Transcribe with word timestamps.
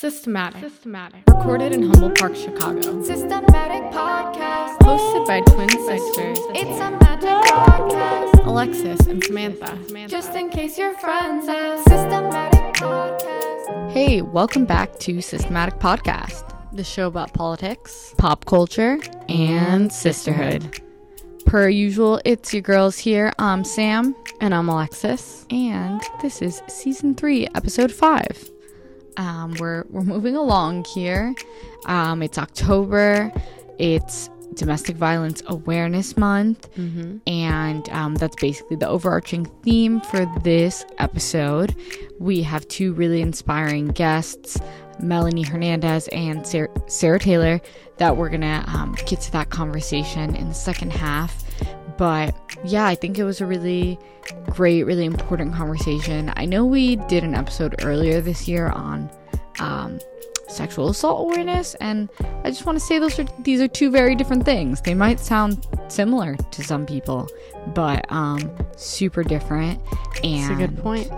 Systematic. 0.00 0.62
Systematic. 0.62 1.24
Recorded 1.28 1.72
in 1.72 1.82
Humboldt 1.82 2.16
Park, 2.18 2.34
Chicago. 2.34 3.02
Systematic 3.02 3.82
podcast. 3.92 4.78
Hosted 4.78 5.26
by 5.26 5.40
twin 5.42 5.68
sisters 5.68 6.38
It's 6.54 6.80
a 6.80 6.90
magic 6.90 7.28
podcast. 7.52 8.46
Alexis 8.46 9.00
and 9.08 9.22
Samantha. 9.22 9.78
Just 10.08 10.34
in 10.34 10.48
case 10.48 10.78
your 10.78 10.94
friends 10.96 11.46
ask. 11.48 11.86
Systematic 11.86 12.76
podcast. 12.76 13.90
Hey, 13.92 14.22
welcome 14.22 14.64
back 14.64 14.98
to 15.00 15.20
Systematic 15.20 15.78
Podcast, 15.78 16.50
The 16.72 16.82
show 16.82 17.06
about 17.06 17.34
politics. 17.34 18.14
pop 18.16 18.46
culture, 18.46 18.98
and 19.28 19.92
sisterhood. 19.92 20.80
Per 21.44 21.68
usual, 21.68 22.22
it's 22.24 22.54
your 22.54 22.62
girls 22.62 22.96
here. 22.96 23.34
I'm 23.38 23.64
Sam, 23.64 24.16
And 24.40 24.54
I'm 24.54 24.70
Alexis. 24.70 25.44
and 25.50 26.00
this 26.22 26.40
is 26.40 26.62
season 26.68 27.14
three, 27.14 27.46
episode 27.54 27.92
five. 27.92 28.50
Um, 29.20 29.54
we're 29.60 29.84
we're 29.90 30.02
moving 30.02 30.34
along 30.34 30.84
here. 30.94 31.34
Um, 31.86 32.22
it's 32.22 32.38
October. 32.38 33.32
It's 33.78 34.28
Domestic 34.54 34.96
Violence 34.96 35.42
Awareness 35.46 36.16
Month, 36.16 36.68
Mm-hmm. 36.74 37.18
and 37.28 37.88
um, 37.90 38.14
that's 38.16 38.36
basically 38.36 38.76
the 38.76 38.88
overarching 38.88 39.44
theme 39.62 40.00
for 40.00 40.26
this 40.42 40.84
episode. 40.98 41.74
We 42.18 42.42
have 42.42 42.66
two 42.68 42.92
really 42.94 43.20
inspiring 43.22 43.88
guests, 43.88 44.58
Melanie 45.00 45.42
Hernandez 45.44 46.08
and 46.08 46.46
Sarah, 46.46 46.68
Sarah 46.88 47.20
Taylor, 47.20 47.60
that 47.98 48.16
we're 48.16 48.28
gonna 48.30 48.64
um, 48.66 48.96
get 49.06 49.20
to 49.22 49.32
that 49.32 49.50
conversation 49.50 50.34
in 50.34 50.48
the 50.48 50.54
second 50.54 50.92
half. 50.92 51.44
But 52.00 52.34
yeah, 52.64 52.86
I 52.86 52.94
think 52.94 53.18
it 53.18 53.24
was 53.24 53.42
a 53.42 53.46
really 53.46 53.98
great, 54.46 54.84
really 54.84 55.04
important 55.04 55.52
conversation. 55.52 56.32
I 56.34 56.46
know 56.46 56.64
we 56.64 56.96
did 56.96 57.24
an 57.24 57.34
episode 57.34 57.74
earlier 57.84 58.22
this 58.22 58.48
year 58.48 58.68
on 58.68 59.10
um, 59.58 59.98
sexual 60.50 60.88
assault 60.88 61.20
awareness, 61.20 61.74
and 61.76 62.08
I 62.44 62.50
just 62.50 62.66
want 62.66 62.78
to 62.78 62.84
say 62.84 62.98
those 62.98 63.18
are 63.18 63.26
these 63.40 63.60
are 63.60 63.68
two 63.68 63.90
very 63.90 64.14
different 64.14 64.44
things. 64.44 64.80
They 64.80 64.94
might 64.94 65.20
sound 65.20 65.66
similar 65.88 66.36
to 66.36 66.64
some 66.64 66.86
people, 66.86 67.28
but 67.74 68.04
um, 68.10 68.50
super 68.76 69.22
different. 69.22 69.80
And 70.22 70.50
That's 70.50 70.62
a 70.62 70.66
good 70.66 70.78
point. 70.78 71.10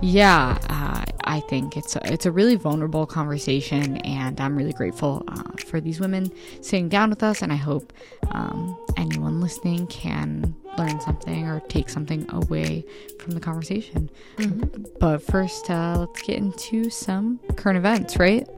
yeah, 0.00 0.58
uh, 0.68 1.04
I 1.24 1.40
think 1.40 1.76
it's 1.76 1.94
a, 1.96 2.12
it's 2.12 2.26
a 2.26 2.32
really 2.32 2.56
vulnerable 2.56 3.06
conversation, 3.06 3.98
and 3.98 4.40
I'm 4.40 4.56
really 4.56 4.72
grateful 4.72 5.22
uh, 5.28 5.42
for 5.66 5.80
these 5.80 6.00
women 6.00 6.32
sitting 6.62 6.88
down 6.88 7.10
with 7.10 7.22
us. 7.22 7.42
And 7.42 7.52
I 7.52 7.56
hope 7.56 7.92
um, 8.30 8.76
anyone 8.96 9.40
listening 9.40 9.86
can 9.88 10.54
learn 10.78 11.00
something 11.00 11.46
or 11.46 11.60
take 11.68 11.88
something 11.90 12.24
away 12.30 12.84
from 13.20 13.32
the 13.32 13.40
conversation. 13.40 14.08
But 15.00 15.18
first, 15.22 15.70
uh, 15.70 15.96
let's 15.98 16.22
get 16.22 16.38
into 16.38 16.88
some 16.90 17.38
current 17.56 17.76
events, 17.78 18.16
right? 18.16 18.48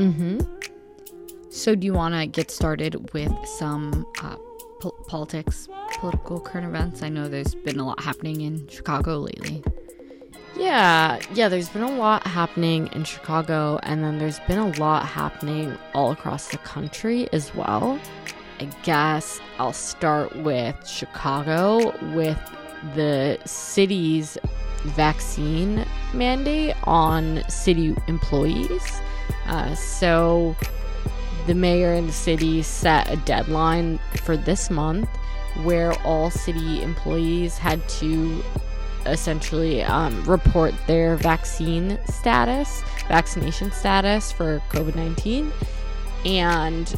Mm-hmm. 0.00 1.50
So, 1.50 1.74
do 1.74 1.84
you 1.84 1.92
want 1.92 2.14
to 2.14 2.26
get 2.26 2.50
started 2.50 3.12
with 3.12 3.32
some 3.44 4.06
uh, 4.22 4.36
po- 4.80 4.96
politics, 5.08 5.68
political 5.98 6.40
current 6.40 6.66
events? 6.66 7.02
I 7.02 7.08
know 7.08 7.28
there's 7.28 7.54
been 7.54 7.78
a 7.78 7.86
lot 7.86 8.02
happening 8.02 8.40
in 8.40 8.66
Chicago 8.68 9.18
lately. 9.18 9.62
Yeah, 10.56 11.20
yeah, 11.34 11.48
there's 11.48 11.68
been 11.68 11.82
a 11.82 11.96
lot 11.96 12.26
happening 12.26 12.88
in 12.92 13.04
Chicago, 13.04 13.78
and 13.82 14.02
then 14.02 14.18
there's 14.18 14.40
been 14.40 14.58
a 14.58 14.68
lot 14.78 15.06
happening 15.06 15.76
all 15.94 16.12
across 16.12 16.48
the 16.48 16.58
country 16.58 17.28
as 17.32 17.54
well. 17.54 17.98
I 18.58 18.64
guess 18.82 19.40
I'll 19.58 19.72
start 19.72 20.36
with 20.36 20.86
Chicago 20.86 21.96
with 22.14 22.38
the 22.94 23.38
city's 23.44 24.38
vaccine 24.84 25.84
mandate 26.12 26.74
on 26.84 27.42
city 27.48 27.96
employees. 28.06 29.00
Uh, 29.46 29.74
so, 29.74 30.56
the 31.46 31.54
mayor 31.54 31.92
and 31.92 32.08
the 32.08 32.12
city 32.12 32.62
set 32.62 33.10
a 33.10 33.16
deadline 33.16 33.98
for 34.24 34.36
this 34.36 34.70
month 34.70 35.08
where 35.62 35.92
all 36.02 36.30
city 36.30 36.82
employees 36.82 37.58
had 37.58 37.86
to 37.88 38.42
essentially 39.06 39.82
um, 39.82 40.22
report 40.24 40.74
their 40.86 41.16
vaccine 41.16 41.98
status, 42.06 42.82
vaccination 43.08 43.72
status 43.72 44.30
for 44.30 44.62
COVID 44.70 44.94
19. 44.94 45.52
And, 46.24 46.94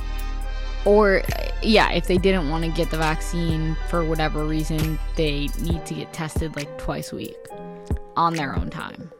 Or, 0.84 1.22
yeah, 1.62 1.92
if 1.92 2.08
they 2.08 2.18
didn't 2.18 2.50
want 2.50 2.64
to 2.64 2.70
get 2.70 2.90
the 2.90 2.98
vaccine 2.98 3.76
for 3.88 4.04
whatever 4.04 4.44
reason, 4.44 4.98
they 5.14 5.48
need 5.60 5.86
to 5.86 5.94
get 5.94 6.12
tested 6.12 6.56
like 6.56 6.76
twice 6.76 7.12
a 7.12 7.16
week 7.16 7.36
on 8.16 8.34
their 8.34 8.56
own 8.56 8.68
time. 8.68 9.12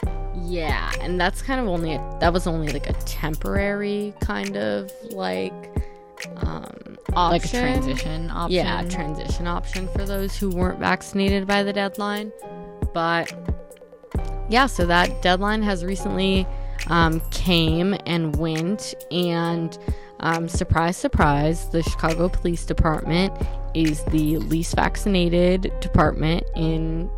Yeah, 0.42 0.92
and 1.00 1.20
that's 1.20 1.42
kind 1.42 1.60
of 1.60 1.69
only, 1.69 1.94
a, 1.94 2.16
that 2.20 2.32
was 2.32 2.47
only 2.47 2.72
like 2.72 2.88
a 2.88 2.94
temporary 3.04 4.14
kind 4.20 4.56
of 4.56 4.91
like, 5.10 5.53
um, 6.36 6.98
option. 7.14 7.30
Like 7.30 7.44
a 7.44 7.48
transition 7.48 8.30
option. 8.30 8.54
Yeah, 8.54 8.82
transition 8.88 9.47
option 9.47 9.88
for 9.88 10.04
those 10.04 10.36
who 10.36 10.50
weren't 10.50 10.78
vaccinated 10.78 11.47
by 11.47 11.62
the 11.62 11.72
deadline. 11.72 12.32
But 12.94 13.32
yeah, 14.48 14.66
so 14.66 14.86
that 14.86 15.22
deadline 15.22 15.62
has 15.62 15.84
recently 15.84 16.47
um, 16.88 17.20
came 17.31 17.97
and 18.06 18.36
went, 18.36 18.94
and 19.10 19.76
um, 20.20 20.48
surprise, 20.48 20.97
surprise, 20.97 21.69
the 21.70 21.82
Chicago 21.82 22.28
Police 22.28 22.64
Department 22.64 23.32
is 23.75 24.04
the 24.06 24.38
least 24.38 24.76
vaccinated 24.76 25.72
department 25.81 26.44
in 26.54 27.10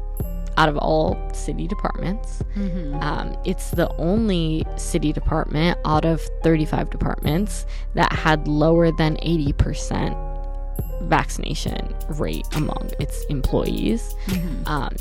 out 0.56 0.68
of 0.68 0.76
all 0.78 1.16
city 1.32 1.66
departments. 1.66 2.42
Mhm. 2.56 3.02
Um, 3.02 3.36
it's 3.44 3.70
the 3.70 3.88
only 3.96 4.64
city 4.76 5.12
department 5.12 5.78
out 5.84 6.04
of 6.04 6.20
35 6.42 6.90
departments 6.90 7.66
that 7.94 8.12
had 8.12 8.46
lower 8.48 8.90
than 8.92 9.16
80% 9.22 10.16
vaccination 11.02 11.94
rate 12.10 12.46
among 12.54 12.90
its 12.98 13.24
employees. 13.26 14.14
Mhm. 14.28 14.68
Um, 14.68 14.92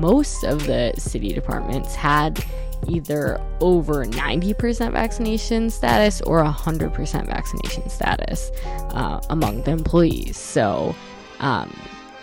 most 0.00 0.44
of 0.44 0.66
the 0.66 0.92
city 0.98 1.32
departments 1.32 1.94
had 1.94 2.44
either 2.86 3.40
over 3.60 4.04
90% 4.04 4.92
vaccination 4.92 5.68
status 5.68 6.20
or 6.22 6.40
100% 6.42 7.26
vaccination 7.26 7.88
status 7.88 8.52
uh, 8.94 9.20
among 9.30 9.62
the 9.62 9.72
employees. 9.72 10.36
So, 10.36 10.94
um, 11.40 11.72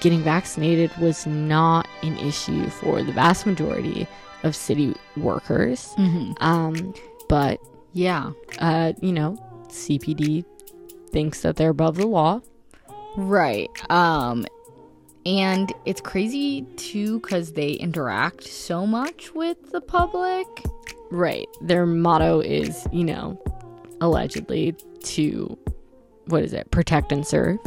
getting 0.06 0.22
vaccinated 0.22 0.92
was 1.00 1.26
not 1.26 1.88
an 2.04 2.16
issue 2.20 2.70
for 2.70 3.02
the 3.02 3.12
vast 3.12 3.48
majority 3.48 4.06
of 4.44 4.56
city 4.56 4.94
workers. 5.18 5.96
Mhm. 5.98 6.36
Um, 6.44 6.94
but, 7.28 7.60
Yeah. 7.94 8.30
uh, 8.60 8.94
you 9.02 9.12
know, 9.12 9.36
CPD 9.70 10.46
thinks 11.12 11.42
that 11.42 11.56
they're 11.56 11.72
above 11.72 11.96
the 11.98 12.06
law. 12.06 12.42
Right. 13.18 13.72
Um 13.90 14.46
and 15.26 15.74
it's 15.86 16.02
crazy 16.02 16.62
too 16.76 17.20
cuz 17.22 17.54
they 17.54 17.72
interact 17.72 18.44
so 18.44 18.86
much 18.86 19.34
with 19.34 19.72
the 19.72 19.82
public. 19.82 20.46
Right. 21.10 21.48
Their 21.62 21.88
motto 21.88 22.42
is, 22.42 22.86
you 22.92 23.06
know, 23.06 23.42
allegedly 24.02 24.76
to, 25.04 25.58
what 26.28 26.44
is 26.44 26.54
it, 26.54 26.70
protect 26.70 27.12
and 27.12 27.26
serve, 27.26 27.58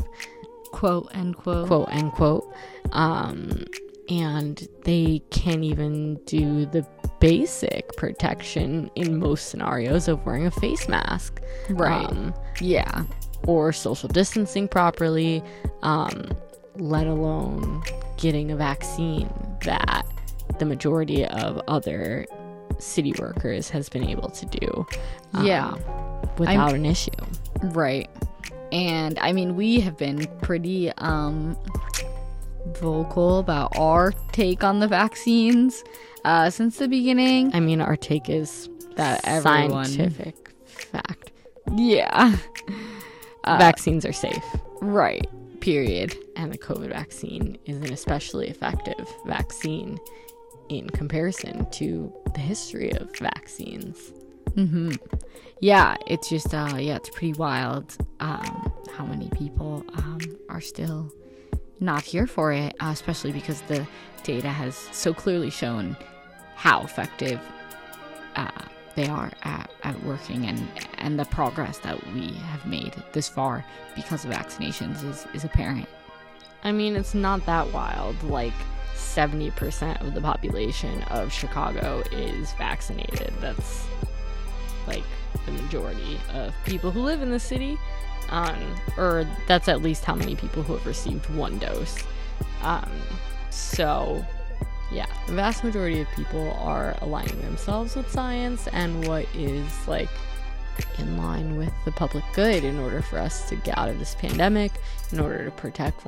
Quote 0.73 1.09
unquote. 1.15 1.67
quote 1.67 1.89
unquote. 1.91 2.53
Um, 2.93 3.65
and 4.09 4.67
they 4.85 5.23
can't 5.31 5.65
even 5.65 6.15
do 6.25 6.65
the 6.67 6.87
basic 7.21 7.95
protection 7.97 8.91
in 8.95 9.19
most 9.19 9.49
scenarios 9.51 10.09
of 10.09 10.25
wearing 10.25 10.47
a 10.47 10.51
face 10.51 10.89
mask. 10.89 11.41
Right. 11.71 12.07
Um, 12.07 12.33
yeah. 12.61 13.05
or 13.47 13.73
social 13.73 14.09
distancing 14.09 14.67
properly, 14.69 15.43
um, 15.83 16.31
let 16.77 17.07
alone 17.07 17.83
getting 18.17 18.51
a 18.51 18.57
vaccine 18.57 19.29
that 19.65 20.05
the 20.59 20.65
majority 20.65 21.25
of 21.27 21.61
other 21.69 22.27
city 22.79 23.13
workers 23.19 23.69
has 23.71 23.89
been 23.89 24.05
able 24.09 24.29
to 24.31 24.47
do. 24.47 24.87
um, 25.35 25.47
Yeah. 25.47 25.75
without 26.39 26.75
an 26.75 26.87
issue. 26.87 27.11
Right. 27.63 28.09
And 28.73 29.19
I 29.19 29.33
mean, 29.33 29.57
we 29.57 29.81
have 29.81 29.97
been 29.97 30.27
pretty 30.43 30.91
um 30.99 31.57
vocal 32.79 33.39
about 33.39 33.73
our 33.77 34.13
take 34.33 34.63
on 34.63 34.79
the 34.81 34.89
vaccines 34.89 35.83
uh 36.25 36.51
since 36.51 36.79
the 36.79 36.89
beginning. 36.89 37.55
I 37.55 37.61
mean, 37.61 37.81
our 37.81 37.97
take 37.97 38.29
is 38.29 38.69
That 38.97 39.21
everyone- 39.25 39.85
scientific 39.87 40.51
fact. 40.67 41.33
Yeah. 41.77 42.37
Uh, 43.45 43.59
Vaccines 43.59 44.05
are 44.05 44.13
safe, 44.13 44.45
right. 44.81 45.27
Period. 45.61 46.15
and 46.37 46.53
the 46.53 46.59
COVID 46.59 46.91
vaccine 46.91 47.59
is 47.67 47.77
an 47.79 47.93
especially 47.93 48.49
effective 48.49 49.07
vaccine 49.27 49.99
in 50.69 50.89
comparison 50.91 51.69
to 51.73 52.13
the 52.35 52.41
history 52.41 52.93
of 52.93 53.15
vaccines. 53.19 54.13
Mm-hmm. 54.51 54.93
Yeah, 55.61 55.97
it's 56.07 56.29
just 56.29 56.55
uh 56.55 56.77
yeah, 56.79 56.97
it's 56.97 57.11
pretty 57.11 57.35
wild 57.35 57.97
um 58.21 58.73
how 58.97 59.05
many 59.05 59.29
people 59.31 59.85
um 59.95 60.21
are 60.49 60.61
still 60.61 61.13
not 61.81 62.03
here 62.03 62.27
for 62.27 62.53
it, 62.53 62.75
uh, 62.81 62.91
especially 62.93 63.33
because 63.33 63.63
the 63.63 63.87
data 64.25 64.49
has 64.49 64.77
so 64.77 65.15
clearly 65.15 65.51
shown 65.51 65.97
how 66.57 66.83
effective 66.83 67.41
uh, 68.35 68.51
they 68.97 69.07
are 69.07 69.31
at, 69.43 69.71
at 69.85 70.03
working 70.03 70.47
and 70.47 70.67
and 70.99 71.19
the 71.19 71.25
progress 71.27 71.79
that 71.79 72.05
we 72.15 72.33
have 72.33 72.67
made 72.67 72.93
this 73.13 73.29
far 73.29 73.65
because 73.95 74.25
of 74.25 74.33
vaccinations 74.33 75.09
is, 75.09 75.27
is 75.35 75.45
apparent. 75.45 75.89
I 76.65 76.73
mean, 76.73 76.97
it's 76.97 77.15
not 77.15 77.47
that 77.47 77.73
wild. 77.73 78.21
Like 78.25 78.53
70% 78.97 80.01
of 80.01 80.15
the 80.15 80.21
population 80.21 81.03
of 81.05 81.33
Chicago 81.33 82.03
is 82.11 82.53
vaccinated. 82.55 83.33
That's 83.41 83.87
like 84.89 85.05
the 85.47 85.53
majority 85.53 86.19
of 86.33 86.55
people 86.65 86.91
who 86.91 87.03
live 87.03 87.23
in 87.23 87.31
the 87.31 87.39
city. 87.41 87.79
Um, 88.31 88.59
or 88.99 89.27
that's 89.47 89.69
at 89.69 89.81
least 89.81 90.05
how 90.05 90.15
many 90.15 90.37
people 90.37 90.63
who 90.63 90.75
have 90.75 90.85
received 90.87 91.31
one 91.31 91.59
dose. 91.59 91.97
Um, 92.63 92.91
so, 93.49 94.23
yeah, 94.93 95.07
the 95.27 95.33
vast 95.33 95.65
majority 95.65 96.03
of 96.03 96.09
people 96.15 96.53
are 96.59 96.95
aligning 97.01 97.41
themselves 97.41 97.97
with 97.97 98.11
science 98.11 98.69
and 98.69 99.07
what 99.09 99.27
is 99.35 99.89
like 99.89 100.11
in 100.99 101.17
line 101.17 101.57
with 101.57 101.73
the 101.85 101.93
public 101.93 102.25
good 102.35 102.65
in 102.65 102.79
order 102.79 103.03
for 103.03 103.19
us 103.19 103.49
to 103.49 103.57
get 103.57 103.77
out 103.79 103.89
of 103.89 103.99
this 103.99 104.15
pandemic, 104.15 104.73
in 105.11 105.21
order 105.21 105.45
to 105.45 105.51
protect 105.53 106.03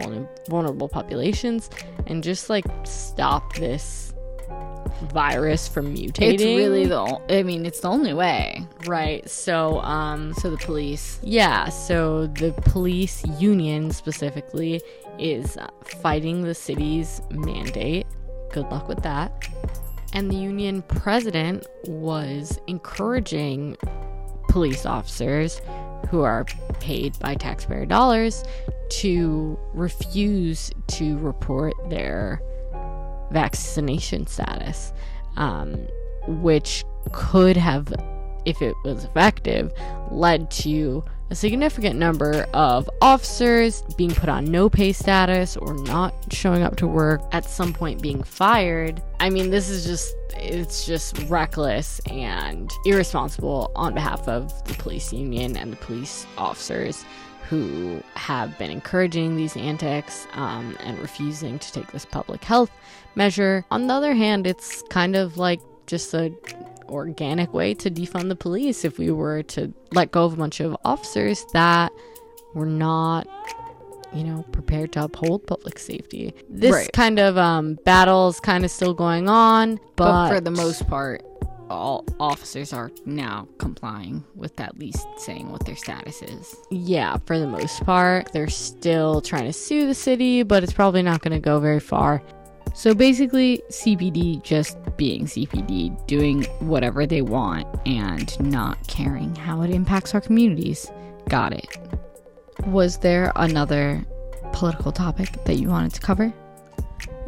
vulnerable 0.49 0.89
populations, 0.89 1.71
and 2.07 2.23
just 2.23 2.51
like 2.51 2.65
stop 2.85 3.55
this 3.55 4.10
virus 5.13 5.67
from 5.67 5.95
mutating. 5.95 6.35
It's 6.35 6.43
really 6.45 6.87
the 6.87 6.99
o- 6.99 7.23
I 7.31 7.43
mean, 7.43 7.65
it's 7.67 7.81
the 7.81 7.89
only 7.89 8.13
way. 8.13 8.65
right. 8.87 9.29
So, 9.29 9.81
um, 9.81 10.35
So 10.35 10.51
the 10.51 10.59
police 10.59 11.19
yeah, 11.23 11.69
so 11.69 12.27
the 12.27 12.53
police 12.67 13.25
union 13.39 13.91
specifically 13.93 14.81
is 15.19 15.57
fighting 16.03 16.43
the 16.43 16.55
city's 16.55 17.23
mandate. 17.31 18.07
Good 18.53 18.71
luck 18.71 18.89
with 18.89 19.03
that. 19.03 19.49
And 20.13 20.31
the 20.31 20.37
union 20.37 20.83
president 20.83 21.67
was 21.87 22.59
encouraging 22.67 23.77
police 24.49 24.85
officers 24.85 25.61
who 26.11 26.23
are 26.23 26.45
paid 26.81 27.17
by 27.21 27.35
taxpayer 27.37 27.87
dollars 27.87 28.43
to 28.89 29.57
refuse 29.73 30.73
to 30.89 31.17
report 31.19 31.75
their 31.89 32.43
vaccination 33.31 34.27
status, 34.27 34.93
um, 35.37 35.87
which 36.27 36.85
could 37.13 37.57
have, 37.57 37.93
if 38.45 38.61
it 38.63 38.75
was 38.85 39.05
effective, 39.05 39.73
led 40.11 40.51
to 40.51 41.05
a 41.31 41.35
significant 41.35 41.97
number 41.97 42.43
of 42.55 42.91
officers 43.01 43.83
being 43.97 44.11
put 44.11 44.29
on 44.29 44.45
no 44.45 44.69
pay 44.69 44.93
status 44.93 45.57
or 45.57 45.75
not 45.75 46.13
showing 46.33 46.63
up 46.63 46.75
to 46.77 46.89
work, 46.89 47.23
at 47.31 47.45
some 47.45 47.73
point 47.73 48.03
being 48.03 48.23
fired. 48.23 49.01
I 49.21 49.31
mean, 49.31 49.51
this 49.51 49.69
is 49.69 49.85
just, 49.85 50.13
it's 50.37 50.85
just 50.85 51.17
reckless 51.29 52.01
and 52.07 52.69
irresponsible 52.85 53.71
on 53.77 53.95
behalf 53.95 54.27
of 54.27 54.53
the 54.65 54.75
police 54.75 55.13
union 55.13 55.57
and 55.57 55.73
the 55.73 55.77
police 55.77 56.27
officers 56.37 57.05
who 57.51 58.01
have 58.15 58.57
been 58.59 58.71
encouraging 58.71 59.35
these 59.37 59.57
antics 59.57 60.27
um, 60.35 60.77
and 60.81 60.97
refusing 61.01 61.59
to 61.59 61.73
take 61.73 61.91
this 61.91 62.05
public 62.07 62.45
health 62.45 62.71
measure. 63.17 63.65
On 63.73 63.89
the 63.89 63.93
other 63.95 64.15
hand, 64.15 64.47
it's 64.47 64.83
kind 64.89 65.17
of 65.17 65.37
like 65.37 65.61
just 65.87 66.15
a 66.15 66.33
organic 66.89 67.53
way 67.53 67.75
to 67.75 67.91
defund 67.91 68.29
the 68.29 68.37
police 68.37 68.85
if 68.85 68.99
we 68.99 69.11
were 69.11 69.43
to 69.43 69.73
let 69.93 70.11
go 70.13 70.25
of 70.25 70.33
a 70.33 70.37
bunch 70.37 70.61
of 70.61 70.77
officers 70.85 71.45
that 71.53 71.91
were 72.55 72.67
not 72.67 73.27
you 74.13 74.25
know 74.25 74.43
prepared 74.51 74.91
to 74.93 75.05
uphold 75.05 75.47
public 75.47 75.79
safety 75.79 76.35
this 76.49 76.73
Right. 76.73 76.93
kind 76.93 77.21
of 77.21 77.39
um, 77.39 77.79
battle 77.85 78.29
is 78.29 78.41
kind 78.41 78.65
of 78.65 78.73
still 78.73 78.93
going 78.93 79.29
on 79.29 79.77
but, 79.95 80.11
but 80.11 80.29
for 80.35 80.41
the 80.41 80.51
most 80.51 80.89
part, 80.89 81.23
all 81.71 82.05
officers 82.19 82.73
are 82.73 82.91
now 83.07 83.47
complying 83.59 84.25
with 84.35 84.59
at 84.61 84.77
least 84.79 85.07
saying 85.17 85.51
what 85.51 85.65
their 85.65 85.77
status 85.77 86.21
is. 86.23 86.55
yeah 86.71 87.17
for 87.25 87.39
the 87.39 87.47
most 87.47 87.85
part 87.85 88.31
they're 88.33 88.49
still 88.49 89.21
trying 89.21 89.45
to 89.45 89.53
sue 89.53 89.87
the 89.87 89.95
city 89.95 90.43
but 90.43 90.63
it's 90.65 90.73
probably 90.73 91.03
not 91.03 91.23
going 91.23 91.33
to 91.33 91.39
go 91.41 91.61
very 91.61 91.81
far 91.81 92.23
So 92.75 92.95
basically, 92.95 93.63
CPD 93.69 94.43
just 94.45 94.79
being 94.97 95.27
CPD, 95.27 96.07
doing 96.07 96.45
whatever 96.61 97.05
they 97.05 97.21
want 97.21 97.67
and 97.85 98.39
not 98.41 98.79
caring 98.87 99.35
how 99.35 99.63
it 99.63 99.71
impacts 99.71 100.15
our 100.15 100.21
communities. 100.21 100.89
Got 101.29 101.53
it. 101.53 101.67
Was 102.67 102.99
there 102.99 103.33
another 103.35 104.05
political 104.53 104.93
topic 104.93 105.31
that 105.47 105.57
you 105.57 105.69
wanted 105.69 105.95
to 105.95 106.01
cover? 106.01 106.33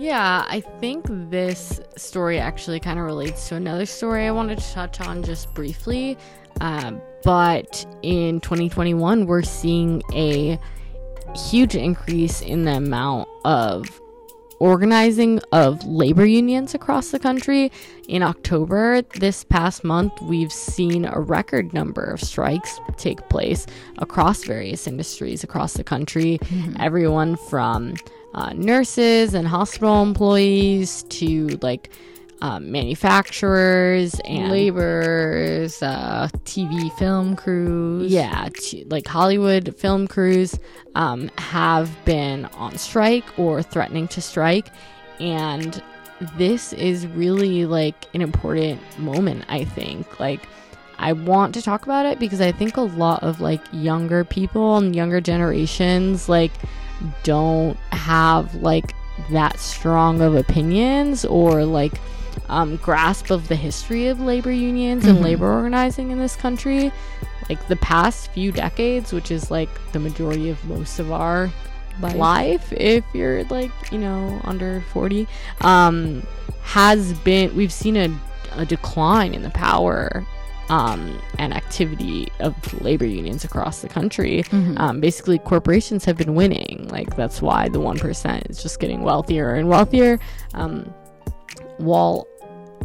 Yeah, 0.03 0.45
I 0.49 0.63
think 0.81 1.07
this 1.31 1.81
story 1.97 2.41
actually 2.41 2.81
kind 2.81 2.99
of 2.99 3.05
relates 3.05 3.49
to 3.51 3.55
another 3.55 3.87
story 3.87 4.27
I 4.27 4.33
wanted 4.33 4.59
to 4.59 4.73
touch 4.73 5.01
on 5.01 5.23
just 5.23 5.55
briefly. 5.55 6.19
Um, 6.61 7.01
but 7.23 7.87
in 8.03 8.41
2021, 8.41 9.27
we're 9.27 9.43
seeing 9.43 10.03
a 10.13 10.59
huge 11.37 11.77
increase 11.77 12.43
in 12.43 12.65
the 12.65 12.79
amount 12.79 13.29
of 13.45 14.01
organizing 14.59 15.39
of 15.53 15.85
labor 15.85 16.27
unions 16.27 16.75
across 16.75 17.13
the 17.13 17.21
country. 17.21 17.71
In 18.09 18.25
October, 18.25 19.03
this 19.03 19.45
past 19.45 19.85
month, 19.85 20.21
we've 20.21 20.53
seen 20.53 21.05
a 21.05 21.21
record 21.21 21.73
number 21.73 22.03
of 22.03 22.21
strikes 22.21 22.81
take 22.97 23.29
place 23.29 23.67
across 23.99 24.43
various 24.43 24.89
industries 24.89 25.45
across 25.45 25.75
the 25.75 25.85
country. 25.85 26.41
Everyone 26.81 27.37
from 27.49 27.95
uh, 28.35 28.53
nurses 28.55 29.35
and 29.35 29.47
hospital 29.47 30.03
employees 30.03 31.05
to 31.05 31.59
like 31.63 31.91
um, 32.43 32.73
manufacturers 32.73 34.21
and 34.25 34.51
Laborers, 34.51 35.81
uh, 35.81 36.29
TV 36.45 36.93
film 36.99 37.37
crews. 37.37 38.11
yeah, 38.13 38.49
to, 38.53 38.85
like 38.89 39.07
Hollywood 39.07 39.77
film 39.77 40.09
crews 40.09 40.59
um, 40.97 41.31
have 41.39 41.89
been 42.05 42.47
on 42.47 42.77
strike 42.79 43.25
or 43.39 43.63
threatening 43.63 44.09
to 44.09 44.21
strike. 44.21 44.71
And 45.21 45.81
this 46.37 46.73
is 46.73 47.07
really 47.07 47.65
like 47.65 48.13
an 48.13 48.23
important 48.23 48.81
moment, 48.99 49.45
I 49.49 49.65
think. 49.65 50.19
Like, 50.19 50.41
I 50.99 51.13
want 51.13 51.55
to 51.55 51.63
talk 51.63 51.85
about 51.85 52.07
it 52.07 52.19
because 52.19 52.41
I 52.41 52.51
think 52.51 52.77
a 52.77 52.83
lot 52.83 53.23
of 53.23 53.41
like 53.41 53.61
younger 53.73 54.25
people 54.25 54.79
and 54.79 54.97
younger 54.97 55.21
generations 55.21 56.29
like 56.29 56.53
don't 57.23 57.77
have 57.91 58.55
like 58.57 58.95
that 59.31 59.59
strong 59.59 60.21
of 60.21 60.35
opinions 60.35 61.25
or 61.25 61.65
like 61.65 61.93
um, 62.49 62.77
grasp 62.77 63.31
of 63.31 63.49
the 63.49 63.57
history 63.57 64.09
of 64.09 64.21
labor 64.21 64.51
unions 64.51 65.05
and 65.07 65.19
Mhm. 65.19 65.23
labor 65.23 65.53
organizing 65.53 66.11
in 66.11 66.19
this 66.19 66.35
country. 66.37 66.93
Like 67.49 67.67
the 67.69 67.77
past 67.77 68.31
few 68.33 68.53
decades, 68.53 69.13
which 69.13 69.31
is 69.31 69.51
like 69.51 69.69
the 69.93 69.99
majority 69.99 70.49
of 70.51 70.65
most 70.65 70.99
of 70.99 71.13
our 71.13 71.51
Life. 72.01 72.17
life, 72.17 72.73
if 72.73 73.05
you're 73.13 73.45
like, 73.45 73.71
you 73.91 73.99
know, 73.99 74.41
under 74.45 74.83
40, 74.93 75.29
um, 75.61 76.23
has 76.63 77.13
been, 77.19 77.55
we've 77.55 77.73
seen 77.73 77.97
a, 77.97 78.09
a 78.57 78.65
decline 78.65 79.35
in 79.35 79.43
the 79.43 79.51
power 79.51 80.25
um, 80.73 81.21
and 81.39 81.53
activity 81.53 82.29
of 82.41 82.55
labor 82.81 83.05
unions 83.05 83.45
across 83.45 83.83
the 83.83 83.89
country. 83.89 84.43
Mhm. 84.45 84.81
Um, 84.81 85.01
basically, 85.01 85.39
corporations 85.39 86.07
have 86.07 86.17
been 86.17 86.35
winning. 86.35 86.89
Like, 86.91 87.15
that's 87.15 87.43
why 87.43 87.69
the 87.69 87.79
1% 87.79 88.49
is 88.49 88.63
just 88.63 88.81
getting 88.81 89.03
wealthier 89.03 89.55
and 89.55 89.69
wealthier. 89.69 90.19
Um, 90.55 90.93
while 91.77 92.27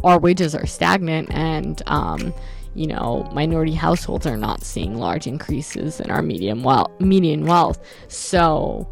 our 0.04 0.18
wages 0.18 0.54
are 0.54 0.66
stagnant 0.66 1.30
and, 1.32 1.82
um, 1.86 2.34
you 2.74 2.86
know, 2.86 3.26
minority 3.32 3.72
households 3.72 4.26
are 4.26 4.36
not 4.36 4.62
seeing 4.64 4.98
large 4.98 5.26
increases 5.26 5.98
in 5.98 6.10
our 6.10 6.20
median 6.20 6.62
wealth. 6.62 6.90
Median 7.00 7.46
wealth. 7.46 7.80
So, 8.08 8.86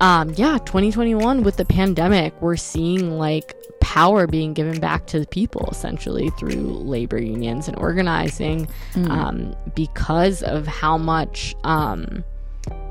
um, 0.00 0.32
yeah, 0.34 0.56
2021 0.64 1.42
with 1.42 1.58
the 1.58 1.66
pandemic, 1.66 2.32
we're 2.40 2.56
seeing 2.56 3.18
like 3.18 3.54
power 3.94 4.26
being 4.26 4.52
given 4.52 4.78
back 4.80 5.06
to 5.06 5.18
the 5.18 5.26
people 5.26 5.66
essentially 5.72 6.28
through 6.38 6.60
labor 6.94 7.18
unions 7.20 7.68
and 7.68 7.76
organizing 7.78 8.68
Mm. 8.94 9.08
um, 9.10 9.56
because 9.74 10.42
of 10.42 10.66
how 10.66 10.98
much 10.98 11.54
um, 11.64 12.22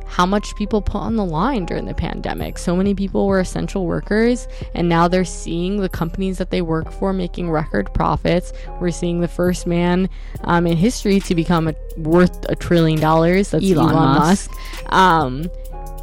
how 0.07 0.25
much 0.25 0.55
people 0.55 0.81
put 0.81 0.99
on 0.99 1.17
the 1.17 1.25
line 1.25 1.65
during 1.65 1.85
the 1.85 1.93
pandemic. 1.93 2.57
So 2.57 2.75
many 2.77 2.95
people 2.95 3.27
were 3.27 3.41
essential 3.41 3.85
workers, 3.85 4.47
and 4.73 4.87
now 4.87 5.07
they're 5.09 5.25
seeing 5.25 5.77
the 5.81 5.89
companies 5.89 6.37
that 6.37 6.49
they 6.49 6.61
work 6.61 6.91
for 6.91 7.11
making 7.13 7.51
record 7.51 7.93
profits. 7.93 8.53
We're 8.79 8.91
seeing 8.91 9.19
the 9.19 9.27
first 9.27 9.67
man 9.67 10.09
um, 10.45 10.65
in 10.65 10.77
history 10.77 11.19
to 11.19 11.35
become 11.35 11.67
a, 11.67 11.75
worth 11.97 12.45
a 12.49 12.55
trillion 12.55 12.99
dollars. 13.01 13.51
That's 13.51 13.65
Elon 13.69 13.89
Elon, 13.89 14.15
Musk. 14.17 14.49
Musk. 14.51 14.93
Um, 14.93 15.49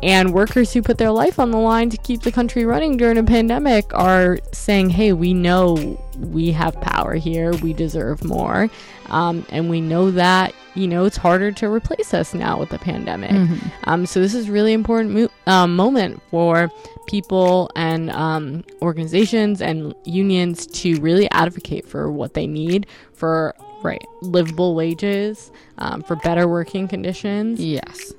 and 0.03 0.35
workers 0.35 0.73
who 0.73 0.83
put 0.83 0.99
their 0.99 1.11
life 1.11 1.39
on 1.39 1.51
the 1.51 1.59
line 1.59 1.89
to 1.91 1.97
keep 1.97 2.23
the 2.23 2.33
country 2.33 2.65
running 2.65 2.97
during 2.97 3.17
a 3.17 3.23
pandemic 3.25 3.85
are 3.95 4.39
saying, 4.53 4.91
hey, 4.91 5.13
we 5.13 5.33
know 5.33 5.99
we 6.19 6.53
have 6.53 6.79
power 6.81 7.15
here, 7.15 7.53
we 7.57 7.73
deserve 7.73 8.23
more. 8.25 8.69
Um, 9.09 9.47
and 9.51 9.69
we 9.71 9.81
know 9.81 10.11
that, 10.11 10.55
you 10.75 10.87
know, 10.89 11.05
it's 11.05 11.17
harder 11.17 11.53
to 11.53 11.69
replace 11.71 12.13
us 12.15 12.35
now 12.35 12.59
with 12.59 12.71
the 12.71 12.79
pandemic. 12.79 13.31
Mhm. 13.31 13.59
Um, 13.85 14.07
so 14.07 14.21
this 14.21 14.35
is 14.35 14.49
really 14.51 14.73
important 14.73 15.11
mo- 15.15 15.29
um, 15.47 15.77
moment 15.77 16.21
for 16.31 16.71
people 17.07 17.71
and 17.77 18.11
um, 18.11 18.65
organizations 18.83 19.61
and 19.61 19.95
unions 20.05 20.67
to 20.69 20.99
really 21.01 21.31
advocate 21.31 21.87
for 21.87 22.11
what 22.11 22.35
they 22.35 22.47
need 22.47 22.87
for 23.13 23.55
Right. 23.83 24.03
livable 24.23 24.75
wages, 24.75 25.51
um, 25.77 26.03
for 26.03 26.17
better 26.17 26.49
working 26.49 26.89
conditions. 26.89 27.61
Yes. 27.61 28.15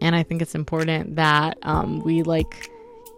And 0.00 0.14
I 0.14 0.22
think 0.22 0.42
it's 0.42 0.54
important 0.54 1.16
that 1.16 1.58
um, 1.62 2.00
we 2.00 2.22
like, 2.22 2.70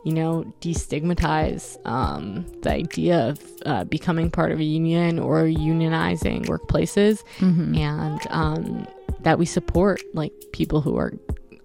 you 0.05 0.13
know, 0.13 0.51
destigmatize 0.61 1.77
um, 1.87 2.47
the 2.63 2.71
idea 2.73 3.29
of 3.29 3.41
uh, 3.67 3.85
becoming 3.85 4.31
part 4.31 4.51
of 4.51 4.59
a 4.61 4.65
union 4.65 5.19
or 5.19 5.43
unionizing 5.43 6.47
workplaces, 6.47 7.23
Mm-hmm. 7.39 7.75
and 7.75 8.21
um, 8.31 8.87
that 9.21 9.39
we 9.39 9.45
support 9.45 10.01
like 10.15 10.33
people 10.53 10.81
who 10.81 10.97
are 10.97 11.13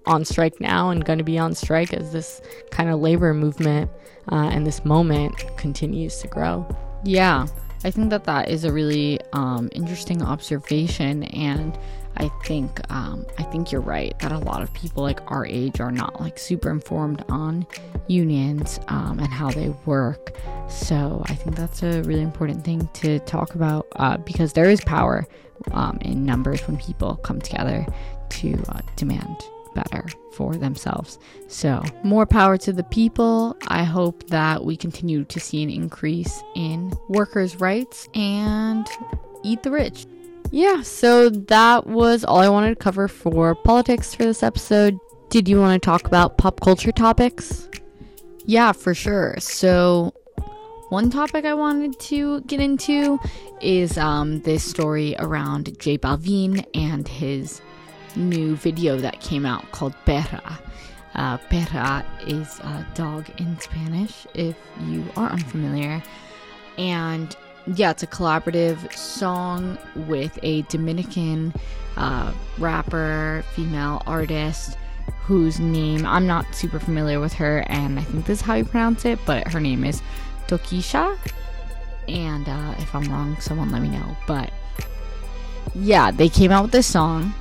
on 0.05 0.25
strike 0.25 0.59
now 0.59 0.89
and 0.89 1.05
going 1.05 1.17
to 1.17 1.23
be 1.23 1.37
on 1.39 1.55
strike 1.55 1.93
as 1.93 2.11
this 2.11 2.41
kind 2.69 2.89
of 2.89 2.99
labor 2.99 3.33
movement 3.33 3.89
uh, 4.31 4.49
and 4.51 4.67
this 4.67 4.83
moment 4.85 5.33
continues 5.57 6.17
to 6.17 6.27
grow. 6.27 6.67
Yeah, 7.05 7.47
I 7.83 7.91
think 7.91 8.09
that 8.09 8.25
that 8.25 8.49
is 8.49 8.65
a 8.65 8.71
really 8.73 9.19
um, 9.33 9.69
interesting 9.71 10.21
observation, 10.21 11.23
and 11.23 11.77
I 12.17 12.29
think 12.43 12.79
um, 12.91 13.25
I 13.37 13.43
think 13.43 13.71
you're 13.71 13.81
right 13.81 14.17
that 14.19 14.31
a 14.31 14.37
lot 14.37 14.61
of 14.61 14.73
people 14.73 15.03
like 15.03 15.19
our 15.31 15.45
age 15.45 15.79
are 15.79 15.91
not 15.91 16.21
like 16.21 16.39
super 16.39 16.69
informed 16.69 17.23
on 17.29 17.65
unions 18.07 18.79
um, 18.87 19.19
and 19.19 19.27
how 19.27 19.51
they 19.51 19.69
work. 19.85 20.35
So 20.69 21.23
I 21.25 21.35
think 21.35 21.55
that's 21.55 21.83
a 21.83 22.01
really 22.03 22.21
important 22.21 22.63
thing 22.63 22.89
to 22.93 23.19
talk 23.19 23.55
about 23.55 23.87
uh, 23.97 24.17
because 24.17 24.53
there 24.53 24.69
is 24.69 24.81
power 24.81 25.27
um, 25.71 25.97
in 26.01 26.25
numbers 26.25 26.61
when 26.67 26.77
people 26.77 27.15
come 27.17 27.41
together 27.41 27.85
to 28.29 28.63
uh, 28.69 28.81
demand 28.95 29.37
better 29.73 30.05
for 30.31 30.55
themselves. 30.55 31.19
So, 31.47 31.83
more 32.03 32.25
power 32.25 32.57
to 32.59 32.73
the 32.73 32.83
people. 32.83 33.55
I 33.67 33.83
hope 33.83 34.27
that 34.29 34.63
we 34.63 34.77
continue 34.77 35.25
to 35.25 35.39
see 35.39 35.61
an 35.61 35.69
increase 35.69 36.41
in 36.55 36.93
workers' 37.09 37.57
rights 37.57 38.07
and 38.15 38.87
eat 39.43 39.63
the 39.63 39.71
rich. 39.71 40.07
Yeah, 40.51 40.81
so 40.83 41.29
that 41.29 41.87
was 41.87 42.23
all 42.23 42.39
I 42.39 42.49
wanted 42.49 42.69
to 42.69 42.75
cover 42.75 43.07
for 43.07 43.55
politics 43.55 44.13
for 44.13 44.23
this 44.23 44.43
episode. 44.43 44.97
Did 45.29 45.49
you 45.49 45.59
want 45.59 45.81
to 45.81 45.85
talk 45.85 46.07
about 46.07 46.37
pop 46.37 46.61
culture 46.61 46.91
topics? 46.91 47.67
Yeah, 48.45 48.71
for 48.71 48.93
sure. 48.93 49.35
So, 49.39 50.13
one 50.89 51.09
topic 51.09 51.45
I 51.45 51.55
wanted 51.55 51.99
to 51.99 52.41
get 52.41 52.59
into 52.59 53.19
is 53.59 53.97
um, 53.97 54.41
this 54.41 54.63
story 54.63 55.15
around 55.19 55.77
J 55.79 55.97
Balvin 55.97 56.65
and 56.73 57.07
his 57.07 57.61
new 58.15 58.55
video 58.55 58.97
that 58.97 59.19
came 59.19 59.45
out 59.45 59.71
called 59.71 59.95
Perra. 60.05 60.59
Uh, 61.15 61.37
perra 61.49 62.05
is 62.27 62.59
a 62.59 62.85
dog 62.93 63.29
in 63.39 63.59
Spanish, 63.59 64.27
if 64.33 64.55
you 64.85 65.03
are 65.15 65.31
unfamiliar. 65.31 66.03
And 66.77 67.35
yeah, 67.73 67.91
it's 67.91 68.03
a 68.03 68.07
collaborative 68.07 68.93
song 68.93 69.77
with 70.07 70.37
a 70.43 70.61
Dominican 70.63 71.53
uh, 71.97 72.31
rapper, 72.57 73.43
female 73.53 74.01
artist 74.05 74.77
whose 75.23 75.59
name 75.59 76.05
I'm 76.05 76.27
not 76.27 76.53
super 76.53 76.79
familiar 76.79 77.19
with 77.19 77.33
her, 77.33 77.63
and 77.67 77.99
I 77.99 78.03
think 78.03 78.25
this 78.25 78.39
is 78.39 78.45
how 78.45 78.53
you 78.55 78.65
pronounce 78.65 79.05
it, 79.05 79.19
but 79.25 79.47
her 79.47 79.59
name 79.59 79.83
is 79.83 80.01
Tokischa. 80.47 81.17
And 82.07 82.47
uh, 82.47 82.75
if 82.77 82.93
I'm 82.93 83.11
wrong, 83.11 83.35
someone 83.39 83.71
let 83.71 83.81
me 83.81 83.89
know. 83.89 84.15
But 84.27 84.51
yeah, 85.73 86.11
they 86.11 86.29
came 86.29 86.51
out 86.51 86.63
with 86.63 86.71
this 86.71 86.85
song. 86.85 87.33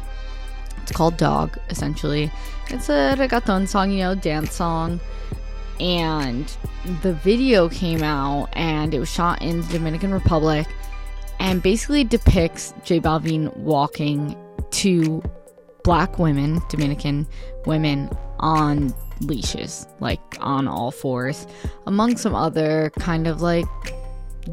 It's 0.83 0.93
called 0.93 1.19
Dog, 1.19 1.59
essentially. 1.69 2.31
It's 2.69 2.88
a 2.88 3.14
reggaeton 3.19 3.69
song, 3.69 3.90
you 3.90 3.99
know, 3.99 4.14
dance 4.14 4.54
song. 4.54 5.00
And 5.81 6.54
the 7.02 7.14
video 7.14 7.69
came 7.69 8.02
out 8.02 8.49
and 8.52 8.95
it 8.95 9.00
was 9.00 9.11
shot 9.11 9.43
in 9.43 9.61
the 9.62 9.66
Dominican 9.73 10.12
Republic 10.12 10.66
and 11.40 11.62
basically 11.62 12.04
depicts 12.04 12.73
J 12.85 13.00
Balvin 13.00 13.54
walking 13.57 14.37
two 14.71 15.23
black 15.83 16.19
women, 16.19 16.61
Dominican 16.69 17.26
women, 17.66 18.11
on 18.40 18.95
leashes, 19.21 19.87
like 20.00 20.21
on 20.40 20.66
all 20.69 20.90
fours, 20.90 21.47
among 21.87 22.16
some 22.16 22.35
other 22.35 22.90
kind 22.99 23.26
of 23.26 23.40
like 23.43 23.66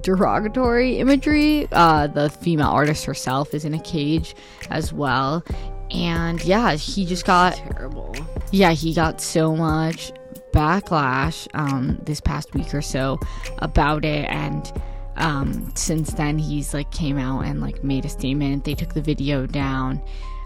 derogatory 0.01 0.97
imagery. 0.97 1.67
Uh, 1.71 2.07
the 2.07 2.29
female 2.29 2.69
artist 2.69 3.05
herself 3.05 3.53
is 3.53 3.65
in 3.65 3.73
a 3.73 3.81
cage 3.81 4.35
as 4.69 4.93
well. 4.93 5.43
And 5.89 6.43
yeah, 6.45 6.75
he 6.75 7.05
just 7.05 7.25
got 7.25 7.55
Terrible. 7.55 8.15
yeah, 8.51 8.71
he 8.71 8.93
got 8.93 9.19
so 9.19 9.55
much 9.55 10.11
backlash 10.53 11.47
um, 11.53 11.97
this 12.03 12.19
past 12.21 12.53
week 12.53 12.73
or 12.73 12.81
so 12.81 13.19
about 13.59 14.05
it, 14.05 14.25
and 14.29 14.71
um, 15.17 15.71
since 15.75 16.13
then 16.13 16.37
he's 16.39 16.73
like 16.73 16.91
came 16.91 17.17
out 17.17 17.41
and 17.41 17.61
like 17.61 17.83
made 17.83 18.05
a 18.05 18.09
statement. 18.09 18.63
They 18.65 18.73
took 18.75 18.93
the 18.93 19.01
video 19.01 19.45
down, 19.45 20.01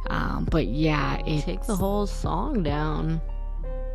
um, 0.09 0.47
but 0.51 0.67
yeah, 0.67 1.17
it 1.25 1.43
Take 1.43 1.63
the 1.65 1.75
whole 1.75 2.07
song 2.07 2.63
down. 2.63 3.21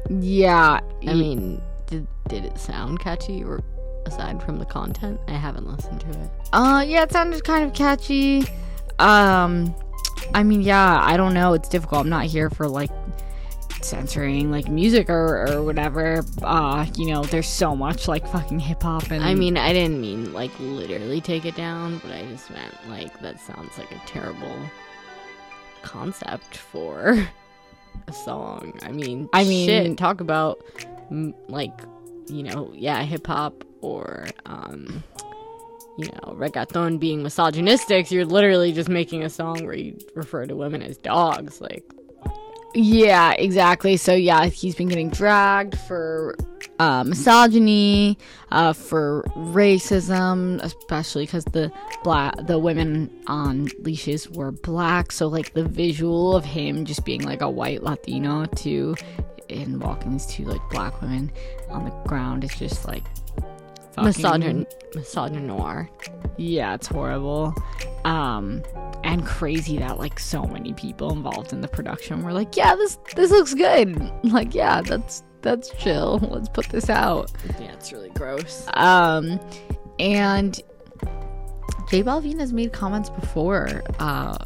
yeah. 0.09 0.81
I 1.07 1.15
mean, 1.15 1.63
did 1.87 2.07
did 2.29 2.45
it 2.45 2.59
sound 2.59 3.01
catchy 3.01 3.43
or 3.45 3.63
aside 4.07 4.43
from 4.43 4.59
the 4.59 4.65
content? 4.67 5.21
I 5.29 5.33
haven't 5.33 5.67
listened 5.67 6.01
to 6.01 6.09
it. 6.11 6.31
Uh, 6.53 6.85
yeah, 6.87 7.03
it 7.03 7.13
sounded 7.13 7.45
kind 7.45 7.65
of 7.65 7.73
catchy. 7.75 8.45
Um, 8.99 9.75
I 10.35 10.43
mean, 10.43 10.61
yeah, 10.63 11.01
I 11.03 11.17
don't 11.17 11.35
know. 11.35 11.55
It's 11.55 11.69
difficult. 11.69 12.03
I'm 12.03 12.09
not 12.11 12.27
here 12.27 12.51
for 12.51 12.69
like 12.69 12.91
censoring 13.85 14.51
like 14.51 14.69
music 14.69 15.09
or, 15.11 15.47
or 15.47 15.63
whatever. 15.63 16.25
Uh, 16.43 16.87
you 16.97 17.11
know, 17.11 17.23
there's 17.25 17.49
so 17.49 17.75
much 17.75 18.09
like 18.09 18.27
fucking 18.29 18.59
hip 18.59 18.83
hop 18.83 19.11
and 19.11 19.23
I 19.25 19.35
mean, 19.35 19.57
I 19.57 19.73
didn't 19.73 20.01
mean 20.01 20.33
like 20.33 20.51
literally 20.61 21.21
take 21.21 21.45
it 21.45 21.57
down, 21.57 21.99
but 21.99 22.13
I 22.13 22.23
just 22.27 22.51
meant 22.51 22.75
like 22.89 23.21
that 23.21 23.41
sounds 23.41 23.77
like 23.79 23.91
a 23.93 24.01
terrible 24.07 24.57
concept 25.83 26.57
for 26.57 27.27
a 28.09 28.13
song. 28.13 28.79
I 28.83 28.93
mean, 28.93 29.29
I 29.33 29.45
mean- 29.45 29.69
shit, 29.69 29.99
talk 29.99 30.21
about 30.21 30.63
like 31.49 31.73
you 32.29 32.43
know, 32.43 32.71
yeah, 32.75 33.03
hip 33.03 33.27
hop 33.27 33.65
or 33.81 34.27
um 34.47 35.03
you 35.99 36.07
know, 36.07 36.35
reggaeton 36.35 36.99
being 36.99 37.23
misogynistic, 37.23 38.11
you're 38.11 38.25
literally 38.25 38.73
just 38.73 38.89
making 38.89 39.23
a 39.23 39.29
song 39.29 39.67
where 39.67 39.75
you 39.75 39.99
refer 40.15 40.47
to 40.47 40.57
women 40.57 40.83
as 40.83 40.97
dogs. 40.97 41.61
Like, 41.61 41.85
Yeah, 42.75 43.33
exactly. 43.33 43.97
So 43.97 44.15
yeah, 44.15 44.47
he's 44.47 44.75
been 44.75 44.89
getting 44.89 45.11
dragged 45.11 45.77
for 45.79 46.37
uh, 46.79 47.05
misogyny, 47.05 48.17
uh, 48.51 48.73
for 48.73 49.25
racism, 49.37 50.63
especially 50.63 51.27
because 51.27 51.45
the 51.47 51.73
black 52.05 52.35
the 52.47 52.59
women 52.59 53.11
on 53.27 53.69
leashes 53.81 54.31
were 54.31 54.53
black. 54.53 55.11
So 55.13 55.27
like 55.27 55.53
the 55.55 55.65
visual 55.65 56.37
of 56.37 56.45
him 56.45 56.85
just 56.85 57.05
being 57.05 57.23
like 57.23 57.41
a 57.41 57.51
white 57.51 57.83
Latino 57.83 58.47
to 58.47 58.95
and 59.49 59.83
walking 59.83 60.13
these 60.13 60.27
two 60.27 60.45
like 60.45 60.61
black 60.71 61.01
women 61.03 61.33
on 61.71 61.85
the 61.85 61.91
ground 62.09 62.45
is 62.45 62.55
just 62.55 62.87
like 62.87 63.03
fucking- 63.95 64.13
misogyn 64.13 64.67
misogynoir. 64.95 65.89
yeah, 66.37 66.75
it's 66.75 66.87
horrible. 66.87 67.55
Um 68.05 68.63
and 69.05 69.25
crazy 69.27 69.79
that 69.79 69.99
like 69.99 70.19
so 70.19 70.45
many 70.45 70.73
people 70.75 71.13
involved 71.13 71.53
in 71.53 71.61
the 71.63 71.69
production 71.69 72.23
were 72.23 72.33
like, 72.33 72.57
"Yeah, 72.57 72.75
this 72.77 72.99
this 73.17 73.31
looks 73.31 73.55
good." 73.55 74.11
Like, 74.25 74.55
"Yeah, 74.55 74.81
that's 74.83 75.23
that's 75.43 75.71
chill. 75.79 76.19
Let's 76.31 76.49
put 76.49 76.67
this 76.69 76.91
out." 76.91 77.33
Yeah, 77.59 77.73
it's 77.73 77.93
really 77.93 78.11
gross. 78.11 78.67
Um 78.75 79.41
and 79.99 80.61
J 81.91 82.03
Balvin 82.03 82.39
has 82.41 82.53
made 82.53 82.73
comments 82.73 83.11
before 83.11 83.83
uh 83.99 84.37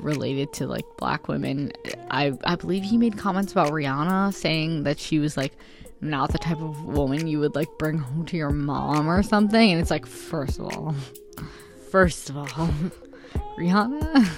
related 0.00 0.52
to 0.54 0.66
like 0.66 0.84
black 0.98 1.28
women. 1.28 1.72
I 2.10 2.32
I 2.44 2.56
believe 2.56 2.82
he 2.84 2.96
made 2.96 3.16
comments 3.18 3.52
about 3.52 3.70
Rihanna 3.70 4.32
saying 4.34 4.82
that 4.84 4.98
she 4.98 5.18
was 5.18 5.36
like 5.36 5.52
not 6.00 6.32
the 6.32 6.38
type 6.38 6.60
of 6.60 6.84
woman 6.84 7.26
you 7.26 7.40
would 7.40 7.54
like 7.54 7.68
bring 7.78 7.98
home 7.98 8.24
to 8.26 8.36
your 8.36 8.50
mom 8.50 9.08
or 9.08 9.22
something 9.22 9.72
and 9.72 9.80
it's 9.80 9.90
like 9.90 10.06
first 10.06 10.58
of 10.58 10.66
all 10.66 10.94
First 11.90 12.28
of 12.28 12.36
all, 12.36 12.46
Rihanna 13.58 14.28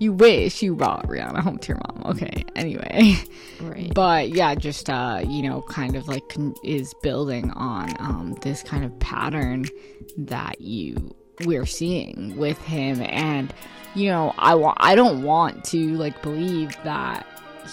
you 0.00 0.14
wish 0.14 0.62
you 0.62 0.74
brought 0.74 1.06
Rihanna 1.06 1.40
home 1.40 1.58
to 1.58 1.68
your 1.68 1.80
mom. 1.86 2.12
Okay. 2.12 2.44
Anyway, 2.56 3.16
right. 3.60 3.92
but 3.94 4.30
yeah, 4.30 4.54
just 4.54 4.88
uh, 4.88 5.22
you 5.24 5.42
know, 5.42 5.62
kind 5.62 5.94
of 5.94 6.08
like 6.08 6.26
con- 6.30 6.54
is 6.64 6.94
building 7.02 7.50
on 7.52 7.94
um 8.00 8.34
this 8.40 8.62
kind 8.62 8.84
of 8.84 8.98
pattern 8.98 9.66
that 10.16 10.60
you 10.60 11.14
we're 11.44 11.66
seeing 11.66 12.36
with 12.36 12.58
him 12.62 13.02
and 13.02 13.52
you 13.94 14.08
know, 14.08 14.32
I 14.38 14.54
want 14.54 14.78
I 14.80 14.94
don't 14.94 15.22
want 15.22 15.64
to 15.66 15.96
like 15.96 16.22
believe 16.22 16.74
that 16.84 17.26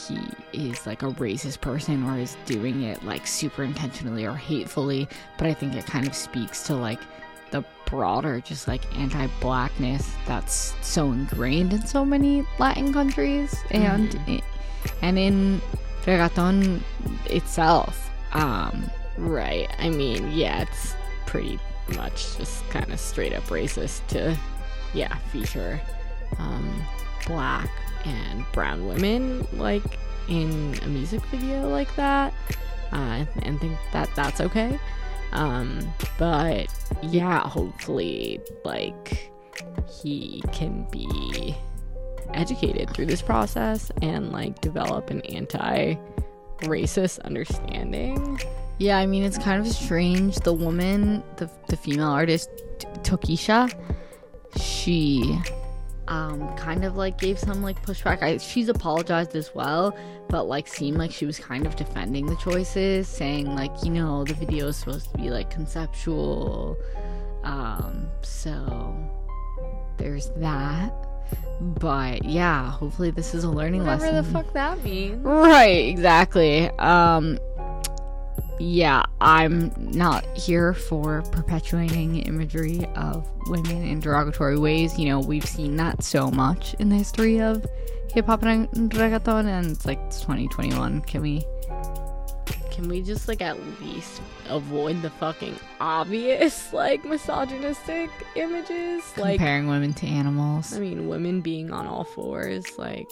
he 0.08 0.20
is 0.54 0.86
like 0.86 1.04
a 1.04 1.08
racist 1.12 1.62
person 1.62 2.04
or 2.04 2.18
is 2.20 2.36
doing 2.46 2.84
it 2.84 3.04
like 3.04 3.26
super 3.28 3.64
intentionally 3.64 4.26
or 4.26 4.34
hatefully, 4.34 5.08
but 5.38 5.48
I 5.48 5.54
think 5.54 5.76
it 5.76 5.86
kind 5.86 6.08
of 6.08 6.14
speaks 6.16 6.64
to 6.68 6.76
like 6.76 7.00
the 7.52 7.64
broader 7.86 8.42
just 8.42 8.68
like 8.68 8.82
anti-blackness 8.98 10.10
that's 10.26 10.74
so 10.82 11.12
ingrained 11.12 11.72
in 11.74 11.86
so 11.88 12.04
many 12.04 12.44
Latin 12.60 12.92
countries 12.92 13.56
and 13.72 14.20
i- 14.28 14.42
and 15.02 15.18
in 15.18 15.62
reggaeton 16.06 16.82
itself. 17.28 18.10
Um, 18.34 18.90
Right. 19.18 19.68
I 19.80 19.90
mean, 19.90 20.32
yeah, 20.32 20.62
it's 20.62 20.96
pretty 21.26 21.60
much 21.96 22.38
just 22.38 22.70
kind 22.70 22.92
of 22.94 23.00
straight 23.00 23.34
up 23.34 23.44
racist 23.46 24.06
to 24.10 24.38
yeah, 24.94 25.16
feature 25.32 25.82
um, 26.38 26.84
black 27.26 27.70
and 28.06 28.46
brown 28.54 28.88
women 28.88 29.48
like 29.54 29.84
in 30.28 30.76
a 30.84 30.88
music 30.88 31.22
video 31.26 31.70
like 31.70 31.94
that, 31.96 32.34
uh, 32.92 33.26
and 33.44 33.60
think 33.60 33.78
that 33.94 34.10
that's 34.16 34.42
okay. 34.42 34.80
Um, 35.32 35.80
but 36.18 36.68
yeah, 37.04 37.48
hopefully, 37.48 38.40
like 38.64 39.32
he 40.02 40.42
can 40.52 40.88
be 40.92 41.56
educated 42.34 42.90
through 42.92 43.06
this 43.06 43.22
process 43.22 43.92
and 44.02 44.32
like 44.32 44.60
develop 44.62 45.10
an 45.10 45.22
anti 45.22 45.96
racist 46.62 47.20
understanding. 47.22 48.40
Yeah, 48.80 48.98
I 48.98 49.06
mean 49.06 49.24
it's 49.24 49.38
kind 49.38 49.66
of 49.66 49.72
strange. 49.72 50.36
The 50.38 50.54
woman, 50.54 51.24
the 51.38 51.50
the 51.68 51.78
female 51.78 52.10
artist 52.10 52.50
T- 52.80 52.88
Tokischa, 53.02 53.74
she 54.58 55.40
um 56.08 56.56
kind 56.56 56.84
of 56.86 56.96
like 56.96 57.18
gave 57.18 57.38
some 57.40 57.62
like 57.62 57.82
pushback. 57.86 58.22
I, 58.22 58.38
she's 58.38 58.70
apologized 58.70 59.36
as 59.36 59.54
well, 59.54 59.98
but 60.30 60.48
like 60.48 60.68
seemed 60.68 60.98
like 60.98 61.12
she 61.12 61.26
was 61.26 61.40
kind 61.40 61.66
of 61.66 61.76
defending 61.76 62.26
the 62.26 62.36
choices, 62.38 63.08
saying 63.08 63.54
like 63.56 63.72
you 63.84 63.92
know 63.92 64.24
the 64.24 64.34
video 64.34 64.68
is 64.68 64.78
supposed 64.78 65.12
to 65.12 65.18
be 65.18 65.30
like 65.30 65.50
conceptual. 65.50 66.78
Um, 67.44 68.10
so 68.22 68.96
there's 69.98 70.30
that. 70.38 70.94
But 71.60 72.24
yeah, 72.24 72.70
hopefully 72.72 73.12
this 73.12 73.34
is 73.34 73.44
a 73.44 73.50
learning 73.50 73.82
Whatever 73.84 74.12
lesson. 74.12 74.16
Whatever 74.16 74.28
the 74.28 74.44
fuck 74.44 74.54
that 74.54 74.84
means. 74.84 75.24
Right, 75.26 75.88
exactly. 75.88 76.70
Um 76.80 77.40
yeah, 78.60 79.04
I'm 79.22 79.72
not 79.78 80.26
here 80.38 80.74
for 80.74 81.22
perpetuating 81.32 82.22
imagery 82.22 82.86
of 82.96 83.30
women 83.48 83.84
in 83.84 84.00
derogatory 84.00 84.58
ways. 84.58 84.98
You 84.98 85.10
know, 85.10 85.20
we've 85.20 85.46
seen 85.46 85.76
that 85.78 86.04
so 86.04 86.32
much 86.32 86.74
in 86.76 86.90
the 86.90 86.96
history 86.96 87.40
of 87.40 87.66
hip 88.12 88.26
hop 88.26 88.44
and 88.44 88.70
reggaeton, 88.92 89.46
and 89.46 89.72
it's 89.72 89.86
like 89.86 90.00
it's 90.08 90.22
2021. 90.22 91.02
Can 91.02 91.22
we? 91.22 91.46
Can 92.72 92.90
we 92.90 93.02
just 93.02 93.28
like 93.28 93.42
at 93.42 93.58
least 93.82 94.22
avoid 94.50 95.02
the 95.02 95.10
fucking 95.10 95.56
obvious 95.80 96.72
like 96.74 97.04
misogynistic 97.06 98.10
images? 98.36 99.04
Like 99.18 99.38
comparing 99.40 99.68
women 99.68 99.94
to 99.96 100.08
animals. 100.08 100.76
I 100.76 100.80
mean 100.80 101.08
women 101.08 101.42
being 101.42 101.72
on 101.72 101.88
all 101.88 102.04
fours, 102.04 102.78
like 102.78 103.08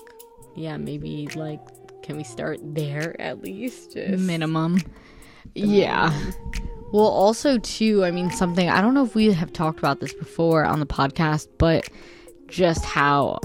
yeah, 0.56 0.78
maybe 0.78 1.28
like 1.36 1.60
can 2.04 2.18
we 2.18 2.24
start 2.24 2.60
there 2.62 3.20
at 3.20 3.42
least? 3.42 3.94
Just 3.94 4.24
minimum. 4.24 4.80
Yeah. 5.54 6.12
Well, 6.92 7.08
also 7.08 7.58
too, 7.58 8.06
I 8.06 8.12
mean 8.12 8.32
something 8.32 8.70
I 8.70 8.82
don't 8.82 8.94
know 8.94 9.04
if 9.04 9.16
we 9.16 9.32
have 9.34 9.52
talked 9.52 9.80
about 9.80 10.00
this 10.00 10.14
before 10.14 10.64
on 10.64 10.80
the 10.80 10.86
podcast, 10.86 11.48
but 11.58 11.90
just 12.48 12.86
how 12.86 13.40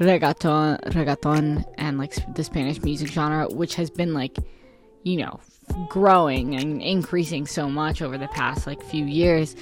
reggaeton, 0.00 0.80
reggaeton, 0.92 1.64
and 1.76 1.98
like 1.98 2.14
the 2.34 2.44
Spanish 2.44 2.80
music 2.82 3.08
genre, 3.08 3.48
which 3.48 3.74
has 3.74 3.90
been 3.90 4.14
like, 4.14 4.38
you 5.02 5.18
know, 5.18 5.40
growing 5.88 6.54
and 6.54 6.80
increasing 6.80 7.46
so 7.46 7.68
much 7.68 8.00
over 8.00 8.16
the 8.16 8.28
past 8.28 8.66
like 8.66 8.82
few 8.82 9.04
years, 9.04 9.54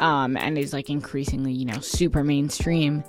um, 0.00 0.36
and 0.36 0.56
is 0.56 0.72
like 0.72 0.88
increasingly, 0.88 1.52
you 1.52 1.66
know, 1.66 1.80
super 1.80 2.24
mainstream, 2.24 3.04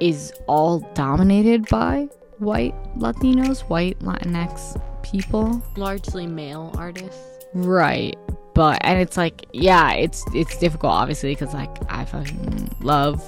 is 0.00 0.32
all 0.48 0.80
dominated 0.94 1.68
by 1.68 2.08
white 2.38 2.74
Latinos, 2.98 3.60
white 3.68 3.98
Latinx 4.00 4.80
people. 5.04 5.62
largely 5.76 6.26
male 6.26 6.74
artists. 6.76 7.33
Right. 7.54 8.18
But 8.54 8.78
and 8.84 9.00
it's 9.00 9.16
like 9.16 9.46
yeah, 9.52 9.92
it's 9.94 10.24
it's 10.34 10.58
difficult 10.58 10.92
obviously 10.92 11.34
because 11.34 11.54
like 11.54 11.76
I 11.88 12.04
fucking 12.04 12.76
love 12.80 13.22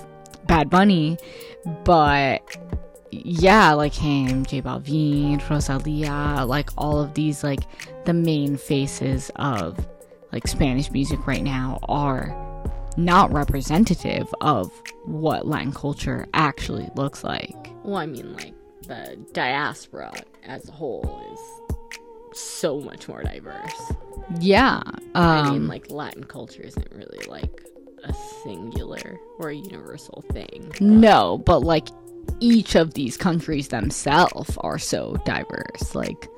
Bad 0.47 0.71
Bunny, 0.71 1.19
but 1.85 2.43
yeah, 3.11 3.73
like 3.73 3.95
him, 3.95 4.45
J 4.45 4.63
Balvin, 4.63 5.41
Rosalia, 5.49 6.45
like 6.47 6.71
all 6.77 7.01
of 7.01 7.15
these 7.15 7.43
like 7.43 7.61
the 8.05 8.13
main 8.13 8.57
faces 8.57 9.31
of 9.37 9.85
like 10.33 10.47
Spanish 10.47 10.91
music 10.91 11.27
right 11.27 11.43
now 11.43 11.79
are 11.89 12.35
not 12.97 13.33
representative 13.33 14.33
of 14.41 14.71
what 15.05 15.47
Latin 15.47 15.73
culture 15.73 16.27
actually 16.35 16.89
looks 16.95 17.25
like. 17.25 17.71
Well, 17.83 17.97
I 17.97 18.07
mean 18.07 18.33
like 18.35 18.55
the 18.83 19.19
diaspora 19.33 20.13
as 20.45 20.69
a 20.69 20.73
whole 20.73 21.21
is 21.33 21.66
so 22.37 22.81
much 22.81 23.09
more 23.09 23.23
diverse. 23.23 23.93
Yeah. 24.41 24.83
Um, 24.87 24.99
I 25.15 25.51
mean 25.51 25.69
like 25.69 25.91
Latin 25.91 26.25
culture 26.25 26.63
isn't 26.63 26.93
really 26.93 27.25
like 27.27 27.63
a 28.05 28.15
singular 28.43 29.19
or 29.39 29.51
a 29.51 29.55
universal 29.57 30.25
thing. 30.33 30.73
No, 30.81 31.39
but 31.39 31.61
like 31.61 31.89
each 32.41 32.75
of 32.75 32.95
these 32.95 33.17
countries 33.17 33.69
themselves 33.69 34.57
are 34.59 34.79
so 34.79 35.17
diverse. 35.25 35.95
Like 35.95 36.29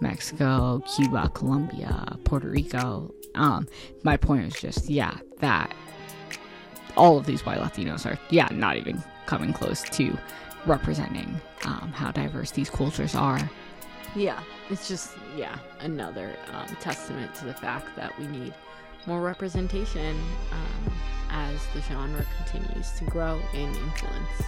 Mexico, 0.00 0.82
Cuba, 0.94 1.30
Colombia, 1.34 2.16
Puerto 2.24 2.48
Rico. 2.48 3.12
Um, 3.34 3.66
my 4.02 4.16
point 4.16 4.46
is 4.46 4.60
just, 4.60 4.88
yeah, 4.88 5.18
that 5.40 5.74
all 6.96 7.18
of 7.18 7.26
these 7.26 7.44
white 7.44 7.58
Latinos 7.58 8.06
are, 8.06 8.18
yeah, 8.30 8.48
not 8.52 8.76
even 8.76 9.02
coming 9.26 9.52
close 9.52 9.82
to 9.82 10.16
representing 10.66 11.40
um, 11.64 11.92
how 11.94 12.10
diverse 12.10 12.50
these 12.52 12.70
cultures 12.70 13.14
are. 13.14 13.50
Yeah, 14.14 14.40
it's 14.70 14.88
just 14.88 15.12
yeah 15.36 15.58
another 15.80 16.36
um, 16.52 16.66
testament 16.80 17.34
to 17.36 17.44
the 17.44 17.54
fact 17.54 17.94
that 17.96 18.16
we 18.18 18.26
need 18.26 18.54
more 19.06 19.20
representation 19.20 20.18
um, 20.52 20.92
as 21.30 21.58
the 21.74 21.80
genre 21.82 22.24
continues 22.36 22.90
to 22.92 23.04
grow 23.04 23.40
in 23.54 23.68
influence. 23.68 24.42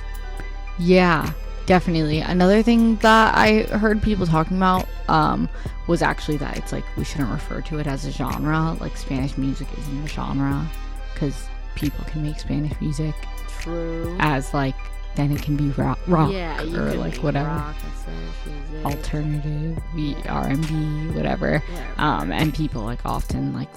Yeah, 0.78 1.32
definitely. 1.66 2.20
Another 2.20 2.62
thing 2.62 2.96
that 2.96 3.36
I 3.36 3.62
heard 3.78 4.02
people 4.02 4.26
talking 4.26 4.56
about 4.56 4.86
um, 5.08 5.48
was 5.88 6.02
actually 6.02 6.36
that 6.38 6.56
it's 6.56 6.72
like 6.72 6.84
we 6.96 7.04
shouldn't 7.04 7.30
refer 7.30 7.60
to 7.62 7.78
it 7.78 7.86
as 7.86 8.04
a 8.04 8.10
genre. 8.10 8.76
Like 8.80 8.96
Spanish 8.96 9.36
music 9.36 9.68
isn't 9.78 10.04
a 10.04 10.08
genre 10.08 10.66
because 11.14 11.48
people 11.74 12.04
can 12.04 12.22
make 12.22 12.38
Spanish 12.38 12.78
music 12.80 13.14
True. 13.60 14.16
as 14.20 14.52
like 14.54 14.76
then 15.20 15.32
it 15.32 15.42
can 15.42 15.56
be 15.56 15.68
rock, 15.70 15.98
rock 16.06 16.32
yeah, 16.32 16.60
or 16.62 16.94
like 16.94 17.16
whatever 17.18 17.48
rock 17.48 17.76
and 17.84 17.94
Spanish 17.98 18.70
music. 18.72 18.86
alternative 18.86 19.82
V- 19.94 20.16
R&B 20.28 21.08
whatever. 21.14 21.58
Whatever. 21.58 21.62
Um, 21.98 22.32
and 22.32 22.54
people 22.54 22.82
like 22.82 23.04
often 23.04 23.52
like 23.52 23.68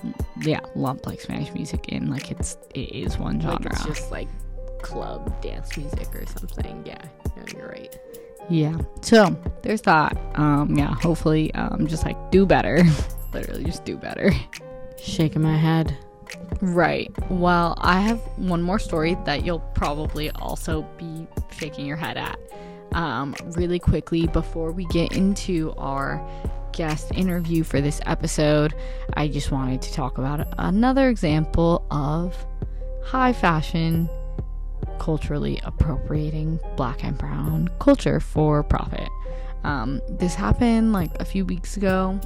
yeah 0.41 0.62
lump 0.75 1.06
like 1.06 1.19
Spanish 1.21 1.53
music 1.53 1.89
in 1.89 2.10
like 2.10 2.32
it's 2.32 2.58
it 2.73 2.91
is 2.91 3.17
one 3.17 3.39
genre. 3.41 3.60
like 3.63 3.73
it's 3.73 3.86
just 3.86 4.12
like 4.12 4.29
club 4.82 5.41
dance 5.41 5.75
music 5.77 6.15
or 6.15 6.25
something. 6.25 6.84
Yeah, 6.86 7.01
no, 7.36 7.43
you're 7.56 7.67
right. 7.67 7.97
Yeah. 8.49 8.77
So 9.01 9.36
there's 9.62 9.82
that. 9.84 10.17
Um, 10.36 10.75
yeah. 10.77 10.93
Hopefully, 10.95 11.53
um, 11.56 11.88
just 11.88 12.06
like 12.06 12.17
do 12.32 12.45
better. 12.45 12.84
Literally, 13.34 13.63
just 13.63 13.84
do 13.86 13.97
better. 13.97 14.32
Shaking 14.97 15.41
my 15.41 15.58
head. 15.58 15.97
Right. 16.62 17.12
Well, 17.29 17.75
I 17.79 17.99
have 18.01 18.19
one 18.38 18.62
more 18.62 18.79
story 18.79 19.17
that 19.25 19.45
you'll 19.45 19.59
probably 19.75 20.31
also 20.31 20.83
be 20.97 21.27
shaking 21.51 21.86
your 21.86 21.97
head 21.97 22.17
at. 22.17 22.39
Um, 22.93 23.36
really 23.55 23.79
quickly 23.79 24.27
before 24.27 24.71
we 24.71 24.86
get 24.86 25.13
into 25.13 25.73
our 25.77 26.21
guest 26.73 27.12
interview 27.13 27.63
for 27.63 27.81
this 27.81 27.99
episode, 28.05 28.73
I 29.15 29.27
just 29.27 29.51
wanted 29.51 29.81
to 29.83 29.93
talk 29.93 30.17
about 30.17 30.47
another 30.57 31.09
example 31.09 31.86
of 31.91 32.36
high 33.03 33.33
fashion 33.33 34.09
culturally 34.99 35.59
appropriating 35.63 36.59
black 36.77 37.03
and 37.03 37.17
brown 37.17 37.69
culture 37.79 38.19
for 38.19 38.63
profit. 38.63 39.07
Um, 39.63 40.01
this 40.09 40.36
happened 40.36 40.93
like 40.93 41.12
a 41.19 41.25
few 41.25 41.45
weeks 41.45 41.77
ago, 41.77 42.19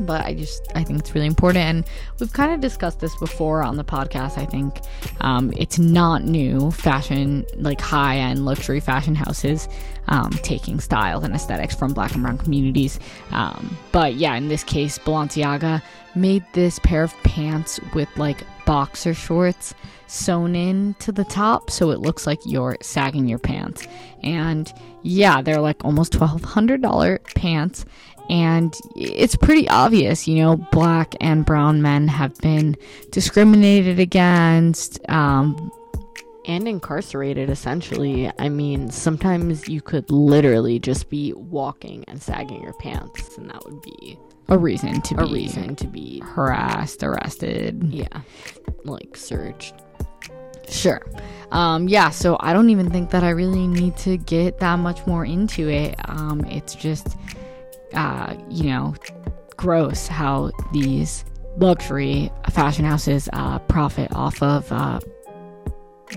but 0.00 0.24
I 0.24 0.34
just 0.34 0.62
I 0.74 0.84
think 0.84 0.98
it's 1.00 1.14
really 1.14 1.26
important, 1.26 1.64
and 1.64 1.84
we've 2.18 2.32
kind 2.32 2.52
of 2.52 2.60
discussed 2.60 3.00
this 3.00 3.14
before 3.16 3.62
on 3.62 3.76
the 3.76 3.84
podcast. 3.84 4.38
I 4.38 4.46
think 4.46 4.80
um, 5.20 5.52
it's 5.56 5.78
not 5.78 6.24
new 6.24 6.70
fashion, 6.70 7.44
like 7.56 7.80
high 7.80 8.18
end 8.18 8.44
luxury 8.44 8.80
fashion 8.80 9.14
houses 9.14 9.68
um, 10.08 10.30
taking 10.42 10.80
styles 10.80 11.24
and 11.24 11.34
aesthetics 11.34 11.74
from 11.74 11.92
black 11.92 12.12
and 12.14 12.22
brown 12.22 12.38
communities. 12.38 12.98
Um, 13.30 13.76
but 13.92 14.14
yeah, 14.14 14.34
in 14.36 14.48
this 14.48 14.64
case, 14.64 14.98
Balenciaga 14.98 15.82
made 16.14 16.44
this 16.52 16.78
pair 16.80 17.02
of 17.02 17.14
pants 17.22 17.80
with 17.94 18.08
like 18.16 18.38
boxer 18.66 19.14
shorts 19.14 19.74
sewn 20.06 20.54
in 20.54 20.94
to 20.98 21.10
the 21.10 21.24
top 21.24 21.70
so 21.70 21.90
it 21.90 22.00
looks 22.00 22.26
like 22.26 22.38
you're 22.44 22.76
sagging 22.82 23.28
your 23.28 23.38
pants. 23.38 23.86
And 24.22 24.72
yeah, 25.02 25.40
they're 25.42 25.60
like 25.60 25.84
almost 25.84 26.12
$1,200 26.12 27.34
pants. 27.34 27.84
And 28.32 28.74
it's 28.96 29.36
pretty 29.36 29.68
obvious, 29.68 30.26
you 30.26 30.36
know, 30.36 30.56
black 30.56 31.14
and 31.20 31.44
brown 31.44 31.82
men 31.82 32.08
have 32.08 32.34
been 32.38 32.76
discriminated 33.10 34.00
against. 34.00 34.98
Um, 35.10 35.70
and 36.44 36.66
incarcerated 36.66 37.48
essentially 37.48 38.28
i 38.40 38.48
mean 38.48 38.90
sometimes 38.90 39.68
you 39.68 39.80
could 39.80 40.10
literally 40.10 40.80
just 40.80 41.08
be 41.08 41.32
walking 41.34 42.04
and 42.08 42.20
sagging 42.20 42.60
your 42.60 42.72
pants 42.72 43.38
and 43.38 43.48
that 43.48 43.64
would 43.64 43.80
be 43.80 44.18
a 44.48 44.58
reason 44.58 45.00
to 45.02 45.14
a 45.20 45.24
be 45.24 45.32
reason 45.34 45.76
to 45.76 45.86
be 45.86 46.20
harassed, 46.24 47.04
arrested. 47.04 47.80
yeah 47.92 48.22
like 48.84 49.16
searched 49.16 49.76
Sure. 50.68 51.02
Um, 51.50 51.88
yeah, 51.88 52.10
so 52.10 52.36
I 52.40 52.52
don't 52.52 52.70
even 52.70 52.90
think 52.90 53.10
that 53.10 53.22
I 53.22 53.30
really 53.30 53.66
need 53.66 53.96
to 53.98 54.16
get 54.16 54.58
that 54.60 54.76
much 54.76 55.06
more 55.06 55.24
into 55.24 55.68
it. 55.68 55.96
Um, 56.08 56.44
it's 56.46 56.74
just, 56.74 57.16
uh, 57.94 58.36
you 58.48 58.64
know, 58.64 58.94
gross 59.56 60.06
how 60.06 60.50
these 60.72 61.24
luxury 61.58 62.30
fashion 62.50 62.84
houses 62.84 63.28
uh, 63.32 63.58
profit 63.60 64.10
off 64.14 64.42
of 64.42 64.70
uh, 64.72 65.00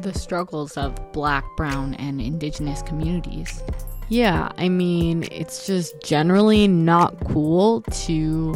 the 0.01 0.13
struggles 0.13 0.77
of 0.77 0.95
black, 1.11 1.43
brown, 1.57 1.93
and 1.95 2.21
indigenous 2.21 2.81
communities. 2.81 3.63
Yeah, 4.09 4.51
I 4.57 4.69
mean, 4.69 5.27
it's 5.31 5.65
just 5.65 5.99
generally 6.01 6.67
not 6.67 7.15
cool 7.25 7.81
to 7.81 8.55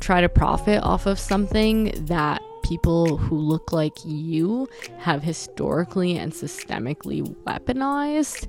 try 0.00 0.20
to 0.20 0.28
profit 0.28 0.82
off 0.82 1.06
of 1.06 1.18
something 1.18 1.92
that 2.06 2.42
people 2.64 3.16
who 3.16 3.36
look 3.36 3.72
like 3.72 3.92
you 4.04 4.68
have 4.98 5.22
historically 5.22 6.16
and 6.16 6.32
systemically 6.32 7.22
weaponized 7.44 8.48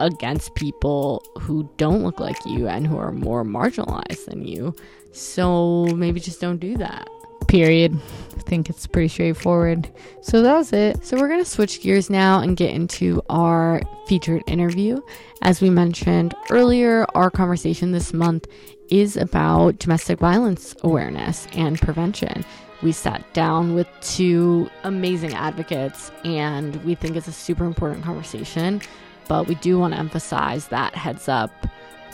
against 0.00 0.54
people 0.54 1.24
who 1.40 1.68
don't 1.76 2.02
look 2.02 2.20
like 2.20 2.36
you 2.46 2.68
and 2.68 2.86
who 2.86 2.98
are 2.98 3.12
more 3.12 3.44
marginalized 3.44 4.26
than 4.26 4.46
you. 4.46 4.74
So 5.12 5.86
maybe 5.86 6.20
just 6.20 6.40
don't 6.40 6.58
do 6.58 6.76
that. 6.76 7.08
Period. 7.48 7.98
I 8.36 8.40
think 8.42 8.68
it's 8.68 8.86
pretty 8.86 9.08
straightforward. 9.08 9.90
So 10.22 10.42
that's 10.42 10.72
it. 10.72 11.04
So 11.04 11.16
we're 11.18 11.28
going 11.28 11.42
to 11.42 11.48
switch 11.48 11.80
gears 11.80 12.10
now 12.10 12.40
and 12.40 12.56
get 12.56 12.70
into 12.70 13.22
our 13.30 13.80
featured 14.06 14.42
interview. 14.46 15.00
As 15.42 15.62
we 15.62 15.70
mentioned 15.70 16.34
earlier, 16.50 17.06
our 17.14 17.30
conversation 17.30 17.92
this 17.92 18.12
month 18.12 18.46
is 18.90 19.16
about 19.16 19.78
domestic 19.78 20.18
violence 20.18 20.74
awareness 20.82 21.46
and 21.52 21.80
prevention. 21.80 22.44
We 22.82 22.92
sat 22.92 23.32
down 23.34 23.74
with 23.74 23.88
two 24.00 24.70
amazing 24.84 25.34
advocates, 25.34 26.12
and 26.24 26.76
we 26.84 26.94
think 26.94 27.16
it's 27.16 27.26
a 27.26 27.32
super 27.32 27.64
important 27.64 28.04
conversation. 28.04 28.80
But 29.28 29.46
we 29.46 29.54
do 29.56 29.78
want 29.78 29.94
to 29.94 30.00
emphasize 30.00 30.68
that 30.68 30.94
heads 30.94 31.28
up 31.28 31.50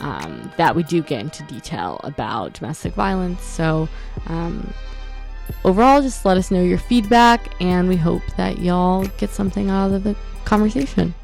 um, 0.00 0.52
that 0.56 0.74
we 0.74 0.82
do 0.82 1.02
get 1.02 1.20
into 1.20 1.42
detail 1.44 2.00
about 2.04 2.54
domestic 2.54 2.94
violence. 2.94 3.42
So, 3.42 3.88
um, 4.26 4.72
overall, 5.64 6.02
just 6.02 6.24
let 6.24 6.36
us 6.36 6.50
know 6.50 6.62
your 6.62 6.78
feedback, 6.78 7.54
and 7.60 7.88
we 7.88 7.96
hope 7.96 8.22
that 8.36 8.58
y'all 8.58 9.06
get 9.18 9.30
something 9.30 9.70
out 9.70 9.92
of 9.92 10.04
the 10.04 10.16
conversation. 10.44 11.14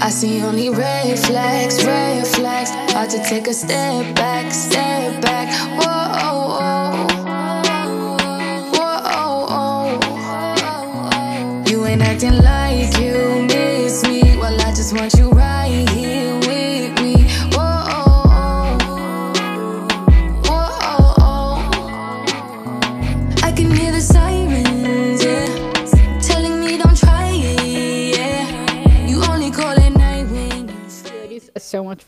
I 0.00 0.10
see 0.10 0.42
only 0.42 0.68
red 0.68 1.16
flags, 1.18 1.84
red 1.84 2.26
flags. 2.26 2.70
Hard 2.92 3.10
to 3.10 3.22
take 3.22 3.46
a 3.46 3.54
step 3.54 4.16
back, 4.16 4.52
step 4.52 5.11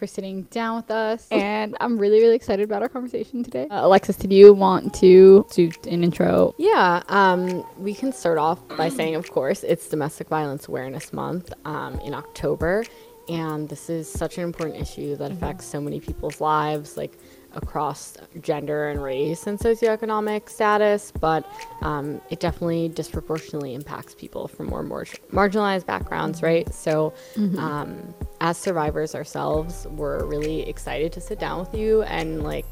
for 0.05 0.13
sitting 0.13 0.43
down 0.45 0.77
with 0.77 0.91
us. 0.91 1.27
And 1.35 1.77
i'm 1.81 1.99
really 1.99 2.21
really 2.21 2.37
excited 2.37 2.65
about 2.65 2.83
our 2.83 2.89
conversation 2.89 3.43
today. 3.43 3.67
Uh, 3.69 3.87
alexis 3.87 4.17
did 4.17 4.33
you 4.33 4.53
want 4.53 4.95
to 4.95 5.47
do 5.53 5.71
an 5.89 6.05
intro? 6.05 6.55
Yeah, 6.59 7.03
um, 7.09 7.65
we 7.79 7.95
can 7.95 8.13
start 8.13 8.39
off 8.39 8.59
by 8.77 8.89
saying, 8.89 9.15
of 9.15 9.31
course, 9.31 9.65
it's 9.65 9.89
Domestic 9.89 10.29
Violence 10.29 10.69
Awareness 10.69 11.13
Month 11.13 11.53
um, 11.65 11.99
in 12.01 12.15
October, 12.15 12.85
and 13.29 13.69
this 13.69 13.89
is 13.89 14.11
such 14.11 14.37
an 14.39 14.45
important 14.45 14.81
issue 14.81 15.17
that 15.17 15.31
affects 15.33 15.65
so 15.67 15.81
many 15.81 16.01
people's 16.01 16.41
lives, 16.41 16.97
like 16.97 17.13
across 17.57 18.17
gender 18.41 18.89
and 18.89 19.03
race 19.03 19.47
and 19.47 19.59
socioeconomic 19.59 20.49
status. 20.49 21.13
But 21.13 21.47
um, 21.83 22.21
it 22.31 22.41
definitely 22.41 22.89
disproportionately 22.89 23.75
impacts 23.75 24.15
people 24.15 24.49
from 24.49 24.67
more 24.67 24.83
mar- 24.83 25.05
marginalized 25.33 25.87
backgrounds, 25.87 26.43
right? 26.43 26.73
So, 26.73 27.15
um, 27.59 28.15
as 28.41 28.57
survivors 28.59 29.15
ourselves, 29.15 29.87
we're 29.91 30.25
really 30.25 30.69
excited 30.69 31.13
to 31.13 31.21
sit 31.21 31.39
down 31.39 31.61
with 31.61 31.75
you 31.75 32.03
and 32.03 32.43
like 32.43 32.67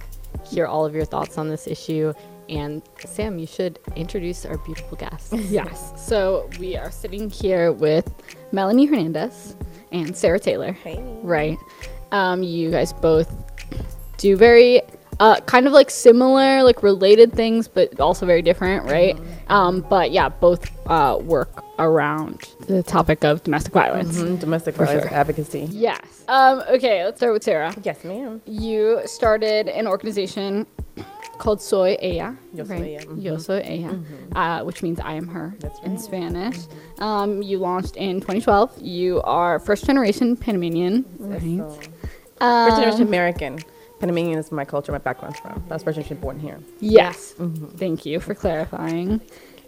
hear 0.45 0.67
all 0.67 0.85
of 0.85 0.95
your 0.95 1.05
thoughts 1.05 1.39
on 1.39 1.49
this 1.49 1.67
issue. 1.67 2.13
And 2.49 2.83
Sam, 3.07 3.39
you 3.39 3.47
should 3.47 3.79
introduce 3.97 4.45
our 4.45 4.59
beautiful 4.59 4.97
guests. 4.97 5.33
yes 5.51 5.93
so 5.97 6.49
we 6.59 6.77
are 6.77 6.91
sitting 6.91 7.31
here 7.31 7.73
with 7.73 8.13
melanie 8.53 8.87
hernandez 8.87 9.57
and 9.93 10.17
sarah 10.17 10.39
taylor 10.39 10.77
right 11.23 11.59
um, 12.11 12.43
you 12.43 12.71
guys 12.71 12.93
both 12.93 13.33
do 14.23 14.37
very 14.37 14.81
uh, 15.21 15.39
kind 15.43 15.67
of 15.67 15.73
like 15.73 15.91
similar 15.91 16.63
like 16.63 16.83
related 16.83 17.33
things 17.33 17.69
but 17.69 18.01
also 18.01 18.25
very 18.25 18.41
different 18.43 18.85
right 18.87 19.17
um, 19.49 19.85
but 19.91 20.11
yeah 20.11 20.29
both 20.29 20.63
uh, 20.89 21.19
work 21.21 21.63
around 21.79 22.49
the 22.67 22.83
topic 22.83 23.23
of 23.25 23.43
domestic 23.43 23.73
violence 23.73 24.17
Mhm, 24.17 24.39
Domestic 24.41 24.75
For 24.77 24.87
violence 24.87 25.09
sure. 25.09 25.15
advocacy. 25.15 25.69
yes 25.71 26.25
um, 26.29 26.63
okay 26.71 27.05
let's 27.05 27.19
start 27.19 27.33
with 27.35 27.43
sarah 27.45 27.75
Yes, 27.83 28.05
ma'am. 28.05 28.41
you 28.47 29.01
started 29.05 29.69
an 29.69 29.87
organization 29.87 30.67
called 31.39 31.61
Soy 31.61 31.97
Ella, 32.01 32.37
Yo 32.55 32.63
soy 32.65 32.95
ella, 32.97 33.07
mhm. 33.07 33.23
Yo 33.23 33.37
soy 33.37 33.61
ella, 33.67 33.99
uh, 34.37 34.65
which 34.65 34.83
means 34.85 35.01
I 35.01 35.15
am 35.15 35.27
her 35.29 35.55
That's 35.59 35.81
in 35.81 35.93
right. 35.93 36.01
Spanish. 36.01 36.57
Um, 37.01 37.43
you 37.43 37.59
launched 37.59 37.97
in 37.97 38.21
2012. 38.21 38.79
You 38.81 39.21
are 39.23 39.59
first 39.59 39.85
generation 39.85 40.37
Panamanian, 40.37 41.05
right? 41.19 41.41
So, 41.41 41.79
first 42.39 42.77
generation 42.77 43.03
Um, 43.03 43.09
American. 43.09 43.59
Panamanian 44.03 44.37
is 44.37 44.51
my 44.51 44.65
culture, 44.65 44.91
my 44.91 44.99
background's 44.99 45.39
from. 45.39 45.63
That's 45.69 45.85
first 45.85 45.95
generation 45.95 46.17
born 46.17 46.41
here. 46.41 46.59
yes. 46.81 47.35
Mm-hmm. 47.39 47.67
Thank 47.77 48.05
you 48.05 48.19
for 48.19 48.35
clarifying. 48.35 49.21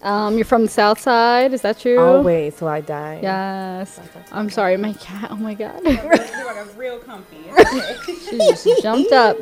Um, 0.03 0.35
you're 0.35 0.45
from 0.45 0.63
the 0.65 0.69
South 0.69 0.99
Side. 0.99 1.53
Is 1.53 1.63
that 1.63 1.79
true? 1.79 2.01
Always, 2.01 2.57
till 2.57 2.67
I 2.67 2.81
die. 2.81 3.21
Yes. 3.23 4.01
I'm 4.33 4.51
sorry, 4.51 4.77
my 4.77 4.93
cat. 4.95 5.29
Oh 5.31 5.37
my 5.37 5.55
god. 5.55 5.81
Real 6.77 6.99
comfy. 6.99 7.45
she 8.29 8.37
just 8.39 8.83
jumped 8.83 9.13
up. 9.13 9.37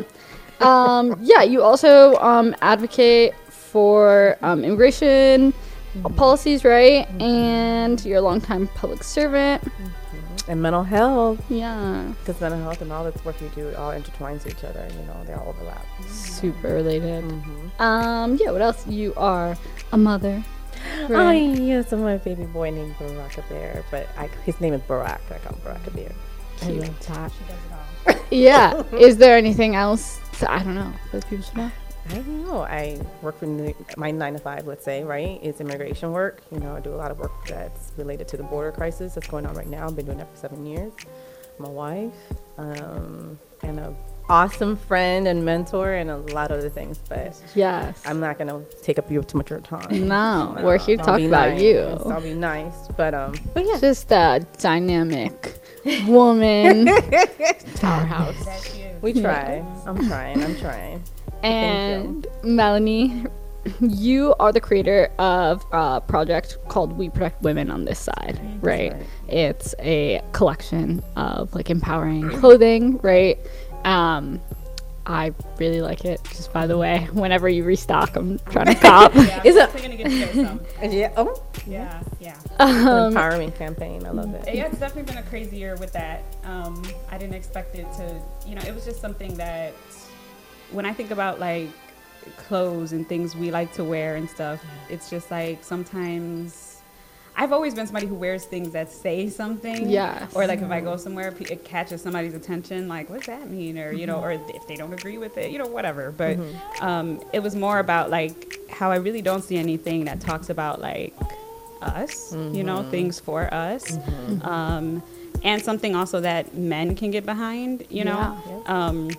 Um, 0.61 1.17
yeah, 1.23 1.43
you 1.43 1.63
also 1.63 2.17
um, 2.17 2.55
advocate 2.61 3.33
for 3.49 4.37
um, 4.43 4.63
immigration 5.95 6.17
policies, 6.17 6.65
right? 6.65 7.09
And 7.21 8.05
you're 8.05 8.19
a 8.19 8.23
longtime 8.23 8.69
public 8.69 9.03
servant. 9.03 9.63
And 10.49 10.61
mental 10.61 10.83
health, 10.83 11.41
Yeah, 11.49 12.13
because 12.19 12.41
mental 12.41 12.61
health 12.63 12.81
and 12.83 12.91
all 12.93 13.05
this 13.05 13.25
work 13.25 13.41
you 13.41 13.49
do 13.55 13.73
all 13.77 13.93
intertwines 13.93 14.45
each 14.47 14.65
other. 14.65 14.89
You 14.91 15.07
know, 15.07 15.23
they 15.25 15.35
all 15.35 15.49
overlap. 15.51 15.85
super 16.09 16.69
related. 16.75 17.23
Mm-hmm. 17.25 17.81
Um, 17.83 18.37
yeah, 18.41 18.51
what 18.51 18.61
else? 18.61 18.85
You 18.89 19.15
are 19.17 19.57
a 19.93 19.99
mother. 19.99 20.43
Oh 21.03 21.07
Right. 21.09 21.57
yes, 21.57 21.93
I 21.93 21.97
have 21.97 22.07
a 22.21 22.25
baby 22.25 22.45
boy 22.47 22.71
named 22.71 22.97
Baraka 22.99 23.45
Bear, 23.49 23.85
but 23.93 24.09
I, 24.19 24.27
his 24.45 24.61
name 24.61 24.75
is 24.75 24.81
Barack. 24.83 25.21
I 25.31 25.39
call 25.39 25.53
him 25.55 25.61
Baraka 25.63 25.91
Bear. 25.93 26.13
I 26.63 26.67
love 26.71 27.07
that. 28.07 28.19
yeah. 28.33 28.83
Is 28.97 29.19
there 29.19 29.37
anything 29.37 29.77
else? 29.77 30.19
I 30.49 30.61
don't 30.65 30.75
know. 30.75 30.93
That 31.13 31.25
people 31.31 31.45
should 31.45 31.57
know. 31.57 31.71
I 32.11 32.15
don't 32.15 32.45
know. 32.47 32.63
I 32.63 33.01
work 33.23 33.39
for 33.39 33.47
the- 33.47 33.75
my 33.97 34.11
nine 34.11 34.33
to 34.35 34.39
five, 34.39 34.67
let's 34.67 34.85
say, 34.85 35.05
right? 35.05 35.39
It's 35.43 35.61
immigration 35.61 36.13
work. 36.13 36.43
You 36.51 36.59
know, 36.61 36.75
I 36.77 36.81
do 36.81 36.93
a 36.93 36.97
lot 36.97 37.11
of 37.11 37.19
work 37.19 37.33
that's 37.49 37.93
related 37.97 38.27
to 38.29 38.37
the 38.37 38.43
border 38.43 38.73
crisis 38.73 39.15
that's 39.15 39.27
going 39.29 39.47
on 39.47 39.55
right 39.55 39.69
now. 39.69 39.87
I've 39.87 39.97
been 39.97 40.07
doing 40.07 40.19
that 40.19 40.31
for 40.33 40.37
seven 40.37 40.67
years. 40.67 40.93
My 41.59 41.69
wife, 41.69 42.13
um, 42.59 43.39
and 43.63 43.79
a 43.79 43.95
awesome 44.29 44.77
friend 44.77 45.29
and 45.29 45.45
mentor, 45.45 45.93
and 45.95 46.11
a 46.11 46.17
lot 46.17 46.51
of 46.51 46.59
other 46.59 46.71
things. 46.71 46.99
But 47.09 47.41
Yes. 47.55 48.01
I'm 48.07 48.19
not 48.21 48.39
gonna 48.39 48.63
take 48.83 48.99
up 48.99 49.11
you 49.11 49.23
too 49.23 49.37
much 49.39 49.51
of 49.51 49.59
your 49.59 49.61
time. 49.61 50.09
no, 50.09 50.57
we're 50.63 50.79
here 50.79 50.97
to 50.97 51.03
talk 51.03 51.21
about 51.21 51.51
nice. 51.51 51.61
you. 51.61 51.81
I'll 52.07 52.21
be 52.21 52.35
nice, 52.35 52.89
but 52.97 53.15
um, 53.15 53.35
but 53.55 53.65
yeah. 53.67 53.79
Just 53.79 54.11
a 54.11 54.45
dynamic 54.59 55.61
woman 56.07 56.87
powerhouse. 57.77 58.35
We 59.03 59.13
try. 59.13 59.65
I'm 59.87 60.07
trying. 60.09 60.43
I'm 60.43 60.57
trying. 60.57 61.03
And 61.43 62.27
Melanie, 62.43 63.25
you 63.81 64.35
are 64.41 64.53
the 64.53 64.61
creator 64.61 65.11
of 65.19 65.65
a 65.73 66.01
project 66.01 66.59
called 66.69 66.93
We 66.97 67.09
Protect 67.09 67.43
Women 67.43 67.71
on 67.71 67.85
this 67.85 67.99
side, 67.99 68.41
right? 68.63 68.93
right. 68.93 69.03
It's 69.29 69.75
a 69.79 70.21
collection 70.33 71.03
of 71.17 71.55
like 71.55 71.71
empowering 71.71 72.29
clothing, 72.31 72.99
right? 72.99 73.39
Um, 73.85 74.41
I 75.05 75.35
really 75.59 75.81
like 75.81 76.05
it. 76.05 76.23
Just 76.31 76.53
by 76.53 76.69
the 76.69 76.79
way, 76.79 77.09
whenever 77.13 77.49
you 77.49 77.65
restock, 77.65 78.15
I'm 78.15 78.39
trying 78.51 78.67
to 78.67 78.75
cop. 78.81 79.13
Yeah, 79.17 79.43
Is 79.45 79.57
I'm 79.57 79.69
it- 79.77 79.83
gonna 79.83 79.97
get 79.97 80.11
you 80.13 80.45
some. 80.45 80.61
Yeah. 80.81 81.13
Oh, 81.17 81.43
Yeah, 81.67 82.01
yeah. 82.21 82.37
an 82.61 83.09
empowering 83.09 83.51
campaign. 83.53 84.07
I 84.07 84.11
love 84.11 84.33
it. 84.35 84.55
Yeah, 84.55 84.67
it's 84.67 84.79
definitely 84.79 85.13
been 85.13 85.23
a 85.23 85.27
crazy 85.29 85.57
year 85.57 85.75
with 85.77 85.93
that. 85.95 86.23
Um, 86.45 86.83
I 87.11 87.19
didn't 87.19 87.35
expect 87.35 87.75
it 87.75 87.87
to, 87.95 88.23
you 88.47 88.55
know, 88.55 88.63
it 88.63 88.73
was 88.75 88.85
just 88.85 89.01
something 89.01 89.35
that 89.37 89.73
when 90.73 90.87
I 90.87 90.93
think 90.93 91.11
about 91.11 91.41
like 91.41 91.69
clothes 92.37 92.93
and 92.93 93.09
things 93.09 93.35
we 93.35 93.51
like 93.51 93.73
to 93.75 93.85
wear 93.85 94.17
and 94.17 94.29
stuff. 94.29 94.65
It's 94.89 95.11
just 95.11 95.31
like 95.31 95.63
sometimes 95.65 96.83
I've 97.35 97.53
always 97.53 97.75
been 97.75 97.87
somebody 97.87 98.07
who 98.07 98.15
wears 98.15 98.45
things 98.45 98.73
that 98.73 98.93
say 98.93 99.29
something. 99.29 99.89
Yes. 99.89 100.35
Or 100.35 100.47
like 100.47 100.61
if 100.61 100.71
I 100.71 100.81
go 100.81 100.97
somewhere, 100.97 101.35
it 101.41 101.65
catches 101.65 102.03
somebody's 102.03 102.35
attention. 102.35 102.89
Like, 102.89 103.09
what's 103.09 103.27
that 103.27 103.49
mean? 103.51 103.79
Or 103.79 103.93
you 103.93 104.07
know, 104.07 104.21
or 104.21 104.33
if 104.33 104.67
they 104.67 104.77
don't 104.77 104.93
agree 104.93 105.19
with 105.19 105.39
it, 105.39 105.51
you 105.51 105.59
know, 105.59 105.67
whatever. 105.67 106.13
But 106.13 106.39
um, 106.81 107.21
it 107.33 107.41
was 107.41 107.57
more 107.57 107.79
about 107.79 108.11
like 108.11 108.69
how 108.71 108.91
I 108.91 108.97
really 108.97 109.23
don't 109.23 109.43
see 109.43 109.57
anything 109.57 110.05
that 110.05 110.21
talks 110.21 110.51
about 110.51 110.81
like 110.81 111.15
us. 111.81 112.33
You 112.35 112.63
know, 112.63 112.83
things 112.91 113.19
for 113.19 113.53
us. 113.53 113.99
Um, 114.43 115.03
and 115.43 115.61
something 115.61 115.97
also 115.97 116.21
that 116.21 116.55
men 116.55 116.95
can 116.95 117.11
get 117.11 117.25
behind. 117.25 117.87
You 117.89 118.05
know. 118.05 118.63
Um, 118.67 119.11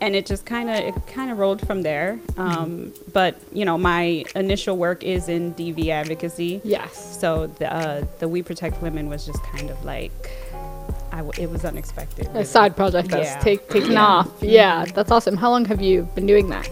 and 0.00 0.14
it 0.16 0.26
just 0.26 0.46
kind 0.46 0.68
of 0.70 0.76
it 0.76 0.94
kind 1.06 1.30
of 1.30 1.38
rolled 1.38 1.66
from 1.66 1.82
there. 1.82 2.18
Um, 2.36 2.92
But 3.12 3.36
you 3.52 3.64
know, 3.64 3.76
my 3.78 4.24
initial 4.34 4.76
work 4.76 5.02
is 5.04 5.28
in 5.28 5.54
DV 5.54 5.88
advocacy. 5.90 6.60
Yes. 6.64 7.18
So 7.20 7.46
the 7.58 7.72
uh, 7.72 8.04
the 8.18 8.28
We 8.28 8.42
Protect 8.42 8.80
Women 8.82 9.08
was 9.08 9.26
just 9.26 9.42
kind 9.44 9.70
of 9.70 9.84
like, 9.84 10.12
I 11.12 11.18
w- 11.18 11.42
it 11.42 11.50
was 11.50 11.64
unexpected. 11.64 12.28
A 12.34 12.44
side 12.44 12.76
project 12.76 13.08
that's 13.10 13.30
Yeah. 13.30 13.40
take, 13.40 13.68
taken 13.68 13.92
Yeah. 13.92 14.04
off. 14.06 14.28
Yeah, 14.40 14.84
that's 14.94 15.10
awesome. 15.10 15.36
How 15.36 15.50
long 15.50 15.64
have 15.66 15.80
you 15.82 16.08
been 16.14 16.26
doing 16.26 16.48
that? 16.50 16.68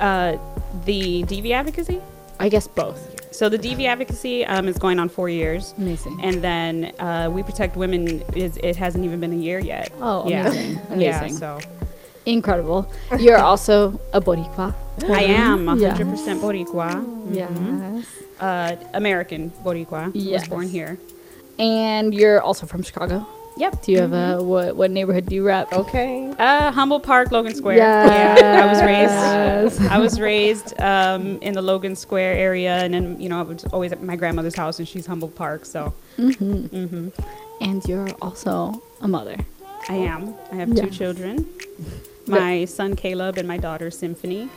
Uh, 0.00 0.36
the 0.84 1.22
DV 1.24 1.52
advocacy. 1.52 2.00
I 2.40 2.48
guess 2.48 2.66
both. 2.66 3.00
So 3.34 3.48
the 3.48 3.58
DV 3.58 3.86
advocacy 3.86 4.44
um, 4.44 4.68
is 4.68 4.76
going 4.78 4.98
on 4.98 5.08
four 5.08 5.28
years, 5.28 5.74
Amazing. 5.78 6.20
and 6.22 6.42
then 6.42 6.92
uh, 6.98 7.30
We 7.32 7.42
Protect 7.42 7.76
Women 7.76 8.22
is 8.36 8.56
it 8.62 8.76
hasn't 8.76 9.04
even 9.04 9.20
been 9.20 9.32
a 9.32 9.36
year 9.48 9.58
yet. 9.58 9.90
Oh, 10.00 10.28
yeah, 10.28 10.48
amazing. 10.48 10.72
yeah. 10.74 11.18
Amazing. 11.20 11.38
So 11.38 11.58
Incredible. 12.26 12.90
You're 13.18 13.38
also 13.38 14.00
a 14.12 14.20
Boricua. 14.20 14.74
I 15.08 15.22
am 15.24 15.66
100% 15.66 16.40
Boricua, 16.40 17.04
Yes. 17.32 18.06
uh, 18.40 18.76
American 18.94 19.50
Boricua. 19.64 20.10
Yes. 20.14 20.42
Was 20.42 20.48
born 20.48 20.68
here. 20.68 20.98
And 21.58 22.14
you're 22.14 22.40
also 22.40 22.66
from 22.66 22.82
Chicago. 22.82 23.26
Yep. 23.58 23.82
Do 23.82 23.92
you 23.92 23.98
have 24.00 24.12
a 24.14 24.42
what? 24.42 24.76
What 24.76 24.90
neighborhood 24.90 25.26
do 25.26 25.34
you 25.34 25.44
rep? 25.44 25.70
Okay. 25.74 26.32
Uh, 26.38 26.70
Humboldt 26.72 27.02
Park, 27.02 27.30
Logan 27.32 27.54
Square. 27.54 27.76
Yes. 27.76 28.38
Yeah, 28.40 28.64
I 28.64 28.66
was 28.66 28.80
raised. 28.82 29.90
I 29.92 29.98
was 29.98 30.18
raised 30.20 30.80
um, 30.80 31.38
in 31.42 31.52
the 31.52 31.60
Logan 31.60 31.94
Square 31.94 32.34
area, 32.38 32.76
and 32.78 32.94
then 32.94 33.20
you 33.20 33.28
know 33.28 33.38
I 33.38 33.42
was 33.42 33.64
always 33.66 33.92
at 33.92 34.02
my 34.02 34.16
grandmother's 34.16 34.54
house, 34.54 34.78
and 34.78 34.88
she's 34.88 35.04
Humboldt 35.06 35.34
Park. 35.34 35.66
So 35.66 35.92
Mm-hmm. 36.18 37.08
And 37.60 37.84
you're 37.84 38.08
also 38.22 38.82
a 39.02 39.08
mother. 39.08 39.36
I 39.88 39.94
am. 39.96 40.34
I 40.50 40.54
have 40.56 40.70
Yeah. 40.70 40.84
two 40.84 40.90
children. 40.90 41.46
My 42.26 42.64
son 42.64 42.96
Caleb 42.96 43.36
and 43.38 43.46
my 43.48 43.56
daughter 43.56 43.90
Symphony. 43.90 44.48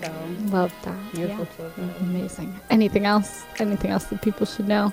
So 0.00 0.12
Love 0.46 0.72
that. 0.82 1.12
Beautiful 1.14 1.46
children. 1.56 1.94
Amazing. 2.00 2.58
Anything 2.70 3.06
else? 3.06 3.44
Anything 3.58 3.90
else 3.90 4.04
that 4.04 4.20
people 4.22 4.46
should 4.46 4.68
know? 4.68 4.92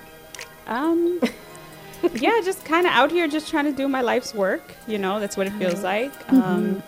um, 0.67 1.19
yeah, 2.13 2.39
just 2.43 2.63
kind 2.65 2.85
of 2.87 2.93
out 2.93 3.11
here, 3.11 3.27
just 3.27 3.49
trying 3.49 3.65
to 3.65 3.71
do 3.73 3.87
my 3.87 4.01
life's 4.01 4.33
work. 4.33 4.73
You 4.87 4.97
know, 4.97 5.19
that's 5.19 5.35
what 5.35 5.47
it 5.47 5.53
feels 5.53 5.81
like. 5.83 6.11
Um, 6.31 6.81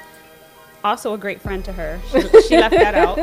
also 0.83 1.13
a 1.13 1.17
great 1.17 1.41
friend 1.41 1.63
to 1.65 1.71
her. 1.73 1.99
She, 2.11 2.21
she 2.43 2.57
left 2.57 2.75
that 2.75 2.95
out. 2.95 3.17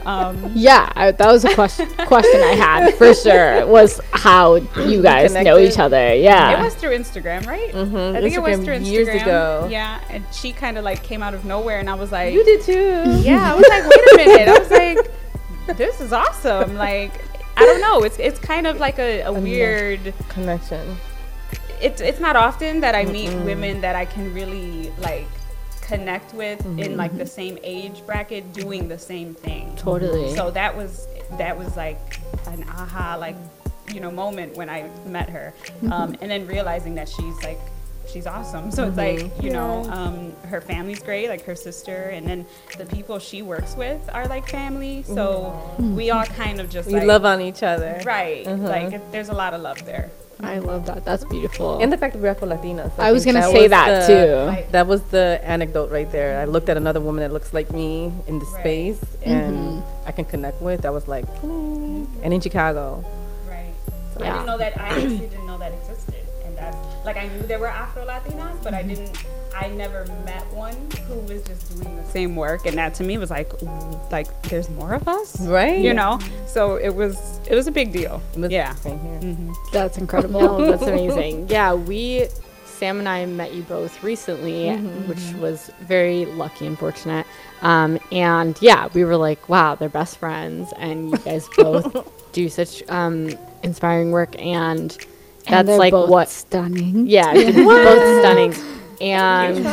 Um, 0.06 0.52
Yeah, 0.54 0.90
I, 0.94 1.10
that 1.10 1.26
was 1.26 1.44
a 1.44 1.52
question 1.54 1.88
question 2.06 2.40
I 2.42 2.54
had 2.54 2.94
for 2.94 3.12
sure. 3.14 3.66
Was 3.66 4.00
how 4.12 4.56
you 4.86 5.02
guys 5.02 5.32
know 5.34 5.58
each 5.58 5.78
other? 5.78 6.14
Yeah. 6.14 6.58
It 6.60 6.62
was 6.64 6.74
through 6.74 6.96
Instagram, 6.96 7.46
right? 7.46 7.72
Mhm. 7.72 8.14
I 8.16 8.20
think 8.20 8.34
it 8.34 8.42
was 8.42 8.58
through 8.58 8.76
Instagram. 8.78 8.86
years 8.90 9.22
ago. 9.22 9.68
Yeah, 9.70 10.00
and 10.10 10.24
she 10.32 10.52
kind 10.52 10.78
of 10.78 10.84
like 10.84 11.02
came 11.02 11.22
out 11.22 11.34
of 11.34 11.44
nowhere, 11.44 11.78
and 11.80 11.90
I 11.90 11.94
was 11.94 12.12
like, 12.12 12.32
You 12.34 12.44
did 12.44 12.62
too. 12.62 13.20
Yeah, 13.20 13.52
I 13.52 13.54
was 13.56 13.66
like, 13.68 13.84
wait 13.88 14.12
a 14.12 14.16
minute. 14.16 14.48
I 14.48 14.58
was 14.58 14.70
like, 14.70 15.76
this 15.76 16.00
is 16.00 16.12
awesome. 16.12 16.76
Like, 16.76 17.12
I 17.56 17.64
don't 17.64 17.80
know. 17.80 18.02
It's 18.04 18.18
it's 18.18 18.38
kind 18.38 18.66
of 18.66 18.78
like 18.78 18.98
a, 18.98 19.22
a 19.22 19.32
weird. 19.32 20.12
Connection. 20.28 20.96
It's 21.80 22.00
it's 22.00 22.20
not 22.20 22.36
often 22.36 22.80
that 22.80 22.94
I 22.94 23.04
meet 23.06 23.30
women 23.44 23.80
that 23.80 23.96
I 23.96 24.04
can 24.06 24.32
really 24.32 24.92
like 24.98 25.26
connect 25.86 26.34
with 26.34 26.64
in 26.64 26.76
mm-hmm. 26.76 26.96
like 26.96 27.16
the 27.16 27.26
same 27.26 27.58
age 27.62 28.02
bracket 28.06 28.52
doing 28.52 28.88
the 28.88 28.98
same 28.98 29.34
thing. 29.34 29.74
totally. 29.76 30.34
So 30.34 30.50
that 30.50 30.76
was 30.76 31.06
that 31.38 31.56
was 31.56 31.76
like 31.76 32.20
an 32.46 32.64
aha 32.68 33.16
like 33.18 33.36
you 33.92 34.00
know 34.00 34.10
moment 34.10 34.56
when 34.56 34.68
I 34.68 34.90
met 35.06 35.30
her, 35.30 35.54
mm-hmm. 35.64 35.92
um, 35.92 36.16
and 36.20 36.30
then 36.30 36.46
realizing 36.46 36.94
that 36.96 37.08
she's 37.08 37.42
like 37.42 37.60
she's 38.08 38.26
awesome. 38.26 38.70
So 38.70 38.88
it's 38.88 38.96
like 38.96 39.18
mm-hmm. 39.18 39.42
you 39.42 39.50
know 39.50 39.84
um, 39.84 40.32
her 40.48 40.60
family's 40.60 41.02
great, 41.02 41.28
like 41.28 41.44
her 41.44 41.54
sister, 41.54 42.10
and 42.12 42.26
then 42.26 42.46
the 42.78 42.86
people 42.86 43.18
she 43.18 43.42
works 43.42 43.76
with 43.76 44.08
are 44.12 44.26
like 44.26 44.48
family. 44.48 45.04
So 45.04 45.76
we 45.78 46.10
all 46.10 46.26
kind 46.26 46.60
of 46.60 46.68
just 46.70 46.88
We 46.88 46.94
like 46.94 47.06
love 47.06 47.24
on 47.24 47.40
each 47.40 47.62
other. 47.62 48.00
right. 48.04 48.46
Uh-huh. 48.46 48.68
Like 48.68 49.12
there's 49.12 49.28
a 49.28 49.34
lot 49.34 49.54
of 49.54 49.60
love 49.60 49.84
there. 49.86 50.10
I 50.40 50.58
love 50.58 50.86
that. 50.86 51.04
That's 51.04 51.24
beautiful. 51.24 51.78
And 51.78 51.92
the 51.92 51.96
fact 51.96 52.12
that 52.14 52.20
we're 52.22 52.28
Afro 52.28 52.46
Latinas. 52.48 52.92
I 52.98 53.10
was 53.12 53.24
gonna 53.24 53.42
say 53.50 53.68
that 53.68 54.06
the- 54.06 54.56
too. 54.62 54.66
That 54.72 54.86
was 54.86 55.00
the 55.04 55.40
anecdote 55.42 55.90
right 55.90 56.10
there. 56.12 56.38
I 56.40 56.44
looked 56.44 56.68
at 56.68 56.76
another 56.76 57.00
woman 57.00 57.22
that 57.22 57.32
looks 57.32 57.54
like 57.54 57.70
me 57.72 58.12
in 58.26 58.38
the 58.38 58.44
Right. 58.44 58.60
space 58.60 59.00
and 59.24 59.82
I 60.06 60.12
can 60.12 60.24
connect 60.26 60.60
with. 60.60 60.84
I 60.84 60.90
was 60.90 61.08
like, 61.08 61.24
"Hmm." 61.40 62.04
and 62.22 62.34
in 62.34 62.40
Chicago. 62.40 63.02
Right. 63.48 63.72
I 64.18 64.22
Yeah. 64.24 64.32
didn't 64.34 64.46
know 64.46 64.58
that. 64.58 64.72
I 64.80 64.88
actually 64.88 65.18
didn't 65.18 65.46
know 65.46 65.58
that 65.58 65.72
existed, 65.72 66.14
and 66.14 66.14
that's 66.14 66.15
like 67.06 67.16
I 67.16 67.28
knew 67.28 67.42
there 67.42 67.58
were 67.58 67.68
Afro 67.68 68.04
Latinas, 68.06 68.62
but 68.62 68.74
I 68.74 68.82
didn't. 68.82 69.24
I 69.54 69.68
never 69.68 70.04
met 70.26 70.44
one 70.52 70.74
who 71.08 71.14
was 71.20 71.42
just 71.44 71.74
doing 71.80 71.96
the 71.96 72.04
same 72.04 72.36
work, 72.36 72.66
and 72.66 72.76
that 72.76 72.92
to 72.94 73.04
me 73.04 73.16
was 73.16 73.30
like, 73.30 73.50
like 74.10 74.42
there's 74.42 74.68
more 74.70 74.92
of 74.92 75.08
us, 75.08 75.40
Right? 75.40 75.78
You 75.82 75.94
know. 75.94 76.18
So 76.46 76.76
it 76.76 76.94
was 76.94 77.40
it 77.48 77.54
was 77.54 77.66
a 77.66 77.72
big 77.72 77.92
deal. 77.92 78.20
It 78.36 78.50
Yeah. 78.50 78.74
same 78.74 78.98
here. 79.00 79.54
That's 79.72 79.96
incredible. 79.96 80.40
No, 80.40 80.66
that's 80.70 80.82
amazing. 80.82 81.48
Yeah, 81.48 81.72
we, 81.72 82.26
Sam 82.66 82.98
and 82.98 83.08
I 83.08 83.24
met 83.24 83.54
you 83.54 83.62
both 83.62 84.02
recently, 84.02 84.76
which 85.06 85.32
was 85.40 85.70
very 85.82 86.26
lucky 86.26 86.66
and 86.66 86.78
fortunate. 86.78 87.24
Um, 87.62 87.98
and 88.12 88.58
yeah, 88.60 88.88
we 88.92 89.04
were 89.04 89.16
like, 89.16 89.48
wow, 89.48 89.74
they're 89.76 89.88
best 89.88 90.18
friends, 90.18 90.70
and 90.76 91.10
you 91.12 91.16
guys 91.18 91.48
both 91.56 91.96
do 92.32 92.50
such 92.50 92.82
um, 92.90 93.30
inspiring 93.62 94.10
work, 94.10 94.38
and 94.38 94.98
that's 95.48 95.68
And 95.68 95.78
like 95.78 95.92
both 95.92 96.10
what. 96.10 96.28
stunning. 96.28 97.06
Yeah, 97.06 97.32
you're 97.34 97.52
both 97.64 98.20
stunning. 98.20 98.54
And 99.00 99.64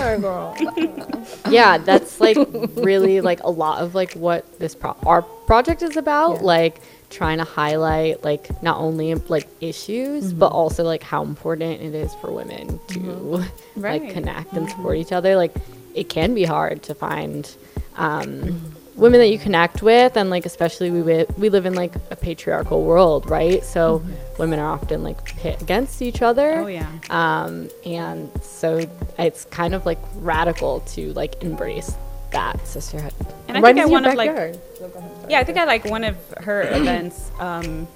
yeah 1.50 1.78
that's 1.78 2.20
like 2.20 2.38
really 2.76 3.22
like 3.22 3.42
a 3.44 3.50
lot 3.50 3.82
of 3.82 3.96
like 3.96 4.14
what 4.14 4.60
this 4.60 4.76
pro- 4.76 4.98
our 5.06 5.22
project 5.22 5.82
is 5.82 5.96
about 5.98 6.36
Yeah. 6.36 6.42
like 6.42 6.82
trying 7.10 7.38
to 7.38 7.44
highlight 7.44 8.24
like 8.24 8.62
not 8.64 8.78
only 8.78 9.14
like 9.16 9.48
issues 9.62 10.34
but 10.34 10.48
mm-hmm. 10.48 10.56
also 10.56 10.84
like 10.84 11.04
how 11.04 11.24
important 11.24 11.82
it 11.82 11.94
is 11.96 12.14
for 12.16 12.32
women 12.32 12.68
to 12.88 13.00
mm-hmm. 13.00 13.30
like 13.30 14.02
Right. 14.02 14.10
connect 14.12 14.54
and 14.54 14.70
support 14.70 14.96
mm-hmm. 14.96 15.02
each 15.02 15.12
other 15.12 15.36
like 15.36 15.54
it 15.94 16.10
can 16.10 16.34
be 16.34 16.44
hard 16.44 16.84
to 16.84 16.96
find 16.96 17.56
um 17.96 18.74
women 18.96 19.20
that 19.20 19.30
you 19.30 19.40
connect 19.40 19.82
with 19.82 20.16
and 20.18 20.30
like 20.30 20.46
especially 20.46 20.92
we 20.92 21.00
wi- 21.00 21.26
we 21.38 21.50
live 21.50 21.66
in 21.66 21.74
like 21.74 21.96
a 22.12 22.16
patriarchal 22.16 22.84
world 22.84 23.28
right 23.30 23.64
so 23.64 24.04
women 24.38 24.60
are 24.60 24.72
often 24.72 25.02
like 25.04 25.24
pit 25.26 25.62
against 25.62 26.02
each 26.02 26.22
other 26.22 26.60
Oh 26.60 26.68
yeah. 26.68 26.88
um, 27.10 27.70
and 27.86 28.30
so 28.44 28.88
it's 29.18 29.46
kind 29.46 29.74
of 29.74 29.86
like 29.86 30.00
radical 30.16 30.82
to 30.82 31.12
like 31.14 31.42
embrace 31.44 31.96
that 32.32 32.66
sisterhood. 32.68 33.14
And 33.48 33.58
I 33.58 33.62
think 33.62 33.78
your 33.78 33.88
one 33.90 34.06
of 34.06 34.16
like 34.16 34.30
backyard. 34.32 34.60
So 34.80 34.88
go 34.90 34.98
ahead, 35.00 35.12
sorry. 35.18 35.32
Yeah, 35.32 35.40
I 35.40 35.44
think 35.44 35.58
i 35.60 35.66
like 35.66 35.86
one 35.86 36.04
of 36.04 36.18
her 36.38 36.62
events, 36.72 37.30
um, 37.40 37.88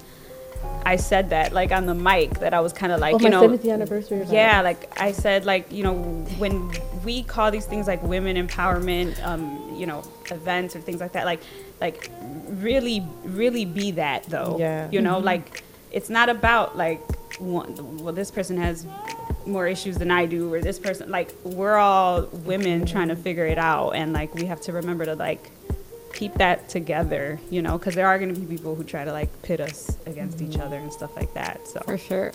I 0.84 0.96
said 0.96 1.30
that 1.30 1.52
like 1.52 1.70
on 1.70 1.86
the 1.86 1.94
mic 1.94 2.38
that 2.40 2.54
I 2.54 2.60
was 2.60 2.72
kind 2.72 2.92
of 2.92 3.00
like 3.00 3.16
oh, 3.16 3.18
you 3.18 3.28
know 3.28 3.46
70th 3.46 3.72
anniversary. 3.72 4.24
Yeah, 4.28 4.62
like 4.62 4.90
I 5.00 5.12
said, 5.12 5.44
like 5.44 5.70
you 5.70 5.82
know, 5.82 5.94
when 6.38 6.72
we 7.04 7.22
call 7.22 7.50
these 7.50 7.66
things 7.66 7.86
like 7.86 8.02
women 8.02 8.36
empowerment, 8.36 9.22
um, 9.24 9.74
you 9.76 9.86
know, 9.86 10.02
events 10.30 10.74
or 10.74 10.80
things 10.80 11.00
like 11.00 11.12
that, 11.12 11.24
like, 11.24 11.40
like 11.80 12.10
really, 12.48 13.06
really 13.24 13.64
be 13.64 13.92
that 13.92 14.24
though. 14.24 14.56
Yeah. 14.58 14.88
You 14.90 15.00
know, 15.00 15.18
like 15.18 15.62
it's 15.90 16.10
not 16.10 16.28
about 16.28 16.76
like 16.76 17.00
one, 17.38 17.98
well, 17.98 18.12
this 18.12 18.30
person 18.30 18.56
has 18.56 18.86
more 19.46 19.66
issues 19.66 19.96
than 19.96 20.10
I 20.10 20.26
do, 20.26 20.52
or 20.52 20.60
this 20.60 20.78
person, 20.78 21.10
like 21.10 21.34
we're 21.44 21.76
all 21.76 22.22
women 22.22 22.86
trying 22.86 23.08
to 23.08 23.16
figure 23.16 23.46
it 23.46 23.58
out, 23.58 23.90
and 23.90 24.12
like 24.12 24.34
we 24.34 24.46
have 24.46 24.60
to 24.62 24.72
remember 24.72 25.04
to 25.04 25.14
like 25.14 25.50
keep 26.14 26.34
that 26.34 26.68
together, 26.68 27.38
you 27.50 27.62
know, 27.62 27.78
because 27.78 27.94
there 27.94 28.06
are 28.06 28.18
going 28.18 28.34
to 28.34 28.40
be 28.40 28.46
people 28.56 28.74
who 28.74 28.84
try 28.84 29.04
to 29.04 29.12
like 29.12 29.30
pit 29.42 29.60
us 29.60 29.96
against 30.06 30.40
each 30.40 30.58
other 30.58 30.76
and 30.76 30.92
stuff 30.92 31.14
like 31.16 31.32
that. 31.34 31.66
So 31.66 31.80
For 31.80 31.98
sure. 31.98 32.32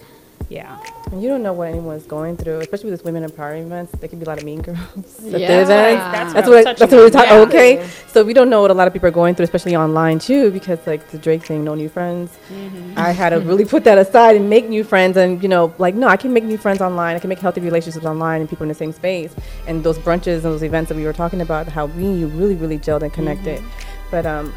Yeah. 0.49 0.79
And 1.11 1.21
you 1.21 1.29
don't 1.29 1.43
know 1.43 1.53
what 1.53 1.67
anyone's 1.67 2.05
going 2.05 2.37
through, 2.37 2.59
especially 2.59 2.89
with 2.89 2.99
this 2.99 3.05
women 3.05 3.23
empowering 3.23 3.63
events. 3.63 3.91
There 3.99 4.09
can 4.09 4.19
be 4.19 4.25
a 4.25 4.27
lot 4.27 4.37
of 4.37 4.43
mean 4.43 4.61
girls 4.61 4.79
at 5.33 5.39
Yeah. 5.39 5.63
That's 5.63 6.33
That's 6.33 6.47
what 6.47 6.57
I'm. 6.57 6.63
That's 6.63 6.81
what 6.81 6.91
we're 6.91 7.09
talking. 7.09 7.31
Yeah. 7.31 7.43
Okay, 7.43 7.87
so 8.07 8.23
we 8.23 8.33
don't 8.33 8.49
know 8.49 8.61
what 8.61 8.71
a 8.71 8.73
lot 8.73 8.87
of 8.87 8.93
people 8.93 9.07
are 9.07 9.11
going 9.11 9.35
through, 9.35 9.43
especially 9.43 9.75
online 9.75 10.19
too, 10.19 10.51
because 10.51 10.79
like 10.87 11.07
the 11.11 11.17
Drake 11.17 11.43
thing, 11.43 11.63
no 11.63 11.75
new 11.75 11.89
friends. 11.89 12.37
Mm-hmm. 12.49 12.93
I 12.97 13.11
had 13.11 13.29
to 13.29 13.39
really 13.49 13.65
put 13.65 13.83
that 13.83 13.97
aside 13.97 14.35
and 14.35 14.49
make 14.49 14.67
new 14.67 14.83
friends, 14.83 15.17
and 15.17 15.41
you 15.43 15.49
know, 15.49 15.73
like 15.77 15.95
no, 15.95 16.07
I 16.07 16.17
can 16.17 16.33
make 16.33 16.43
new 16.43 16.57
friends 16.57 16.81
online. 16.81 17.15
I 17.15 17.19
can 17.19 17.29
make 17.29 17.39
healthy 17.39 17.61
relationships 17.61 18.05
online 18.05 18.41
and 18.41 18.49
people 18.49 18.63
in 18.63 18.69
the 18.69 18.75
same 18.75 18.91
space. 18.91 19.35
And 19.67 19.83
those 19.83 19.97
brunches 19.99 20.35
and 20.35 20.43
those 20.45 20.63
events 20.63 20.89
that 20.89 20.95
we 20.95 21.05
were 21.05 21.13
talking 21.13 21.41
about, 21.41 21.67
how 21.67 21.85
we 21.85 22.25
really, 22.25 22.55
really 22.55 22.79
gelled 22.79 23.03
and 23.03 23.13
connected. 23.13 23.59
Mm-hmm. 23.59 24.09
But 24.11 24.25
um, 24.25 24.53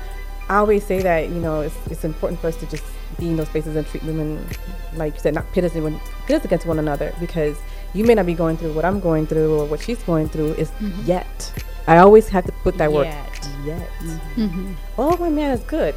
I 0.49 0.57
always 0.57 0.85
say 0.85 1.03
that 1.03 1.29
you 1.29 1.41
know 1.41 1.61
it's, 1.63 1.77
it's 1.91 2.05
important 2.05 2.41
for 2.41 2.49
us 2.49 2.57
to 2.57 2.67
just 2.67 2.85
be 3.19 3.29
in 3.29 3.37
those 3.37 3.49
spaces 3.49 3.77
and 3.77 3.87
treat 3.87 4.03
women 4.05 4.47
like 4.95 5.15
you 5.15 5.21
said, 5.21 5.35
not 5.35 5.51
pit 5.53 5.65
us, 5.65 5.75
in, 5.75 6.01
pit 6.27 6.37
us 6.37 6.45
against 6.45 6.67
one 6.67 6.79
another 6.79 7.15
because 7.21 7.59
you 7.95 8.05
may 8.05 8.15
not 8.15 8.27
be 8.27 8.35
going 8.35 8.57
through 8.57 8.73
what 8.73 8.85
I'm 8.85 9.01
going 9.01 9.27
through 9.27 9.59
or 9.59 9.65
what 9.67 9.81
she's 9.81 10.03
going 10.03 10.29
through 10.29 10.55
is 10.55 10.71
yet. 11.05 11.53
I 11.87 11.99
always 11.99 12.29
have 12.29 12.45
to 12.45 12.53
put 12.53 12.77
that 12.79 12.93
word 12.93 13.07
Yet. 13.07 13.49
yet. 13.65 13.89
Mm-hmm. 14.37 14.73
Oh, 14.99 15.17
my 15.19 15.29
man 15.29 15.53
is 15.53 15.61
good. 15.61 15.95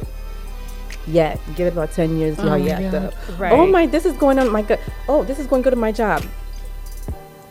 Yet. 1.06 1.40
Give 1.56 1.66
it 1.66 1.72
about 1.72 1.92
10 1.92 2.16
years, 2.16 2.36
Oh 2.38 2.68
act 2.68 2.94
up. 2.94 3.14
Right. 3.38 3.52
Oh, 3.52 3.66
my, 3.66 3.86
this 3.86 4.06
is 4.06 4.16
going 4.16 4.38
on 4.38 4.50
my 4.52 4.62
good. 4.62 4.78
Oh, 5.08 5.24
this 5.24 5.38
is 5.38 5.46
going 5.46 5.62
good 5.62 5.72
at 5.72 5.78
my 5.78 5.90
job. 5.90 6.24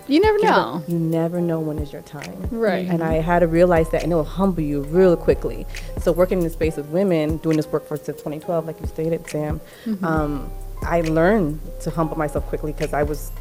You 0.10 0.20
never 0.20 0.40
know. 0.40 0.84
You 0.88 0.98
never 1.00 1.40
know 1.40 1.60
when 1.60 1.78
is 1.80 1.94
your 1.94 2.02
time. 2.02 2.36
Right. 2.52 2.88
And 2.88 3.04
I 3.04 3.16
had 3.16 3.40
to 3.40 3.48
realize 3.48 3.90
that, 3.92 4.04
and 4.04 4.12
it 4.12 4.16
will 4.16 4.24
humble 4.24 4.62
you 4.64 4.82
real 4.84 5.16
quickly. 5.16 5.66
So 6.02 6.12
working 6.12 6.40
in 6.40 6.44
the 6.44 6.50
space 6.50 6.76
with 6.78 6.88
women, 6.88 7.38
doing 7.38 7.58
this 7.58 7.68
work 7.68 7.88
for 7.88 7.96
since 7.96 8.18
2012, 8.18 8.66
like 8.66 8.80
you 8.82 8.88
stated, 8.88 9.28
Sam, 9.30 9.62
Mm-hmm. 9.86 10.04
um, 10.06 10.52
I 10.82 11.02
learned 11.02 11.60
to 11.82 11.90
humble 11.90 12.18
myself 12.18 12.46
quickly 12.48 12.72
because 12.72 12.94
I 12.94 13.04
was 13.04 13.32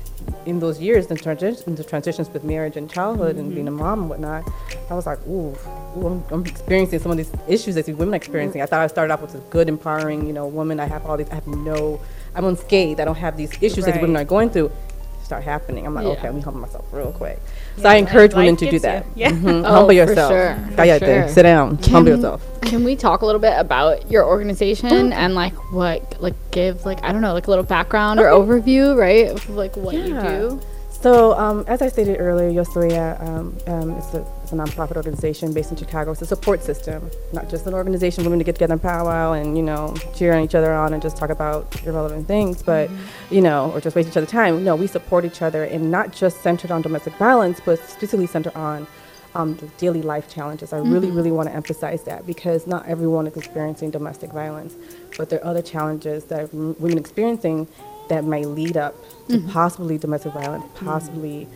in 0.45 0.59
those 0.59 0.81
years, 0.81 1.07
the, 1.07 1.15
transi- 1.15 1.65
in 1.69 1.77
the 1.77 1.85
transitions 1.85 2.29
with 2.29 2.43
marriage 2.45 2.77
and 2.77 2.91
childhood 2.91 3.37
and 3.37 3.55
being 3.55 3.69
a 3.69 3.71
mom 3.71 4.01
and 4.01 4.09
whatnot. 4.11 4.45
I 4.91 4.95
was 4.95 5.07
like, 5.07 5.25
ooh, 5.27 5.55
ooh 5.97 6.07
I'm, 6.07 6.25
I'm 6.31 6.45
experiencing 6.45 6.99
some 6.99 7.13
of 7.13 7.17
these 7.17 7.31
issues 7.47 7.77
that 7.77 7.87
these 7.87 7.95
women 7.95 8.15
are 8.15 8.17
experiencing. 8.17 8.61
I 8.61 8.67
thought 8.67 8.81
I 8.81 8.89
started 8.89 9.13
off 9.15 9.23
with 9.23 9.35
a 9.37 9.39
good, 9.51 9.69
empowering, 9.69 10.27
you 10.27 10.33
know, 10.33 10.47
woman. 10.49 10.81
I 10.81 10.87
have 10.87 11.07
all 11.07 11.17
these, 11.17 11.31
I 11.31 11.37
have 11.37 11.47
no, 11.47 12.01
I'm 12.35 12.45
unscathed. 12.45 12.99
I 13.01 13.05
don't 13.05 13.15
have 13.17 13.37
these 13.37 13.53
issues 13.63 13.85
that 13.85 13.95
these 13.95 14.03
women 14.03 14.17
are 14.17 14.25
going 14.25 14.51
through. 14.51 14.73
Start 15.29 15.45
happening. 15.45 15.85
I'm 15.87 15.93
like, 15.95 16.05
Yeah. 16.07 16.13
okay, 16.13 16.23
let 16.29 16.35
me 16.37 16.41
humble 16.41 16.61
myself 16.63 16.87
real 16.91 17.13
quick. 17.13 17.39
So 17.77 17.83
Yeah, 17.83 17.91
I 17.91 17.95
encourage 17.97 18.33
women 18.33 18.57
to 18.57 18.65
do 18.65 18.71
gets 18.71 18.85
you. 18.85 18.91
that. 18.91 19.05
Yeah. 19.15 19.31
Mhm. 19.33 19.63
Oh, 19.67 19.73
humble 19.75 19.93
yourself. 19.93 20.33
sure, 20.33 20.57
for 20.71 20.83
Cállate. 20.83 20.99
sure. 21.01 21.29
Sit 21.29 21.43
down. 21.43 21.77
humble 21.85 22.13
yourself. 22.13 22.61
Can 22.63 22.83
we 22.83 22.97
talk 22.97 23.21
a 23.21 23.27
little 23.27 23.41
bit 23.41 23.53
about 23.59 24.11
your 24.11 24.25
organization 24.25 25.13
and 25.13 25.35
like 25.35 25.53
what 25.71 26.01
like 26.23 26.33
give 26.51 26.87
like 26.87 27.05
I 27.05 27.13
don't 27.13 27.21
know 27.21 27.35
like 27.35 27.47
a 27.47 27.51
little 27.51 27.63
background 27.65 28.21
or 28.21 28.25
overview 28.29 28.97
right 28.97 29.29
of 29.29 29.47
like 29.51 29.77
what 29.77 29.95
you 29.95 30.15
do? 30.19 30.61
So, 30.91 31.39
um, 31.39 31.65
as 31.69 31.83
I 31.83 31.89
stated 31.91 32.17
earlier, 32.19 32.51
Yosoya 32.51 33.21
um, 33.23 33.57
um, 33.69 33.91
is 33.99 34.15
a, 34.15 34.25
it's 34.53 34.53
a 34.53 34.77
nonprofit 34.77 34.97
organization 34.97 35.53
based 35.53 35.71
in 35.71 35.77
Chicago. 35.77 36.13
It's 36.13 36.23
a 36.23 36.27
support 36.27 36.63
system, 36.63 37.11
not 37.33 37.49
just 37.49 37.67
an 37.67 37.75
organization 37.75 38.25
for 38.25 38.31
women 38.31 38.39
to 38.39 38.45
get 38.45 38.55
together 38.55 38.75
and 38.75 38.83
powwow 38.83 39.33
and 39.33 39.57
you 39.57 39.63
know 39.63 39.95
cheer 40.15 40.33
on 40.33 40.43
each 40.43 40.55
other 40.55 40.73
on 40.73 40.95
and 40.95 41.03
just 41.03 41.17
talk 41.17 41.31
about 41.31 41.85
irrelevant 41.85 42.27
things, 42.27 42.63
but 42.63 42.89
mm-hmm. 42.89 43.35
you 43.35 43.43
know, 43.43 43.71
or 43.73 43.81
just 43.81 43.95
waste 43.95 44.09
each 44.09 44.17
other's 44.17 44.31
time. 44.31 44.65
No, 44.65 44.75
we 44.75 44.87
support 44.87 45.25
each 45.25 45.43
other 45.43 45.65
and 45.65 45.91
not 45.91 46.13
just 46.13 46.43
centered 46.43 46.71
on 46.71 46.83
domestic 46.83 47.15
violence, 47.15 47.61
but 47.65 47.79
specifically 47.79 48.27
centered 48.27 48.55
on 48.55 48.87
um, 49.35 49.55
the 49.57 49.67
daily 49.79 50.03
life 50.03 50.33
challenges. 50.33 50.73
I 50.73 50.79
really, 50.79 51.09
mm-hmm. 51.09 51.17
really 51.17 51.31
want 51.33 51.49
to 51.49 51.55
emphasize 51.55 52.05
that 52.05 52.27
because 52.27 52.67
not 52.67 52.87
everyone 52.87 53.27
is 53.27 53.37
experiencing 53.37 53.91
domestic 53.91 54.33
violence, 54.33 54.77
but 55.19 55.29
there 55.29 55.41
are 55.41 55.47
other 55.47 55.63
challenges 55.63 56.25
that 56.25 56.53
women 56.55 56.97
experiencing 56.97 57.69
that 58.09 58.25
may 58.25 58.47
lead 58.47 58.79
up 58.79 58.95
to 59.29 59.37
mm-hmm. 59.37 59.51
possibly 59.51 59.99
domestic 59.99 60.33
violence, 60.33 60.65
possibly, 60.77 61.47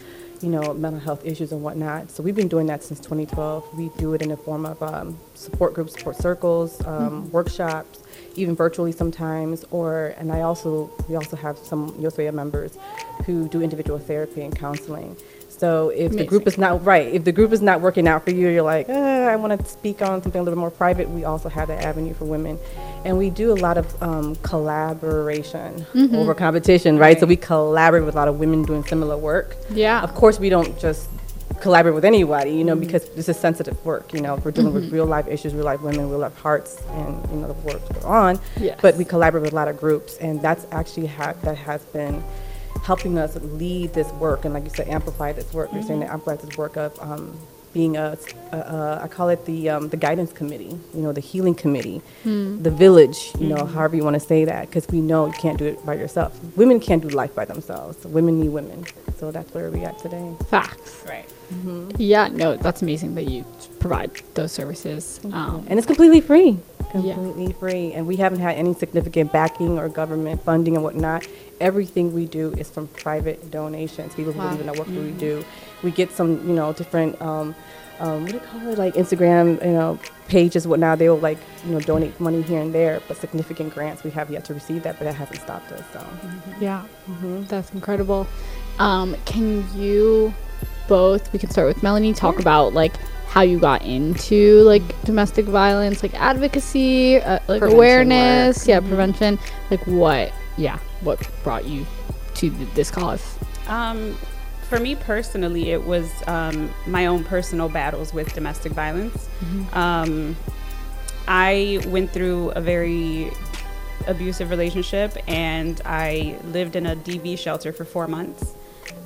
you 0.42 0.50
know, 0.50 0.74
mental 0.74 1.00
health 1.00 1.24
issues 1.24 1.52
and 1.52 1.62
whatnot. 1.62 2.10
So 2.10 2.22
we've 2.22 2.34
been 2.34 2.48
doing 2.48 2.66
that 2.66 2.82
since 2.82 2.98
2012. 3.00 3.78
We 3.78 3.90
do 3.96 4.14
it 4.14 4.22
in 4.22 4.28
the 4.28 4.36
form 4.36 4.66
of 4.66 4.82
um, 4.82 5.18
support 5.34 5.74
groups, 5.74 5.92
support 5.92 6.16
circles, 6.16 6.84
um, 6.86 7.30
workshops, 7.30 8.00
even 8.34 8.56
virtually 8.56 8.92
sometimes. 8.92 9.64
Or 9.70 10.14
and 10.18 10.32
I 10.32 10.40
also 10.40 10.90
we 11.08 11.14
also 11.16 11.36
have 11.36 11.56
some 11.58 11.92
Yosoya 11.92 12.34
members 12.34 12.76
who 13.24 13.48
do 13.48 13.62
individual 13.62 13.98
therapy 13.98 14.42
and 14.42 14.56
counseling. 14.56 15.16
So 15.62 15.90
if 15.90 16.10
the 16.10 16.24
group 16.24 16.48
is 16.48 16.58
not 16.58 16.84
right, 16.84 17.06
if 17.06 17.22
the 17.22 17.30
group 17.30 17.52
is 17.52 17.62
not 17.62 17.80
working 17.80 18.08
out 18.08 18.24
for 18.24 18.32
you, 18.32 18.48
you're 18.48 18.62
like, 18.62 18.88
uh, 18.88 18.94
I 19.32 19.36
want 19.36 19.56
to 19.56 19.64
speak 19.64 20.02
on 20.02 20.20
something 20.20 20.40
a 20.40 20.42
little 20.42 20.56
bit 20.56 20.60
more 20.60 20.72
private. 20.72 21.08
We 21.08 21.22
also 21.22 21.48
have 21.48 21.68
that 21.68 21.84
avenue 21.84 22.14
for 22.14 22.24
women, 22.24 22.58
and 23.04 23.16
we 23.16 23.30
do 23.30 23.52
a 23.52 23.58
lot 23.66 23.78
of 23.78 24.02
um, 24.02 24.34
collaboration 24.42 25.86
over 25.94 26.34
competition, 26.34 26.98
right? 26.98 27.16
So 27.20 27.26
we 27.26 27.36
collaborate 27.36 28.04
with 28.04 28.16
a 28.16 28.18
lot 28.18 28.26
of 28.26 28.40
women 28.40 28.64
doing 28.64 28.82
similar 28.82 29.16
work. 29.16 29.56
Yeah. 29.70 30.02
Of 30.02 30.16
course, 30.16 30.40
we 30.40 30.48
don't 30.48 30.76
just 30.80 31.08
collaborate 31.60 31.94
with 31.94 32.04
anybody, 32.04 32.50
you 32.50 32.64
know, 32.64 32.74
because 32.74 33.08
this 33.10 33.28
is 33.28 33.36
sensitive 33.38 33.78
work. 33.86 34.12
You 34.12 34.20
know, 34.20 34.34
we're 34.42 34.50
dealing 34.50 34.74
with 34.74 34.92
real 34.92 35.06
life 35.06 35.28
issues, 35.28 35.54
real 35.54 35.64
life 35.64 35.80
women, 35.80 36.10
real 36.10 36.18
life 36.18 36.36
hearts, 36.38 36.82
and 36.90 37.30
you 37.30 37.36
know 37.36 37.46
the 37.46 37.54
work 37.68 37.86
to 37.86 37.94
go 38.00 38.08
on. 38.08 38.40
Yes. 38.58 38.80
But 38.82 38.96
we 38.96 39.04
collaborate 39.04 39.42
with 39.42 39.52
a 39.52 39.54
lot 39.54 39.68
of 39.68 39.78
groups, 39.78 40.16
and 40.16 40.42
that's 40.42 40.66
actually 40.72 41.06
ha- 41.06 41.34
that 41.42 41.56
has 41.56 41.84
been 41.84 42.20
helping 42.82 43.18
us 43.18 43.36
lead 43.36 43.94
this 43.94 44.10
work, 44.12 44.44
and 44.44 44.54
like 44.54 44.64
you 44.64 44.70
said, 44.70 44.88
amplify 44.88 45.32
this 45.32 45.52
work. 45.52 45.72
You're 45.72 45.82
saying 45.82 46.00
that 46.00 46.10
amplify 46.10 46.44
this 46.44 46.56
work 46.56 46.76
of 46.76 46.98
um, 47.00 47.38
being 47.72 47.96
a, 47.96 48.16
a, 48.52 48.56
a, 48.56 49.00
I 49.04 49.08
call 49.08 49.28
it 49.28 49.44
the 49.46 49.70
um, 49.70 49.88
the 49.88 49.96
guidance 49.96 50.32
committee, 50.32 50.78
you 50.94 51.00
know, 51.00 51.12
the 51.12 51.20
healing 51.20 51.54
committee, 51.54 52.02
the 52.24 52.70
village, 52.70 53.32
you 53.38 53.48
know, 53.48 53.64
however 53.66 53.96
you 53.96 54.04
want 54.04 54.14
to 54.14 54.20
say 54.20 54.44
that, 54.44 54.68
because 54.68 54.86
we 54.88 55.00
know 55.00 55.26
you 55.26 55.32
can't 55.32 55.58
do 55.58 55.66
it 55.66 55.84
by 55.86 55.94
yourself. 55.94 56.38
Women 56.56 56.80
can't 56.80 57.02
do 57.02 57.08
life 57.08 57.34
by 57.34 57.44
themselves. 57.44 58.04
Women 58.04 58.40
need 58.40 58.50
women, 58.50 58.84
so 59.16 59.30
that's 59.30 59.52
where 59.54 59.70
we 59.70 59.84
at 59.84 59.98
today. 59.98 60.32
Facts. 60.48 61.04
Right. 61.08 61.28
Yeah, 61.98 62.28
no, 62.28 62.56
that's 62.56 62.80
amazing 62.82 63.14
that 63.16 63.28
you 63.28 63.44
provide 63.78 64.10
those 64.34 64.52
services. 64.52 65.20
Um, 65.32 65.66
and 65.68 65.78
it's 65.78 65.86
completely 65.86 66.20
free 66.20 66.58
completely 66.90 67.54
free 67.54 67.94
and 67.94 68.06
we 68.06 68.16
haven't 68.16 68.40
had 68.40 68.54
any 68.54 68.74
significant 68.74 69.32
backing 69.32 69.78
or 69.78 69.88
government 69.88 70.42
funding 70.44 70.74
and 70.74 70.84
whatnot 70.84 71.26
everything 71.58 72.12
we 72.12 72.26
do 72.26 72.52
is 72.58 72.68
from 72.68 72.86
private 72.88 73.50
donations 73.50 74.14
people 74.14 74.30
who 74.30 74.38
Wow. 74.38 74.48
believe 74.50 74.60
in 74.60 74.66
the 74.66 74.72
work 74.74 74.88
that 74.88 75.00
we 75.02 75.12
do 75.12 75.42
we 75.82 75.90
get 75.90 76.10
some 76.10 76.30
you 76.48 76.54
know 76.54 76.72
different 76.72 77.20
um, 77.20 77.54
um, 78.00 78.22
what 78.22 78.30
do 78.30 78.34
you 78.36 78.40
call 78.40 78.68
it 78.68 78.78
like 78.78 78.94
instagram 78.94 79.62
you 79.64 79.72
know 79.72 79.98
pages 80.28 80.66
whatnot 80.66 80.98
they'll 80.98 81.18
like 81.18 81.38
you 81.64 81.72
know 81.72 81.80
donate 81.80 82.18
money 82.20 82.42
here 82.42 82.60
and 82.60 82.74
there 82.74 83.00
but 83.08 83.16
significant 83.16 83.72
grants 83.74 84.02
we 84.02 84.10
have 84.10 84.30
yet 84.30 84.44
to 84.44 84.54
receive 84.54 84.82
that 84.82 84.98
but 84.98 85.04
that 85.04 85.14
hasn't 85.14 85.40
stopped 85.40 85.70
us 85.72 85.84
so 85.92 86.06
yeah, 86.60 86.84
that's 87.48 87.72
incredible. 87.72 88.26
Um, 88.78 89.16
can 89.24 89.64
you 89.78 90.32
both? 90.88 91.32
We 91.32 91.38
can 91.38 91.50
start 91.50 91.66
with 91.66 91.82
Melanie. 91.82 92.12
Talk 92.14 92.38
about 92.38 92.72
like 92.72 92.94
how 93.26 93.40
you 93.42 93.58
got 93.58 93.82
into 93.82 94.62
like 94.62 94.82
domestic 95.04 95.46
violence, 95.46 96.02
like 96.02 96.14
advocacy, 96.14 97.16
uh, 97.16 97.38
like 97.48 97.60
Prevention 97.60 97.74
awareness, 97.76 98.58
work. 98.60 98.68
yeah, 98.68 98.80
prevention. 98.80 99.38
Like 99.70 99.84
what? 99.86 100.32
Yeah, 100.56 100.78
what 101.00 101.28
brought 101.42 101.64
you 101.66 101.84
to 102.34 102.50
th- 102.50 102.68
this 102.74 102.90
cause? 102.90 103.38
Um, 103.68 104.16
for 104.72 104.80
me 104.80 104.94
personally, 104.94 105.70
it 105.70 105.84
was 105.84 106.10
um, 106.26 106.70
my 106.86 107.04
own 107.04 107.24
personal 107.24 107.68
battles 107.68 108.14
with 108.14 108.32
domestic 108.32 108.72
violence. 108.72 109.28
Um, 109.74 110.34
I 111.28 111.84
went 111.88 112.10
through 112.10 112.52
a 112.52 112.60
very 112.62 113.30
abusive 114.06 114.48
relationship 114.48 115.14
and 115.28 115.78
I 115.84 116.38
lived 116.44 116.76
in 116.76 116.86
a 116.86 116.96
DV 116.96 117.38
shelter 117.38 117.70
for 117.70 117.84
four 117.84 118.08
months. 118.08 118.54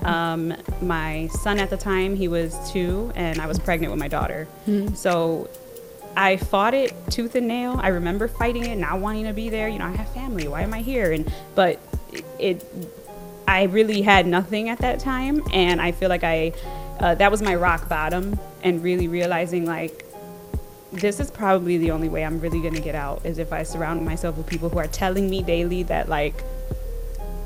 Um, 0.05 0.55
my 0.81 1.27
son 1.33 1.59
at 1.59 1.69
the 1.69 1.77
time, 1.77 2.15
he 2.15 2.29
was 2.29 2.71
two, 2.71 3.11
and 3.17 3.41
I 3.41 3.49
was 3.49 3.59
pregnant 3.59 3.91
with 3.93 3.99
my 3.99 4.09
daughter. 4.09 4.47
So 4.95 5.51
I 6.17 6.37
fought 6.37 6.75
it 6.75 6.95
tooth 7.11 7.35
and 7.35 7.49
nail. 7.49 7.81
I 7.83 7.89
remember 7.89 8.29
fighting 8.29 8.67
it, 8.67 8.79
not 8.79 9.01
wanting 9.01 9.25
to 9.25 9.33
be 9.33 9.49
there. 9.49 9.67
You 9.69 9.81
know, 9.81 9.87
I 9.87 9.97
have 9.97 10.09
family. 10.15 10.47
Why 10.47 10.63
am 10.63 10.73
I 10.73 10.83
here? 10.83 11.11
And 11.11 11.29
but 11.57 11.81
it, 12.13 12.25
it 12.39 12.96
I 13.49 13.65
really 13.65 14.03
had 14.03 14.27
nothing 14.27 14.69
at 14.69 14.79
that 14.79 14.99
time, 14.99 15.43
and 15.53 15.81
I 15.81 15.93
feel 15.93 16.09
like 16.09 16.25
I 16.25 16.53
uh, 17.01 17.15
that 17.17 17.31
was 17.31 17.43
my 17.43 17.55
rock 17.55 17.89
bottom, 17.89 18.39
and 18.63 18.83
really 18.83 19.09
realizing 19.09 19.67
like 19.67 20.05
this 20.93 21.21
is 21.21 21.31
probably 21.31 21.79
the 21.79 21.91
only 21.91 22.09
way 22.09 22.25
I'm 22.25 22.41
really 22.41 22.61
gonna 22.61 22.81
get 22.81 22.95
out 22.95 23.25
is 23.27 23.39
if 23.39 23.53
I 23.53 23.63
surround 23.63 24.05
myself 24.05 24.37
with 24.37 24.47
people 24.47 24.69
who 24.69 24.79
are 24.79 24.87
telling 24.87 25.29
me 25.29 25.43
daily 25.43 25.83
that 25.85 26.09
like 26.09 26.43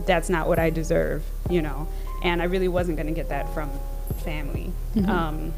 that's 0.06 0.28
not 0.30 0.48
what 0.48 0.58
I 0.58 0.70
deserve, 0.70 1.22
you 1.48 1.62
know. 1.62 1.88
And 2.22 2.40
I 2.40 2.44
really 2.44 2.68
wasn't 2.68 2.96
gonna 2.96 3.12
get 3.12 3.28
that 3.30 3.52
from 3.54 3.70
family. 4.24 4.72
Um, 5.06 5.52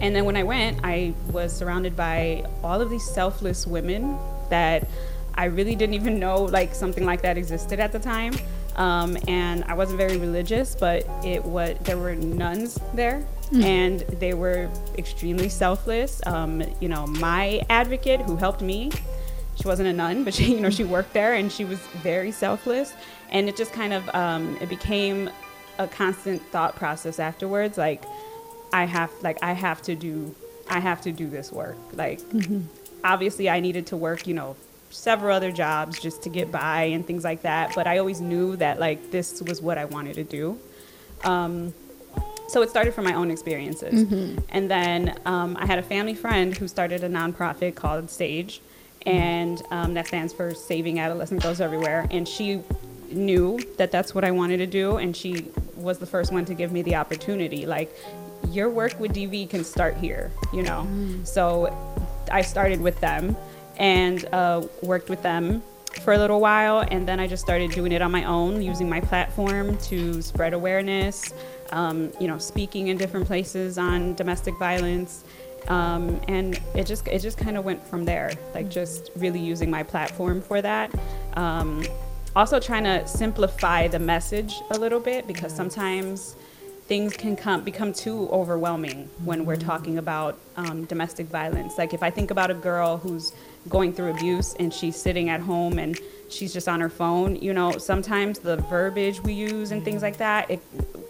and 0.00 0.14
then 0.14 0.24
when 0.24 0.36
I 0.36 0.42
went, 0.42 0.80
I 0.82 1.14
was 1.30 1.56
surrounded 1.56 1.96
by 1.96 2.44
all 2.62 2.80
of 2.80 2.90
these 2.90 3.04
selfless 3.04 3.66
women 3.66 4.18
that 4.50 4.88
I 5.34 5.46
really 5.46 5.74
didn't 5.74 5.94
even 5.94 6.18
know 6.18 6.42
like 6.44 6.74
something 6.74 7.04
like 7.04 7.22
that 7.22 7.38
existed 7.38 7.80
at 7.80 7.92
the 7.92 7.98
time. 7.98 8.34
Um, 8.76 9.16
and 9.26 9.64
I 9.64 9.74
wasn't 9.74 9.98
very 9.98 10.18
religious, 10.18 10.74
but 10.74 11.06
it 11.24 11.44
was 11.44 11.76
there 11.82 11.98
were 11.98 12.14
nuns 12.14 12.78
there, 12.94 13.26
and 13.52 14.00
they 14.00 14.34
were 14.34 14.70
extremely 14.98 15.48
selfless. 15.48 16.20
Um, 16.26 16.62
you 16.80 16.88
know, 16.88 17.06
my 17.06 17.62
advocate 17.70 18.20
who 18.20 18.36
helped 18.36 18.60
me, 18.60 18.90
she 19.54 19.66
wasn't 19.66 19.88
a 19.88 19.92
nun, 19.92 20.24
but 20.24 20.34
she 20.34 20.54
you 20.54 20.60
know 20.60 20.70
she 20.70 20.84
worked 20.84 21.12
there, 21.12 21.34
and 21.34 21.50
she 21.50 21.64
was 21.64 21.78
very 22.02 22.30
selfless. 22.30 22.92
And 23.30 23.48
it 23.48 23.56
just 23.56 23.72
kind 23.72 23.92
of 23.92 24.08
um, 24.14 24.56
it 24.60 24.68
became 24.68 25.30
a 25.78 25.86
constant 25.86 26.42
thought 26.50 26.76
process 26.76 27.18
afterwards, 27.18 27.76
like 27.78 28.02
I 28.72 28.84
have 28.84 29.10
like 29.22 29.38
I 29.42 29.52
have 29.52 29.82
to 29.82 29.94
do 29.94 30.34
I 30.68 30.80
have 30.80 31.00
to 31.02 31.12
do 31.12 31.28
this 31.28 31.52
work. 31.52 31.76
Like 31.92 32.20
obviously 33.04 33.48
I 33.48 33.60
needed 33.60 33.86
to 33.88 33.96
work, 33.96 34.26
you 34.26 34.34
know, 34.34 34.56
several 34.96 35.34
other 35.34 35.52
jobs 35.52 36.00
just 36.00 36.22
to 36.22 36.28
get 36.28 36.50
by 36.50 36.84
and 36.84 37.06
things 37.06 37.22
like 37.24 37.42
that, 37.42 37.74
but 37.74 37.86
I 37.86 37.98
always 37.98 38.20
knew 38.20 38.56
that 38.56 38.80
like 38.80 39.10
this 39.10 39.42
was 39.42 39.60
what 39.60 39.78
I 39.78 39.84
wanted 39.84 40.14
to 40.14 40.24
do. 40.24 40.58
Um, 41.24 41.74
so 42.48 42.62
it 42.62 42.70
started 42.70 42.94
from 42.94 43.04
my 43.04 43.14
own 43.14 43.30
experiences. 43.30 44.06
And 44.50 44.70
then 44.70 45.18
um, 45.26 45.56
I 45.58 45.66
had 45.66 45.78
a 45.78 45.82
family 45.82 46.14
friend 46.14 46.56
who 46.56 46.68
started 46.68 47.02
a 47.02 47.08
nonprofit 47.08 47.74
called 47.74 48.08
Sage, 48.10 48.60
and 49.04 49.62
um, 49.70 49.94
that 49.94 50.06
stands 50.06 50.32
for 50.32 50.54
Saving 50.54 50.98
Adolescent 51.00 51.42
Girls 51.42 51.60
Everywhere. 51.60 52.06
And 52.10 52.26
she 52.26 52.62
knew 53.10 53.58
that 53.78 53.90
that's 53.90 54.14
what 54.14 54.24
I 54.24 54.30
wanted 54.30 54.58
to 54.58 54.66
do, 54.66 54.96
and 54.96 55.16
she 55.16 55.46
was 55.76 55.98
the 55.98 56.06
first 56.06 56.32
one 56.32 56.44
to 56.44 56.54
give 56.54 56.72
me 56.72 56.82
the 56.82 56.94
opportunity. 56.96 57.66
Like, 57.66 57.94
your 58.50 58.70
work 58.70 58.98
with 59.00 59.12
DV 59.12 59.50
can 59.50 59.64
start 59.64 59.96
here, 59.96 60.30
you 60.52 60.62
know? 60.62 60.86
So 61.24 61.72
I 62.30 62.42
started 62.42 62.80
with 62.80 63.00
them 63.00 63.36
and 63.78 64.24
uh, 64.32 64.66
worked 64.82 65.08
with 65.08 65.22
them 65.22 65.62
for 66.02 66.12
a 66.12 66.18
little 66.18 66.40
while, 66.40 66.86
and 66.90 67.08
then 67.08 67.20
I 67.20 67.26
just 67.26 67.42
started 67.42 67.70
doing 67.70 67.92
it 67.92 68.02
on 68.02 68.10
my 68.10 68.24
own, 68.24 68.62
using 68.62 68.88
my 68.88 69.00
platform 69.00 69.76
to 69.78 70.20
spread 70.20 70.52
awareness, 70.52 71.32
um, 71.72 72.12
you 72.20 72.28
know, 72.28 72.38
speaking 72.38 72.88
in 72.88 72.96
different 72.96 73.26
places 73.26 73.78
on 73.78 74.14
domestic 74.14 74.58
violence. 74.58 75.24
Um, 75.68 76.20
and 76.28 76.60
it 76.74 76.86
just 76.86 77.08
it 77.08 77.20
just 77.20 77.38
kind 77.38 77.56
of 77.56 77.64
went 77.64 77.84
from 77.84 78.04
there, 78.04 78.32
like 78.54 78.68
just 78.68 79.10
really 79.16 79.40
using 79.40 79.70
my 79.70 79.82
platform 79.82 80.40
for 80.40 80.62
that. 80.62 80.94
Um, 81.34 81.84
also 82.36 82.60
trying 82.60 82.84
to 82.84 83.06
simplify 83.08 83.88
the 83.88 83.98
message 83.98 84.54
a 84.70 84.78
little 84.78 85.00
bit 85.00 85.26
because 85.26 85.54
sometimes 85.54 86.36
things 86.86 87.16
can 87.16 87.34
come 87.34 87.64
become 87.64 87.92
too 87.92 88.28
overwhelming 88.30 89.08
when 89.24 89.44
we're 89.44 89.56
talking 89.56 89.98
about 89.98 90.38
um, 90.56 90.84
domestic 90.84 91.26
violence. 91.26 91.78
Like 91.78 91.94
if 91.94 92.02
I 92.02 92.10
think 92.10 92.30
about 92.30 92.50
a 92.50 92.54
girl 92.54 92.98
who's 92.98 93.32
going 93.68 93.92
through 93.92 94.10
abuse 94.10 94.54
and 94.54 94.72
she's 94.72 94.96
sitting 94.96 95.28
at 95.28 95.40
home 95.40 95.78
and 95.78 95.98
she's 96.28 96.52
just 96.52 96.68
on 96.68 96.80
her 96.80 96.88
phone, 96.88 97.36
you 97.36 97.52
know, 97.52 97.78
sometimes 97.78 98.38
the 98.38 98.56
verbiage 98.56 99.20
we 99.22 99.32
use 99.32 99.72
and 99.72 99.84
things 99.84 100.02
like 100.02 100.16
that, 100.16 100.50
it, 100.50 100.60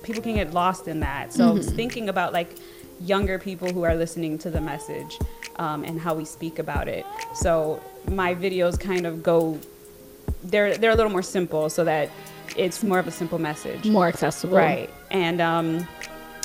people 0.03 0.23
can 0.23 0.35
get 0.35 0.53
lost 0.53 0.89
in 0.89 1.01
that. 1.01 1.33
So 1.33 1.59
thinking 1.61 2.09
about 2.09 2.33
like 2.33 2.51
younger 3.01 3.39
people 3.39 3.71
who 3.71 3.83
are 3.83 3.95
listening 3.95 4.39
to 4.39 4.51
the 4.51 4.61
message 4.61 5.19
um, 5.57 5.85
and 5.85 6.01
how 6.01 6.15
we 6.15 6.25
speak 6.25 6.59
about 6.59 6.89
it. 6.89 7.05
So 7.35 7.83
my 8.09 8.35
videos 8.35 8.79
kind 8.79 9.07
of 9.07 9.23
go, 9.23 9.59
they're 10.45 10.77
they're 10.77 10.93
a 10.93 10.95
little 10.95 11.11
more 11.13 11.23
simple 11.23 11.69
so 11.69 11.85
that 11.85 12.11
it's 12.57 12.83
more 12.83 12.99
of 12.99 13.07
a 13.07 13.11
simple 13.11 13.39
message. 13.39 13.85
More 13.85 14.07
accessible. 14.07 14.57
Right. 14.57 14.91
And 15.11 15.41
um, 15.41 15.87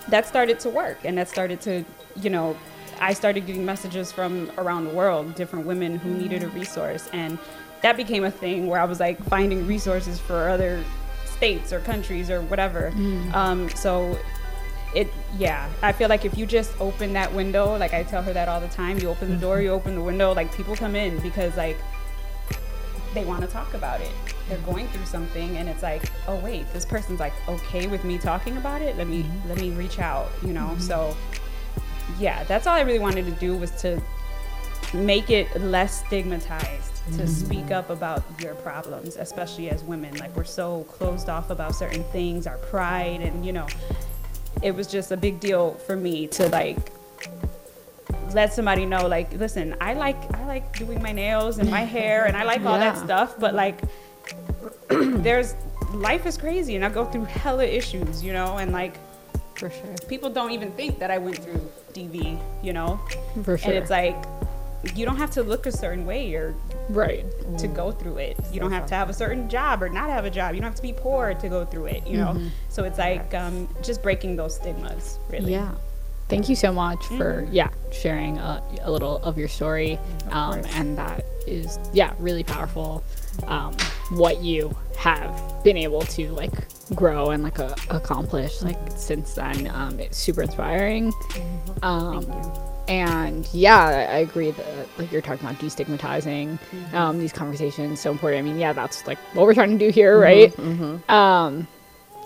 that 0.10 0.26
started 0.26 0.60
to 0.62 0.70
work. 0.70 1.00
And 1.04 1.18
that 1.18 1.30
started 1.30 1.62
to, 1.62 1.86
you 2.22 2.30
know, 2.30 2.58
I 3.02 3.14
started 3.14 3.48
getting 3.48 3.66
messages 3.66 4.12
from 4.12 4.52
around 4.58 4.86
the 4.86 4.92
world, 4.92 5.36
different 5.36 5.66
women 5.66 5.98
who 5.98 6.12
needed 6.12 6.44
a 6.44 6.50
resource. 6.50 7.10
And 7.14 7.40
that 7.82 7.98
became 7.98 8.24
a 8.24 8.32
thing 8.32 8.68
where 8.68 8.80
I 8.80 8.86
was 8.86 9.00
like 9.00 9.22
finding 9.24 9.66
resources 9.66 10.20
for 10.20 10.48
other 10.48 10.84
states 11.26 11.74
or 11.74 11.80
countries 11.80 12.30
or 12.30 12.42
whatever. 12.44 12.92
Mm. 12.92 13.34
Um, 13.34 13.70
so 13.72 14.18
it, 14.94 15.12
yeah, 15.38 15.68
I 15.82 15.92
feel 15.92 16.10
like 16.10 16.26
if 16.26 16.38
you 16.38 16.46
just 16.46 16.80
open 16.80 17.14
that 17.14 17.34
window, 17.34 17.76
like 17.78 17.94
I 17.94 18.04
tell 18.04 18.22
her 18.22 18.34
that 18.34 18.48
all 18.48 18.62
the 18.62 18.68
time, 18.68 19.00
you 19.00 19.10
open 19.10 19.32
the 19.32 19.38
door, 19.38 19.62
you 19.62 19.70
open 19.72 19.96
the 19.96 20.04
window, 20.04 20.34
like 20.34 20.56
people 20.56 20.76
come 20.76 20.96
in 20.96 21.20
because 21.22 21.58
like 21.58 21.78
they 23.14 23.26
want 23.26 23.42
to 23.42 23.48
talk 23.48 23.74
about 23.74 24.00
it. 24.02 24.12
They're 24.48 24.58
going 24.60 24.88
through 24.90 25.06
something, 25.06 25.58
and 25.58 25.68
it's 25.68 25.84
like, 25.84 26.04
oh 26.28 26.36
wait, 26.38 26.72
this 26.74 26.86
person's 26.86 27.20
like 27.20 27.34
okay 27.48 27.88
with 27.88 28.04
me 28.04 28.18
talking 28.18 28.58
about 28.58 28.82
it. 28.82 28.98
Let 28.98 29.08
me 29.08 29.24
mm-hmm. 29.24 29.50
let 29.50 29.60
me 29.60 29.72
reach 29.72 30.00
out, 30.00 30.30
you 30.44 30.54
know. 30.54 30.68
Mm-hmm. 30.72 30.82
So 30.82 31.16
yeah, 32.20 32.44
that's 32.46 32.68
all 32.68 32.76
I 32.76 32.82
really 32.82 33.00
wanted 33.00 33.26
to 33.26 33.32
do 33.32 33.56
was 33.56 33.72
to 33.82 34.02
make 34.94 35.30
it 35.30 35.60
less 35.62 36.06
stigmatized 36.06 36.96
to 37.06 37.12
mm-hmm. 37.12 37.26
speak 37.26 37.72
up 37.72 37.90
about 37.90 38.24
your 38.40 38.56
problems, 38.56 39.16
especially 39.16 39.70
as 39.70 39.84
women. 39.84 40.16
Like 40.18 40.36
we're 40.36 40.44
so 40.44 40.84
closed 40.84 41.30
off 41.30 41.50
about 41.50 41.76
certain 41.76 42.04
things, 42.06 42.46
our 42.48 42.58
pride, 42.58 43.22
and 43.22 43.46
you 43.46 43.54
know, 43.54 43.68
it 44.62 44.76
was 44.76 44.88
just 44.88 45.12
a 45.12 45.18
big 45.18 45.40
deal 45.40 45.74
for 45.74 45.96
me 45.96 46.28
to 46.28 46.48
like 46.50 46.78
let 48.34 48.54
somebody 48.54 48.86
know 48.86 49.08
like 49.08 49.32
listen 49.34 49.76
i 49.82 49.94
like 49.94 50.16
i 50.36 50.46
like 50.46 50.78
doing 50.78 51.02
my 51.02 51.12
nails 51.12 51.58
and 51.58 51.70
my 51.70 51.82
hair 51.82 52.26
and 52.26 52.38
i 52.38 52.44
like 52.44 52.64
all 52.64 52.80
that 52.80 52.98
stuff 52.98 53.38
but 53.40 53.54
like 53.54 53.82
there's 54.90 55.56
life 55.94 56.26
is 56.26 56.38
crazy 56.38 56.76
and 56.76 56.86
i 56.86 56.90
go 56.90 57.06
through 57.06 57.26
hella 57.26 57.64
issues 57.64 58.24
you 58.24 58.32
know 58.32 58.58
and 58.58 58.72
like 58.72 58.96
For 59.62 59.70
sure. 59.70 59.96
people 60.08 60.30
don't 60.30 60.52
even 60.52 60.72
think 60.72 61.00
that 61.00 61.12
i 61.12 61.18
went 61.18 61.38
through 61.38 61.70
dv 61.94 62.42
you 62.64 62.74
know 62.74 63.00
For 63.44 63.58
sure. 63.58 63.70
and 63.70 63.78
it's 63.78 63.92
like 63.92 64.16
you 64.96 65.06
don't 65.06 65.18
have 65.18 65.32
to 65.32 65.44
look 65.44 65.66
a 65.66 65.72
certain 65.72 66.06
way 66.06 66.34
or 66.34 66.56
right. 66.90 67.26
to 67.60 67.68
go 67.68 67.92
through 67.92 68.18
it. 68.18 68.38
You 68.52 68.60
don't 68.60 68.72
have 68.72 68.88
to 68.88 68.96
have 68.96 69.10
a 69.10 69.14
certain 69.14 69.50
job 69.50 69.84
or 69.84 69.90
not 69.90 70.10
have 70.10 70.26
a 70.26 70.30
job. 70.30 70.56
You 70.56 70.62
don't 70.62 70.70
have 70.70 70.76
to 70.76 70.82
be 70.82 70.94
poor 70.94 71.34
to 71.36 71.50
go 71.50 71.66
through 71.66 71.86
it, 71.86 72.08
you 72.08 72.18
know? 72.18 72.42
So 72.70 72.84
it's 72.84 72.98
like 72.98 73.34
um, 73.34 73.68
just 73.84 74.02
breaking 74.02 74.36
those 74.36 74.56
stigmas, 74.56 75.20
really. 75.30 75.52
Yeah. 75.52 75.72
Thank 76.30 76.48
you 76.48 76.56
so 76.56 76.72
much 76.72 77.06
for 77.08 77.46
yeah 77.52 77.68
sharing 77.92 78.38
a, 78.38 78.64
a 78.84 78.90
little 78.90 79.18
of 79.18 79.38
your 79.38 79.50
story, 79.50 80.00
um, 80.30 80.62
and 80.76 80.98
that 80.98 81.26
is 81.46 81.78
yeah 81.92 82.14
really 82.20 82.44
powerful. 82.44 83.04
Um, 83.48 83.74
what 84.12 84.42
you 84.42 84.76
have 84.98 85.64
been 85.64 85.78
able 85.78 86.02
to 86.02 86.30
like 86.32 86.52
grow 86.96 87.32
and 87.32 87.42
like 87.44 87.58
accomplish 87.90 88.62
like 88.62 88.78
since 88.96 89.34
then, 89.36 89.68
um, 89.74 90.00
it's 90.00 90.18
super 90.18 90.42
inspiring. 90.44 91.14
Um, 91.82 92.26
and 92.88 93.48
yeah, 93.54 93.86
I 94.12 94.18
agree 94.18 94.52
that 94.52 94.88
like 95.00 95.12
you're 95.12 95.22
talking 95.22 95.48
about 95.48 95.60
destigmatizing 95.62 96.60
um, 96.94 97.20
these 97.20 97.32
conversations 97.32 98.02
so 98.02 98.12
important. 98.12 98.40
I 98.40 98.50
mean, 98.50 98.60
yeah, 98.60 98.74
that's 98.74 99.08
like 99.08 99.18
what 99.34 99.46
we're 99.46 99.54
trying 99.54 99.78
to 99.78 99.86
do 99.86 99.92
here, 99.92 100.20
right? 100.20 100.54
Um, 101.10 101.68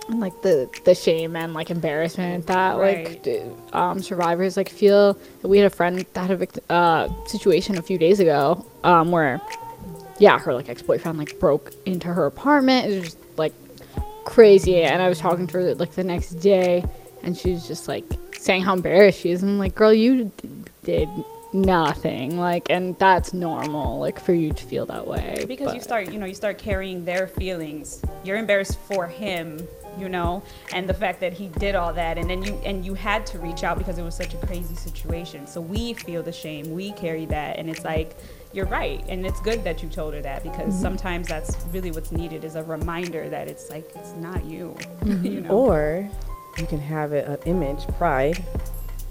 and 0.07 0.19
like 0.19 0.41
the 0.41 0.69
the 0.85 0.93
shame 0.95 1.35
and 1.35 1.53
like 1.53 1.69
embarrassment 1.71 2.45
that 2.47 2.77
like 2.77 3.23
d- 3.23 3.41
um, 3.73 4.01
survivors 4.01 4.57
like 4.57 4.69
feel. 4.69 5.17
We 5.43 5.57
had 5.59 5.67
a 5.67 5.75
friend 5.75 6.05
that 6.13 6.21
had 6.21 6.31
a 6.31 6.35
vict- 6.37 6.59
uh, 6.69 7.09
situation 7.25 7.77
a 7.77 7.81
few 7.81 7.97
days 7.97 8.19
ago 8.19 8.65
um, 8.83 9.11
where, 9.11 9.41
yeah, 10.19 10.39
her 10.39 10.53
like 10.53 10.69
ex 10.69 10.81
boyfriend 10.81 11.17
like 11.17 11.39
broke 11.39 11.73
into 11.85 12.07
her 12.07 12.25
apartment. 12.25 12.87
It 12.87 12.95
was 12.95 13.03
just 13.05 13.17
like 13.37 13.53
crazy, 14.25 14.83
and 14.83 15.01
I 15.01 15.09
was 15.09 15.19
talking 15.19 15.47
to 15.47 15.53
her 15.57 15.75
like 15.75 15.91
the 15.91 16.03
next 16.03 16.31
day, 16.35 16.85
and 17.23 17.37
she 17.37 17.51
was 17.51 17.67
just 17.67 17.87
like 17.87 18.05
saying 18.37 18.63
how 18.63 18.73
embarrassed 18.73 19.21
she 19.21 19.31
is. 19.31 19.43
And 19.43 19.51
I'm 19.51 19.59
like, 19.59 19.75
girl, 19.75 19.93
you 19.93 20.31
d- 20.37 20.49
did 20.83 21.09
nothing. 21.55 22.37
Like, 22.37 22.69
and 22.69 22.97
that's 22.99 23.33
normal. 23.33 23.99
Like 23.99 24.19
for 24.19 24.33
you 24.33 24.53
to 24.53 24.63
feel 24.63 24.85
that 24.87 25.07
way 25.07 25.45
Because 25.47 25.73
you 25.73 25.81
start, 25.81 26.11
you 26.11 26.19
know, 26.19 26.25
you 26.25 26.35
start 26.35 26.57
carrying 26.57 27.05
their 27.05 27.27
feelings. 27.27 28.03
You're 28.23 28.37
embarrassed 28.37 28.77
for 28.79 29.07
him, 29.07 29.65
you 29.97 30.09
know, 30.09 30.43
and 30.73 30.87
the 30.87 30.93
fact 30.93 31.19
that 31.21 31.33
he 31.33 31.47
did 31.47 31.75
all 31.75 31.93
that, 31.93 32.17
and 32.17 32.29
then 32.29 32.43
you 32.43 32.55
and 32.65 32.85
you 32.85 32.93
had 32.93 33.25
to 33.27 33.39
reach 33.39 33.63
out 33.63 33.77
because 33.77 33.97
it 33.97 34.03
was 34.03 34.15
such 34.15 34.33
a 34.33 34.37
crazy 34.45 34.75
situation. 34.75 35.47
So 35.47 35.61
we 35.61 35.93
feel 35.93 36.21
the 36.21 36.33
shame, 36.33 36.71
we 36.71 36.91
carry 36.91 37.25
that, 37.27 37.57
and 37.57 37.69
it's 37.69 37.83
like 37.85 38.15
you're 38.55 38.65
right, 38.67 39.03
and 39.09 39.25
it's 39.25 39.39
good 39.41 39.63
that 39.65 39.83
you 39.83 39.89
told 39.89 40.13
her 40.13 40.21
that 40.21 40.41
because 40.43 40.73
Mm-hmm. 40.73 40.81
sometimes 40.81 41.27
that's 41.27 41.55
really 41.73 41.91
what's 41.91 42.11
needed 42.11 42.43
is 42.43 42.55
a 42.55 42.63
reminder 42.63 43.27
that 43.29 43.47
it's 43.47 43.69
like 43.69 43.89
it's 43.95 44.13
not 44.13 44.45
you, 44.45 44.75
you 45.05 45.41
know. 45.41 45.49
Or 45.49 46.09
you 46.57 46.65
can 46.65 46.79
have 46.79 47.11
it, 47.13 47.27
an 47.27 47.37
image, 47.45 47.85
pride. 47.97 48.37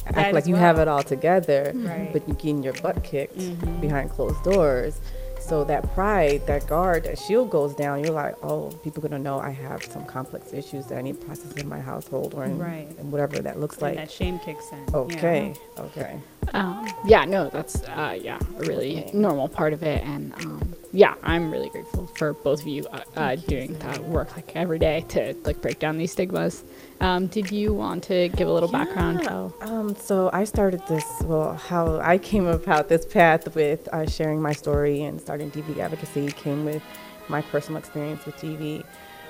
That 0.06 0.16
Act 0.18 0.34
like 0.34 0.42
as 0.42 0.48
you 0.48 0.54
have 0.56 0.78
it 0.78 0.88
all 0.88 1.02
together, 1.02 1.72
Right. 1.74 2.10
but 2.12 2.26
you're 2.28 2.36
getting 2.36 2.62
your 2.62 2.74
butt 2.74 3.02
kicked 3.04 3.38
Mhm. 3.38 3.80
behind 3.80 4.10
closed 4.10 4.42
doors. 4.42 5.00
So 5.40 5.62
that 5.64 5.82
pride, 5.94 6.46
that 6.46 6.66
guard, 6.66 7.04
that 7.04 7.18
shield 7.18 7.50
goes 7.50 7.74
down. 7.74 8.02
You're 8.02 8.14
like, 8.14 8.34
oh, 8.42 8.70
people 8.82 9.02
gonna 9.02 9.18
know 9.18 9.38
I 9.38 9.50
have 9.50 9.82
some 9.84 10.06
complex 10.06 10.54
issues 10.54 10.86
that 10.86 10.96
I 10.96 11.02
need 11.02 11.20
to 11.20 11.26
process 11.26 11.52
in 11.52 11.68
my 11.68 11.80
household 11.80 12.32
or 12.34 12.44
in, 12.44 12.58
Right. 12.58 12.88
whatever 13.04 13.38
that 13.40 13.60
looks 13.60 13.76
and 13.76 13.82
like. 13.82 13.96
that 13.96 14.10
shame 14.10 14.38
kicks 14.38 14.70
in. 14.72 14.78
yeah. 14.90 14.96
Okay, 14.96 15.54
okay. 15.78 16.16
Um, 16.52 16.88
yeah, 17.06 17.24
no, 17.24 17.48
that's 17.48 17.82
uh, 17.84 18.18
yeah 18.20 18.38
a 18.58 18.60
really 18.64 19.10
normal 19.12 19.48
part 19.48 19.72
of 19.72 19.82
it, 19.82 20.04
and 20.04 20.34
um, 20.34 20.74
yeah, 20.92 21.14
I'm 21.24 21.50
really 21.50 21.70
grateful 21.70 22.06
for 22.16 22.34
both 22.34 22.60
of 22.62 22.68
you 22.68 22.86
uh, 22.86 23.00
uh, 23.16 23.34
doing 23.36 23.76
that 23.80 24.02
work 24.04 24.36
like 24.36 24.54
every 24.54 24.78
day 24.78 25.04
to 25.08 25.34
like 25.44 25.60
break 25.60 25.80
down 25.80 25.98
these 25.98 26.12
stigmas. 26.12 26.62
Um, 27.00 27.26
did 27.26 27.50
you 27.50 27.74
want 27.74 28.04
to 28.04 28.28
give 28.30 28.46
a 28.46 28.52
little 28.52 28.70
background? 28.70 29.20
Yeah. 29.24 29.50
Um, 29.60 29.96
so 29.96 30.30
I 30.32 30.44
started 30.44 30.80
this, 30.88 31.04
well, 31.24 31.54
how 31.54 31.98
I 31.98 32.18
came 32.18 32.46
about 32.46 32.88
this 32.88 33.04
path 33.04 33.54
with 33.56 33.88
uh, 33.92 34.06
sharing 34.08 34.40
my 34.40 34.52
story 34.52 35.02
and 35.02 35.20
starting 35.20 35.50
DV 35.50 35.78
advocacy 35.78 36.28
came 36.30 36.64
with 36.64 36.82
my 37.28 37.42
personal 37.42 37.78
experience 37.78 38.24
with 38.24 38.36
DV. 38.36 38.84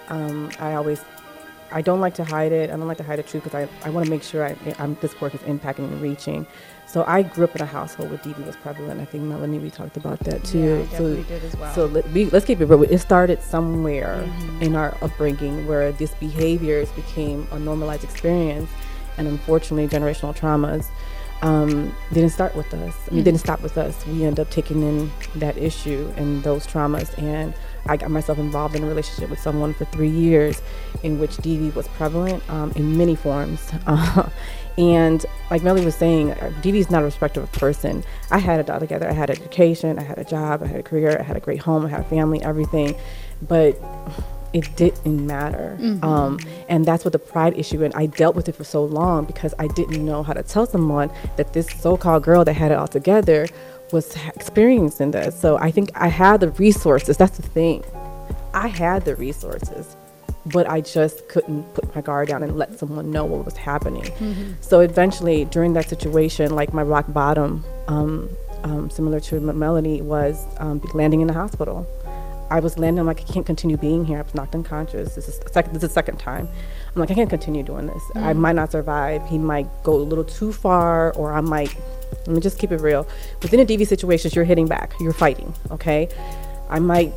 Um, 0.08 0.50
I 0.58 0.74
always, 0.74 1.02
I 1.72 1.80
don't 1.80 2.00
like 2.00 2.14
to 2.16 2.24
hide 2.24 2.52
it. 2.52 2.68
I 2.70 2.76
don't 2.76 2.86
like 2.86 2.98
to 2.98 3.02
hide 3.02 3.18
the 3.18 3.22
truth 3.22 3.44
because 3.44 3.68
I, 3.68 3.86
I 3.86 3.90
want 3.90 4.04
to 4.04 4.10
make 4.10 4.22
sure 4.22 4.44
I, 4.44 4.54
I'm, 4.78 4.96
this 5.00 5.18
work 5.20 5.34
is 5.34 5.40
impacting 5.42 5.84
and 5.90 6.02
reaching. 6.02 6.46
So 6.94 7.02
I 7.08 7.22
grew 7.22 7.42
up 7.42 7.56
in 7.56 7.60
a 7.60 7.66
household 7.66 8.10
where 8.10 8.20
DV 8.20 8.46
was 8.46 8.54
prevalent. 8.54 9.00
I 9.00 9.04
think 9.04 9.24
Melanie, 9.24 9.58
we 9.58 9.68
talked 9.68 9.96
about 9.96 10.20
that 10.20 10.44
too. 10.44 10.60
Yeah, 10.60 10.96
so 10.96 11.16
definitely 11.16 11.22
did 11.24 11.42
as 11.42 11.56
well. 11.56 11.74
so 11.74 11.86
let, 11.86 12.08
we, 12.12 12.26
let's 12.26 12.46
keep 12.46 12.60
it 12.60 12.66
real. 12.66 12.84
It 12.84 12.98
started 12.98 13.42
somewhere 13.42 14.22
Mhm. 14.24 14.62
in 14.62 14.76
our 14.76 14.96
upbringing 15.02 15.66
where 15.66 15.90
these 15.90 16.14
behaviors 16.14 16.88
became 16.92 17.48
a 17.50 17.58
normalized 17.58 18.04
experience, 18.04 18.70
and 19.18 19.26
unfortunately, 19.26 19.88
generational 19.88 20.36
traumas 20.36 20.86
um, 21.42 21.94
didn't 22.12 22.30
start 22.30 22.54
with 22.54 22.72
us. 22.72 22.94
I 23.10 23.14
mean, 23.14 23.24
didn't 23.24 23.40
stop 23.40 23.60
with 23.60 23.76
us. 23.76 24.06
We 24.06 24.24
end 24.24 24.38
up 24.40 24.48
taking 24.50 24.82
in 24.82 25.10
that 25.34 25.58
issue 25.58 26.12
and 26.16 26.42
those 26.44 26.64
traumas. 26.64 27.18
And 27.20 27.52
I 27.86 27.96
got 27.96 28.10
myself 28.10 28.38
involved 28.38 28.76
in 28.76 28.82
a 28.84 28.86
relationship 28.86 29.28
with 29.28 29.40
someone 29.40 29.74
for 29.74 29.84
three 29.86 30.08
years 30.08 30.62
in 31.02 31.18
which 31.18 31.32
DV 31.38 31.74
was 31.74 31.86
prevalent 31.88 32.48
um, 32.48 32.72
in 32.76 32.96
many 32.96 33.14
forms. 33.16 33.60
Uh, 33.86 34.28
and 34.76 35.24
like 35.50 35.62
Melly 35.62 35.84
was 35.84 35.94
saying, 35.94 36.32
uh, 36.32 36.52
DV 36.62 36.74
is 36.74 36.90
not 36.90 37.02
a 37.02 37.04
respecter 37.04 37.40
of 37.40 37.50
person. 37.52 38.02
I 38.30 38.38
had 38.38 38.60
it 38.60 38.68
all 38.70 38.80
together. 38.80 39.08
I 39.08 39.12
had 39.12 39.30
education, 39.30 39.98
I 39.98 40.02
had 40.02 40.18
a 40.18 40.24
job, 40.24 40.62
I 40.62 40.66
had 40.66 40.80
a 40.80 40.82
career, 40.82 41.16
I 41.20 41.22
had 41.22 41.36
a 41.36 41.40
great 41.40 41.60
home, 41.60 41.86
I 41.86 41.88
had 41.90 42.00
a 42.00 42.04
family, 42.04 42.42
everything. 42.42 42.96
But 43.42 43.78
it 44.52 44.74
didn't 44.76 45.26
matter. 45.26 45.76
Um, 46.02 46.38
and 46.68 46.84
that's 46.84 47.04
what 47.04 47.12
the 47.12 47.18
pride 47.18 47.58
issue, 47.58 47.82
and 47.82 47.92
I 47.94 48.06
dealt 48.06 48.36
with 48.36 48.48
it 48.48 48.54
for 48.54 48.64
so 48.64 48.84
long 48.84 49.24
because 49.24 49.52
I 49.58 49.66
didn't 49.66 50.04
know 50.04 50.22
how 50.22 50.32
to 50.32 50.42
tell 50.44 50.66
someone 50.66 51.10
that 51.36 51.52
this 51.52 51.66
so 51.66 51.96
called 51.96 52.22
girl 52.22 52.44
that 52.44 52.52
had 52.54 52.70
it 52.70 52.78
all 52.78 52.86
together 52.88 53.48
was 53.92 54.16
experiencing 54.34 55.10
this. 55.10 55.38
So 55.38 55.58
I 55.58 55.70
think 55.70 55.90
I 55.94 56.08
had 56.08 56.40
the 56.40 56.50
resources. 56.50 57.16
That's 57.16 57.36
the 57.36 57.42
thing. 57.42 57.84
I 58.54 58.68
had 58.68 59.04
the 59.04 59.16
resources, 59.16 59.96
but 60.46 60.68
I 60.68 60.80
just 60.80 61.28
couldn't 61.28 61.62
put 61.74 61.94
my 61.94 62.00
guard 62.00 62.28
down 62.28 62.42
and 62.42 62.56
let 62.58 62.78
someone 62.78 63.10
know 63.10 63.24
what 63.24 63.44
was 63.44 63.56
happening. 63.56 64.04
So 64.60 64.80
eventually, 64.80 65.44
during 65.46 65.72
that 65.74 65.88
situation, 65.88 66.54
like 66.54 66.72
my 66.74 66.82
rock 66.82 67.06
bottom, 67.08 67.64
um, 67.88 68.28
um, 68.62 68.90
similar 68.90 69.20
to 69.20 69.40
Melanie, 69.40 70.02
was 70.02 70.44
um, 70.58 70.80
landing 70.92 71.20
in 71.20 71.26
the 71.28 71.34
hospital. 71.34 71.86
I 72.50 72.60
was 72.60 72.78
landing. 72.78 73.00
I'm 73.00 73.06
like, 73.06 73.20
I 73.20 73.32
can't 73.32 73.46
continue 73.46 73.76
being 73.78 74.04
here. 74.04 74.18
I 74.18 74.22
was 74.22 74.34
knocked 74.34 74.54
unconscious. 74.54 75.14
This 75.14 75.28
is 75.28 75.38
the 75.38 75.50
second. 75.50 75.72
This 75.72 75.82
is 75.82 75.88
the 75.88 75.94
second 75.94 76.18
time. 76.18 76.46
I'm 76.94 77.00
like, 77.00 77.10
I 77.10 77.14
can't 77.14 77.30
continue 77.30 77.62
doing 77.62 77.86
this. 77.86 78.02
I 78.14 78.32
might 78.34 78.54
not 78.54 78.70
survive. 78.70 79.26
He 79.26 79.38
might 79.38 79.66
go 79.82 79.94
a 79.94 79.96
little 79.96 80.24
too 80.24 80.52
far, 80.52 81.12
or 81.14 81.32
I 81.32 81.40
might. 81.40 81.74
Let 82.26 82.28
me 82.28 82.40
just 82.40 82.58
keep 82.58 82.70
it 82.70 82.80
real. 82.80 83.08
Within 83.42 83.60
a 83.60 83.64
DV 83.64 83.86
situations, 83.86 84.36
you're 84.36 84.44
hitting 84.44 84.68
back. 84.68 84.92
You're 85.00 85.14
fighting. 85.14 85.54
Okay. 85.70 86.08
I 86.68 86.78
might 86.78 87.12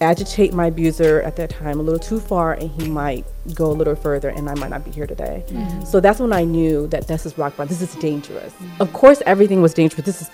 agitate 0.00 0.52
my 0.52 0.66
abuser 0.66 1.22
at 1.22 1.36
that 1.36 1.50
time 1.50 1.80
a 1.80 1.82
little 1.82 1.98
too 1.98 2.20
far, 2.20 2.54
and 2.54 2.70
he 2.70 2.88
might 2.88 3.24
go 3.54 3.66
a 3.66 3.72
little 3.72 3.94
further, 3.94 4.28
and 4.28 4.48
I 4.48 4.54
might 4.54 4.70
not 4.70 4.84
be 4.84 4.90
here 4.90 5.06
today. 5.06 5.44
So 5.86 6.00
that's 6.00 6.20
when 6.20 6.32
I 6.32 6.44
knew 6.44 6.86
that 6.88 7.08
this 7.08 7.26
is 7.26 7.36
rock 7.38 7.56
bottom. 7.56 7.68
This 7.68 7.82
is 7.82 7.94
dangerous. 8.00 8.52
Of 8.80 8.92
course, 8.92 9.22
everything 9.26 9.62
was 9.62 9.74
dangerous. 9.74 10.04
This 10.04 10.22
is 10.22 10.30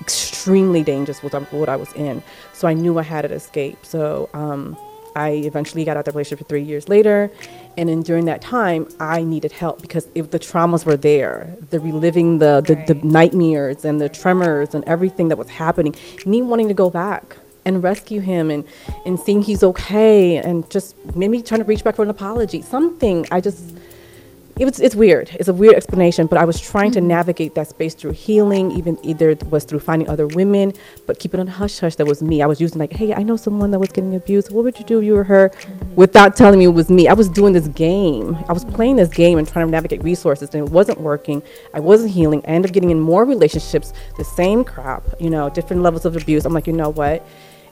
extremely 0.00 0.82
dangerous 0.82 1.22
with 1.22 1.34
what 1.34 1.68
I 1.68 1.76
was 1.76 1.92
in. 1.92 2.22
So 2.52 2.66
I 2.68 2.74
knew 2.74 2.98
I 2.98 3.02
had 3.02 3.22
to 3.22 3.32
escape. 3.32 3.84
So 3.84 4.30
um, 4.32 4.76
I 5.16 5.30
eventually 5.30 5.84
got 5.84 5.96
out 5.96 6.06
of 6.08 6.12
the 6.12 6.16
relationship 6.16 6.48
three 6.48 6.62
years 6.62 6.88
later. 6.88 7.30
And 7.76 7.88
then 7.88 8.02
during 8.02 8.24
that 8.26 8.40
time, 8.40 8.88
I 9.00 9.22
needed 9.22 9.52
help 9.52 9.82
because 9.82 10.08
if 10.14 10.30
the 10.30 10.38
traumas 10.38 10.84
were 10.86 10.96
there, 10.96 11.56
the 11.70 11.80
reliving 11.80 12.38
the, 12.38 12.60
the, 12.60 12.94
the 12.94 13.00
nightmares 13.06 13.84
and 13.84 14.00
the 14.00 14.08
tremors 14.08 14.74
and 14.74 14.84
everything 14.84 15.28
that 15.28 15.36
was 15.36 15.48
happening, 15.48 15.94
me 16.24 16.42
wanting 16.42 16.68
to 16.68 16.74
go 16.74 16.90
back 16.90 17.36
and 17.68 17.82
rescue 17.82 18.20
him 18.20 18.50
and, 18.50 18.64
and 19.06 19.18
seeing 19.20 19.42
he's 19.42 19.62
okay 19.62 20.36
and 20.36 20.68
just 20.70 20.96
maybe 21.14 21.42
trying 21.42 21.60
to 21.60 21.66
reach 21.66 21.84
back 21.84 21.96
for 21.96 22.02
an 22.02 22.10
apology, 22.10 22.62
something. 22.62 23.26
I 23.30 23.40
just, 23.40 23.76
it 24.58 24.64
was 24.64 24.80
it's 24.80 24.96
weird. 24.96 25.30
It's 25.34 25.48
a 25.48 25.52
weird 25.52 25.74
explanation, 25.76 26.26
but 26.26 26.36
I 26.36 26.44
was 26.44 26.60
trying 26.60 26.90
to 26.92 26.98
mm-hmm. 26.98 27.08
navigate 27.08 27.54
that 27.54 27.68
space 27.68 27.94
through 27.94 28.12
healing. 28.12 28.72
Even 28.72 28.98
either 29.04 29.30
it 29.30 29.44
was 29.44 29.62
through 29.62 29.78
finding 29.78 30.08
other 30.08 30.26
women, 30.26 30.72
but 31.06 31.20
keeping 31.20 31.38
it 31.38 31.42
on 31.42 31.46
hush 31.46 31.78
hush. 31.78 31.94
That 31.94 32.06
was 32.06 32.22
me. 32.22 32.42
I 32.42 32.46
was 32.46 32.60
using 32.60 32.80
like, 32.80 32.92
hey, 32.92 33.14
I 33.14 33.22
know 33.22 33.36
someone 33.36 33.70
that 33.70 33.78
was 33.78 33.90
getting 33.90 34.16
abused. 34.16 34.50
What 34.50 34.64
would 34.64 34.76
you 34.78 34.84
do 34.84 34.98
if 34.98 35.04
you 35.04 35.14
were 35.14 35.24
her? 35.24 35.50
Mm-hmm. 35.50 35.94
Without 35.94 36.34
telling 36.34 36.58
me 36.58 36.64
it 36.64 36.68
was 36.68 36.90
me. 36.90 37.06
I 37.06 37.12
was 37.12 37.28
doing 37.28 37.52
this 37.52 37.68
game. 37.68 38.36
I 38.48 38.52
was 38.52 38.64
playing 38.64 38.96
this 38.96 39.10
game 39.10 39.38
and 39.38 39.46
trying 39.46 39.66
to 39.66 39.70
navigate 39.70 40.02
resources, 40.02 40.50
and 40.52 40.66
it 40.66 40.72
wasn't 40.72 41.00
working. 41.00 41.40
I 41.72 41.78
wasn't 41.78 42.10
healing. 42.10 42.42
I 42.44 42.48
ended 42.48 42.72
up 42.72 42.74
getting 42.74 42.90
in 42.90 42.98
more 42.98 43.24
relationships, 43.24 43.92
the 44.16 44.24
same 44.24 44.64
crap. 44.64 45.04
You 45.20 45.30
know, 45.30 45.48
different 45.50 45.82
levels 45.82 46.04
of 46.04 46.16
abuse. 46.16 46.44
I'm 46.44 46.52
like, 46.52 46.66
you 46.66 46.72
know 46.72 46.90
what? 46.90 47.24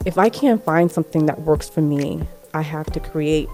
If 0.06 0.18
I 0.18 0.28
can't 0.28 0.64
find 0.64 0.88
something 0.88 1.26
that 1.26 1.40
works 1.40 1.68
for 1.68 1.82
me, 1.82 2.22
I 2.54 2.62
have 2.62 2.86
to 2.92 3.00
create 3.00 3.48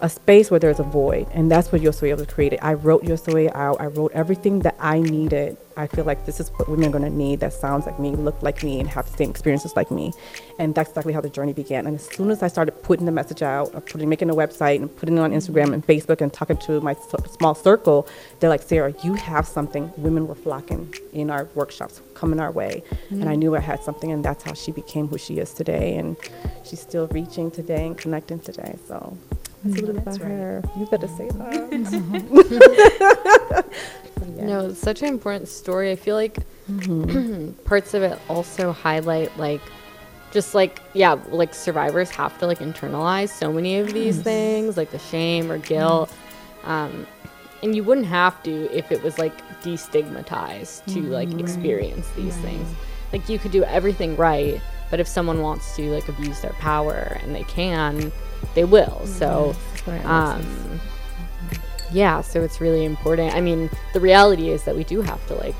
a 0.00 0.08
space 0.08 0.50
where 0.50 0.60
there's 0.60 0.78
a 0.78 0.84
void, 0.84 1.26
and 1.32 1.50
that's 1.50 1.72
what 1.72 1.80
Yosue 1.80 2.16
was 2.16 2.26
created. 2.26 2.58
I 2.62 2.74
wrote 2.74 3.02
Yosue 3.04 3.50
out. 3.54 3.80
I 3.80 3.86
wrote 3.86 4.12
everything 4.12 4.60
that 4.60 4.76
I 4.78 5.00
needed. 5.00 5.56
I 5.78 5.86
feel 5.86 6.04
like 6.04 6.24
this 6.24 6.40
is 6.40 6.48
what 6.50 6.68
women 6.68 6.88
are 6.88 6.92
going 6.92 7.04
to 7.04 7.10
need. 7.10 7.40
That 7.40 7.52
sounds 7.52 7.84
like 7.86 7.98
me, 7.98 8.10
look 8.10 8.42
like 8.42 8.62
me, 8.62 8.80
and 8.80 8.88
have 8.88 9.10
the 9.10 9.16
same 9.16 9.30
experiences 9.30 9.76
like 9.76 9.90
me. 9.90 10.12
And 10.58 10.74
that's 10.74 10.90
exactly 10.90 11.12
how 11.12 11.20
the 11.20 11.28
journey 11.28 11.52
began. 11.52 11.86
And 11.86 11.96
as 11.96 12.06
soon 12.08 12.30
as 12.30 12.42
I 12.42 12.48
started 12.48 12.72
putting 12.82 13.04
the 13.04 13.12
message 13.12 13.42
out, 13.42 13.72
putting, 13.86 14.08
making 14.08 14.30
a 14.30 14.34
website, 14.34 14.76
and 14.76 14.94
putting 14.96 15.18
it 15.18 15.20
on 15.20 15.32
Instagram 15.32 15.74
and 15.74 15.86
Facebook, 15.86 16.20
and 16.20 16.32
talking 16.32 16.56
to 16.58 16.80
my 16.80 16.94
small 17.38 17.54
circle, 17.54 18.08
they're 18.40 18.50
like, 18.50 18.62
Sarah, 18.62 18.94
you 19.02 19.14
have 19.14 19.46
something. 19.46 19.92
Women 19.96 20.26
were 20.26 20.34
flocking 20.34 20.94
in 21.12 21.30
our 21.30 21.44
workshops, 21.54 22.00
coming 22.14 22.40
our 22.40 22.50
way, 22.50 22.82
mm-hmm. 22.90 23.20
and 23.20 23.30
I 23.30 23.34
knew 23.34 23.54
I 23.54 23.60
had 23.60 23.82
something, 23.82 24.10
and 24.10 24.24
that's 24.24 24.42
how 24.42 24.54
she 24.54 24.72
became 24.72 25.08
who 25.08 25.18
she 25.18 25.38
is 25.38 25.52
today. 25.52 25.96
And 25.96 26.16
she's 26.64 26.80
still 26.80 27.06
reaching 27.08 27.50
today 27.50 27.86
and 27.86 27.96
connecting 27.96 28.40
today. 28.40 28.76
So. 28.88 29.16
That's 29.64 29.80
a 29.88 29.92
little 29.92 30.02
That's 30.04 30.16
about 30.18 30.28
right. 30.28 30.38
her. 30.38 30.62
You 30.78 30.86
better 30.86 31.08
say 31.08 31.28
that. 31.28 33.64
Yeah. 34.34 34.46
No, 34.46 34.66
it's 34.68 34.80
such 34.80 35.02
an 35.02 35.08
important 35.08 35.48
story. 35.48 35.90
I 35.92 35.96
feel 35.96 36.16
like 36.16 36.38
parts 37.64 37.94
of 37.94 38.02
it 38.02 38.18
also 38.28 38.72
highlight 38.72 39.36
like 39.38 39.60
just 40.32 40.54
like 40.54 40.80
yeah, 40.94 41.16
like 41.30 41.54
survivors 41.54 42.10
have 42.10 42.36
to 42.38 42.46
like 42.46 42.58
internalize 42.58 43.28
so 43.28 43.52
many 43.52 43.78
of 43.78 43.92
these 43.92 44.20
things, 44.20 44.76
like 44.76 44.90
the 44.90 44.98
shame 44.98 45.50
or 45.52 45.58
guilt. 45.58 46.12
Um 46.64 47.06
and 47.62 47.74
you 47.74 47.84
wouldn't 47.84 48.06
have 48.06 48.42
to 48.44 48.70
if 48.76 48.90
it 48.90 49.02
was 49.02 49.18
like 49.18 49.32
destigmatized 49.62 50.84
to 50.92 51.02
like 51.02 51.32
experience 51.38 52.08
these 52.16 52.36
things. 52.38 52.68
Like 53.12 53.28
you 53.28 53.38
could 53.38 53.52
do 53.52 53.64
everything 53.64 54.16
right, 54.16 54.60
but 54.90 54.98
if 55.00 55.06
someone 55.06 55.40
wants 55.40 55.76
to 55.76 55.90
like 55.92 56.08
abuse 56.08 56.40
their 56.40 56.52
power 56.54 57.18
and 57.22 57.34
they 57.34 57.44
can, 57.44 58.12
they 58.54 58.64
will. 58.64 59.06
So 59.06 59.54
I 59.88 59.98
um 60.04 60.80
yeah 61.92 62.20
so 62.20 62.42
it's 62.42 62.60
really 62.60 62.84
important 62.84 63.34
i 63.34 63.40
mean 63.40 63.70
the 63.92 64.00
reality 64.00 64.50
is 64.50 64.64
that 64.64 64.74
we 64.74 64.84
do 64.84 65.00
have 65.02 65.24
to 65.28 65.34
like 65.34 65.54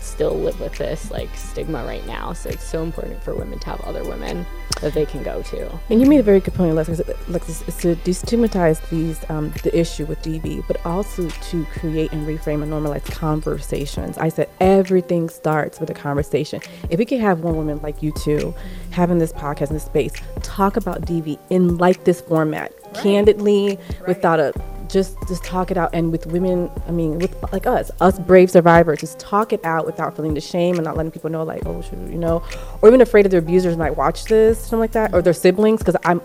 still 0.00 0.34
live 0.34 0.58
with 0.60 0.76
this 0.76 1.10
like 1.10 1.28
stigma 1.36 1.84
right 1.84 2.06
now 2.06 2.32
so 2.32 2.48
it's 2.48 2.64
so 2.64 2.82
important 2.82 3.22
for 3.22 3.34
women 3.34 3.58
to 3.58 3.66
have 3.66 3.80
other 3.82 4.02
women 4.04 4.44
that 4.80 4.94
they 4.94 5.06
can 5.06 5.22
go 5.22 5.42
to 5.42 5.78
And 5.90 6.00
you 6.00 6.06
made 6.06 6.20
a 6.20 6.22
very 6.22 6.40
good 6.40 6.54
point, 6.54 6.72
Alexis. 6.72 7.00
Alexis 7.28 7.66
is 7.66 7.76
to 7.78 7.96
destigmatize 7.96 8.86
these 8.90 9.18
um, 9.28 9.52
the 9.62 9.76
issue 9.76 10.06
with 10.06 10.22
DV, 10.22 10.64
but 10.66 10.84
also 10.86 11.28
to 11.28 11.64
create 11.66 12.12
and 12.12 12.26
reframe 12.26 12.62
and 12.62 12.72
normalize 12.72 13.04
conversations. 13.10 14.18
I 14.18 14.28
said 14.28 14.48
everything 14.60 15.28
starts 15.28 15.80
with 15.80 15.90
a 15.90 15.94
conversation. 15.94 16.60
If 16.90 16.98
we 16.98 17.04
could 17.04 17.20
have 17.20 17.40
one 17.40 17.56
woman 17.56 17.80
like 17.82 18.02
you 18.02 18.12
two 18.12 18.54
having 18.90 19.18
this 19.18 19.32
podcast 19.32 19.68
in 19.68 19.74
this 19.74 19.84
space 19.84 20.12
talk 20.42 20.76
about 20.76 21.02
DV 21.02 21.38
in 21.50 21.78
like 21.78 22.04
this 22.04 22.20
format, 22.20 22.72
candidly, 22.94 23.78
without 24.06 24.40
a 24.40 24.52
just 24.88 25.16
just 25.28 25.44
talk 25.44 25.70
it 25.70 25.76
out. 25.76 25.90
And 25.92 26.10
with 26.10 26.26
women 26.26 26.70
i 26.86 26.90
mean 26.90 27.18
with 27.18 27.36
like 27.52 27.66
us 27.66 27.90
us 28.00 28.18
brave 28.18 28.50
survivors 28.50 29.00
just 29.00 29.18
talk 29.18 29.52
it 29.52 29.64
out 29.64 29.86
without 29.86 30.16
feeling 30.16 30.34
the 30.34 30.40
shame 30.40 30.76
and 30.76 30.84
not 30.84 30.96
letting 30.96 31.12
people 31.12 31.30
know 31.30 31.42
like 31.42 31.66
oh 31.66 31.82
shoot, 31.82 32.10
you 32.10 32.18
know? 32.18 32.42
Or 32.80 32.88
even 32.88 33.00
afraid 33.00 33.24
that 33.24 33.28
their 33.28 33.40
abusers 33.40 33.76
might 33.76 33.96
watch 33.96 34.24
this 34.24 34.58
something 34.58 34.80
like 34.80 34.92
that 34.92 35.12
or 35.14 35.22
their 35.22 35.34
siblings 35.34 35.80
because 35.80 35.96
i'm 36.04 36.20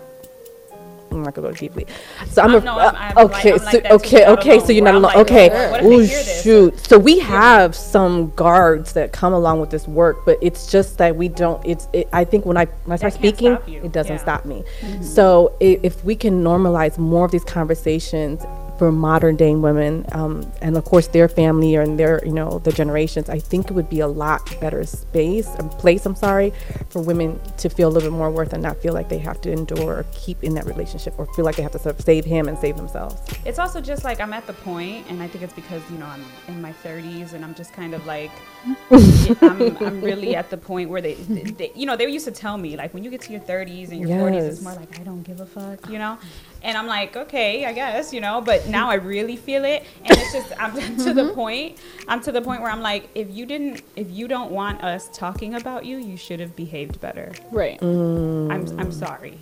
I'm 1.14 1.22
not 1.22 1.34
gonna 1.34 1.48
go 1.48 1.54
deeply. 1.54 1.86
So 2.28 2.42
I'm, 2.42 2.50
I'm- 2.50 2.62
a, 2.62 2.64
no, 2.64 2.78
I'm- 2.78 2.94
I'm 2.96 3.14
like- 3.14 3.36
okay. 3.36 3.52
I'm 3.52 3.58
so 3.58 3.64
like 3.64 3.72
that 3.82 3.88
too, 3.88 3.94
okay, 3.96 4.26
okay. 4.26 4.60
So 4.60 4.72
you're 4.72 4.84
where 4.84 4.92
not 4.92 4.98
I'm 4.98 5.04
alone. 5.04 5.16
like, 5.16 5.30
okay. 5.30 5.48
what- 5.48 5.70
what 5.70 5.82
if 5.82 5.88
they 5.88 5.94
Oh 5.94 5.98
hear 5.98 6.06
this? 6.24 6.42
shoot. 6.42 6.86
So 6.86 6.98
we 6.98 7.18
have 7.20 7.74
some 7.74 8.30
guards 8.36 8.92
that 8.94 9.12
come 9.12 9.32
along 9.32 9.60
with 9.60 9.70
this 9.70 9.86
work, 9.88 10.24
but 10.26 10.38
it's 10.42 10.70
just 10.70 10.98
that 10.98 11.16
we 11.16 11.28
don't. 11.28 11.64
It's. 11.64 11.88
It, 11.92 12.08
I 12.12 12.24
think 12.24 12.44
when 12.46 12.56
I 12.56 12.66
when 12.84 12.92
I 12.92 12.96
start 12.96 13.12
can't 13.14 13.22
speaking, 13.22 13.54
stop 13.56 13.68
you. 13.68 13.82
it 13.84 13.92
doesn't 13.92 14.16
Yeah. 14.16 14.22
stop 14.22 14.44
me. 14.44 14.64
Mm-hmm. 14.80 15.02
So 15.02 15.56
i 15.60 15.78
if 15.82 16.04
we 16.04 16.16
can 16.16 16.42
normalize 16.42 16.98
more 16.98 17.24
of 17.26 17.30
these 17.32 17.44
conversations 17.44 18.42
for 18.78 18.90
modern 18.90 19.36
day 19.36 19.54
women, 19.54 20.04
um, 20.12 20.50
and 20.60 20.76
of 20.76 20.84
course 20.84 21.08
their 21.08 21.28
family 21.28 21.74
and 21.74 21.98
their 21.98 22.24
you 22.24 22.32
know 22.32 22.58
the 22.60 22.72
generations, 22.72 23.28
I 23.28 23.38
think 23.38 23.70
it 23.70 23.72
would 23.72 23.88
be 23.88 24.00
a 24.00 24.08
lot 24.08 24.42
better 24.60 24.84
space 24.84 25.48
and 25.58 25.70
place. 25.70 26.06
I'm 26.06 26.14
sorry 26.14 26.52
for 26.88 27.02
women 27.02 27.40
to 27.58 27.68
feel 27.68 27.88
a 27.88 27.92
little 27.92 28.10
bit 28.10 28.16
more 28.16 28.30
worth 28.30 28.52
and 28.52 28.62
not 28.62 28.78
feel 28.78 28.94
like 28.94 29.08
they 29.08 29.18
have 29.18 29.40
to 29.42 29.52
endure 29.52 29.98
or 30.00 30.06
keep 30.12 30.42
in 30.42 30.54
that 30.54 30.66
relationship 30.66 31.14
or 31.18 31.26
feel 31.34 31.44
like 31.44 31.56
they 31.56 31.62
have 31.62 31.72
to 31.72 31.78
sort 31.78 31.98
of 31.98 32.04
save 32.04 32.24
him 32.24 32.48
and 32.48 32.58
save 32.58 32.76
themselves. 32.76 33.20
it's 33.44 33.58
also 33.58 33.80
just 33.80 34.04
like 34.04 34.20
I'm 34.20 34.32
at 34.32 34.46
the 34.46 34.52
point, 34.52 35.06
and 35.08 35.22
I 35.22 35.28
think 35.28 35.44
it's 35.44 35.54
because 35.54 35.82
you 35.90 35.98
know 35.98 36.06
I'm 36.06 36.24
in 36.48 36.60
my 36.60 36.72
30s, 36.72 37.32
and 37.34 37.44
I'm 37.44 37.54
just 37.54 37.72
kind 37.72 37.94
of 37.94 38.04
like 38.06 38.30
I'm, 38.90 39.76
I'm 39.78 40.00
really 40.00 40.34
at 40.34 40.50
the 40.50 40.56
point 40.56 40.88
where 40.88 41.00
they, 41.02 41.14
they, 41.14 41.70
you 41.74 41.86
know, 41.86 41.96
they 41.96 42.08
used 42.08 42.24
to 42.24 42.30
tell 42.32 42.56
me 42.56 42.76
like 42.76 42.94
when 42.94 43.04
you 43.04 43.10
get 43.10 43.20
to 43.22 43.32
your 43.32 43.40
30s 43.40 43.90
and 43.90 44.00
your 44.00 44.08
40s, 44.08 44.42
it's 44.42 44.62
more 44.62 44.74
like 44.74 44.98
I 44.98 45.02
don't 45.02 45.22
give 45.22 45.40
a 45.40 45.46
fuck, 45.46 45.88
you 45.90 45.98
know, 45.98 46.18
and 46.64 46.76
I'm 46.76 46.86
like 46.86 47.16
okay, 47.16 47.66
I 47.66 47.72
guess, 47.72 48.12
you 48.12 48.20
know, 48.20 48.40
but 48.40 48.66
now 48.66 48.90
I 48.90 48.94
really 48.94 49.36
feel 49.36 49.64
it, 49.64 49.84
and 50.04 50.10
it's 50.10 50.32
just 50.32 50.52
I'm 50.58 50.72
to 51.04 51.14
the 51.14 51.22
mm-hmm. 51.22 51.34
point, 51.34 51.78
I'm 52.08 52.20
to 52.22 52.32
the 52.32 52.42
point 52.42 52.60
where 52.62 52.70
I'm 52.70 52.82
like 52.82 53.08
if 53.14 53.30
you 53.30 53.46
didn't, 53.46 53.82
if 53.94 54.10
you 54.10 54.26
don't 54.26 54.50
want 54.50 54.82
us 54.82 55.08
talking 55.12 55.54
about 55.54 55.84
you, 55.84 55.98
you 55.98 56.16
should 56.16 56.40
have 56.40 56.56
behaved 56.56 57.00
better. 57.00 57.32
right 57.52 57.80
I'm 57.82 58.80
I'm 58.80 58.90
sorry. 58.90 59.38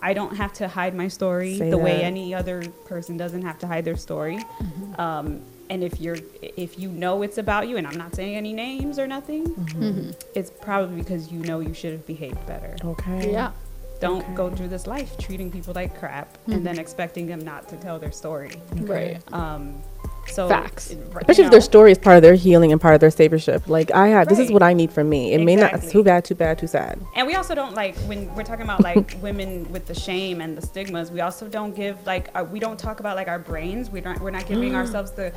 I 0.00 0.14
don't 0.14 0.36
have 0.36 0.52
to 0.54 0.68
hide 0.68 0.94
my 0.94 1.08
story 1.08 1.58
Say 1.58 1.70
the 1.70 1.78
way 1.78 2.02
any 2.02 2.34
other 2.34 2.62
person 2.84 3.16
doesn't 3.16 3.42
have 3.42 3.58
to 3.60 3.66
hide 3.66 3.84
their 3.84 3.96
story. 3.96 4.36
Mm-hmm. 4.36 5.00
Um, 5.00 5.42
and 5.70 5.82
if 5.82 6.00
you're 6.00 6.16
if 6.40 6.78
you 6.78 6.88
know 6.88 7.22
it's 7.22 7.38
about 7.38 7.68
you, 7.68 7.76
and 7.76 7.86
I'm 7.86 7.96
not 7.96 8.14
saying 8.14 8.36
any 8.36 8.52
names 8.52 8.98
or 8.98 9.06
nothing, 9.06 9.46
mm-hmm. 9.46 10.10
it's 10.34 10.50
probably 10.50 10.96
because 10.96 11.30
you 11.30 11.40
know 11.40 11.60
you 11.60 11.74
should 11.74 11.92
have 11.92 12.06
behaved 12.06 12.44
better. 12.46 12.76
Okay. 12.84 13.32
Yeah. 13.32 13.52
Don't 14.00 14.22
Okay. 14.22 14.34
go 14.34 14.50
through 14.50 14.68
this 14.68 14.86
life 14.86 15.16
treating 15.18 15.50
people 15.50 15.74
like 15.74 15.98
crap 15.98 16.38
and 16.46 16.64
then 16.64 16.78
expecting 16.78 17.26
them 17.26 17.40
not 17.40 17.68
to 17.68 17.76
tell 17.76 17.98
their 17.98 18.12
story. 18.12 18.52
Right. 18.76 19.20
Um, 19.32 19.82
so 20.28 20.46
Facts. 20.46 20.94
right, 20.94 21.22
Especially 21.22 21.44
you 21.44 21.46
if 21.46 21.52
their 21.52 21.60
story 21.62 21.90
is 21.90 21.96
part 21.98 22.16
of 22.16 22.22
their 22.22 22.34
healing 22.34 22.70
and 22.70 22.78
part 22.80 22.94
of 22.94 23.00
their 23.00 23.08
saviorship. 23.10 23.66
Like 23.66 23.90
I 23.92 24.08
have, 24.08 24.28
this 24.28 24.38
is 24.38 24.52
what 24.52 24.62
I 24.62 24.74
need 24.74 24.92
from 24.92 25.08
me. 25.08 25.32
It 25.32 25.40
may 25.42 25.56
not 25.56 25.72
Exactly. 25.72 25.90
too 25.90 26.04
bad, 26.04 26.24
too 26.26 26.34
bad, 26.34 26.58
too 26.58 26.66
sad. 26.66 27.00
And 27.16 27.26
we 27.26 27.34
also 27.34 27.54
don't 27.54 27.74
like 27.74 27.96
when 28.00 28.32
we're 28.34 28.42
talking 28.44 28.64
about 28.64 28.82
like 28.82 29.16
women 29.22 29.70
with 29.72 29.86
the 29.86 29.94
shame 29.94 30.42
and 30.42 30.56
the 30.56 30.60
stigmas. 30.60 31.10
We 31.10 31.22
also 31.22 31.48
don't 31.48 31.74
give 31.74 32.06
like 32.06 32.28
uh, 32.34 32.44
we 32.44 32.60
don't 32.60 32.78
talk 32.78 33.00
about 33.00 33.16
like 33.16 33.26
our 33.28 33.38
brains. 33.38 33.90
We 33.90 34.02
don't. 34.02 34.20
We're 34.20 34.30
not 34.30 34.46
giving 34.46 34.74
ourselves 34.74 35.12
the 35.12 35.32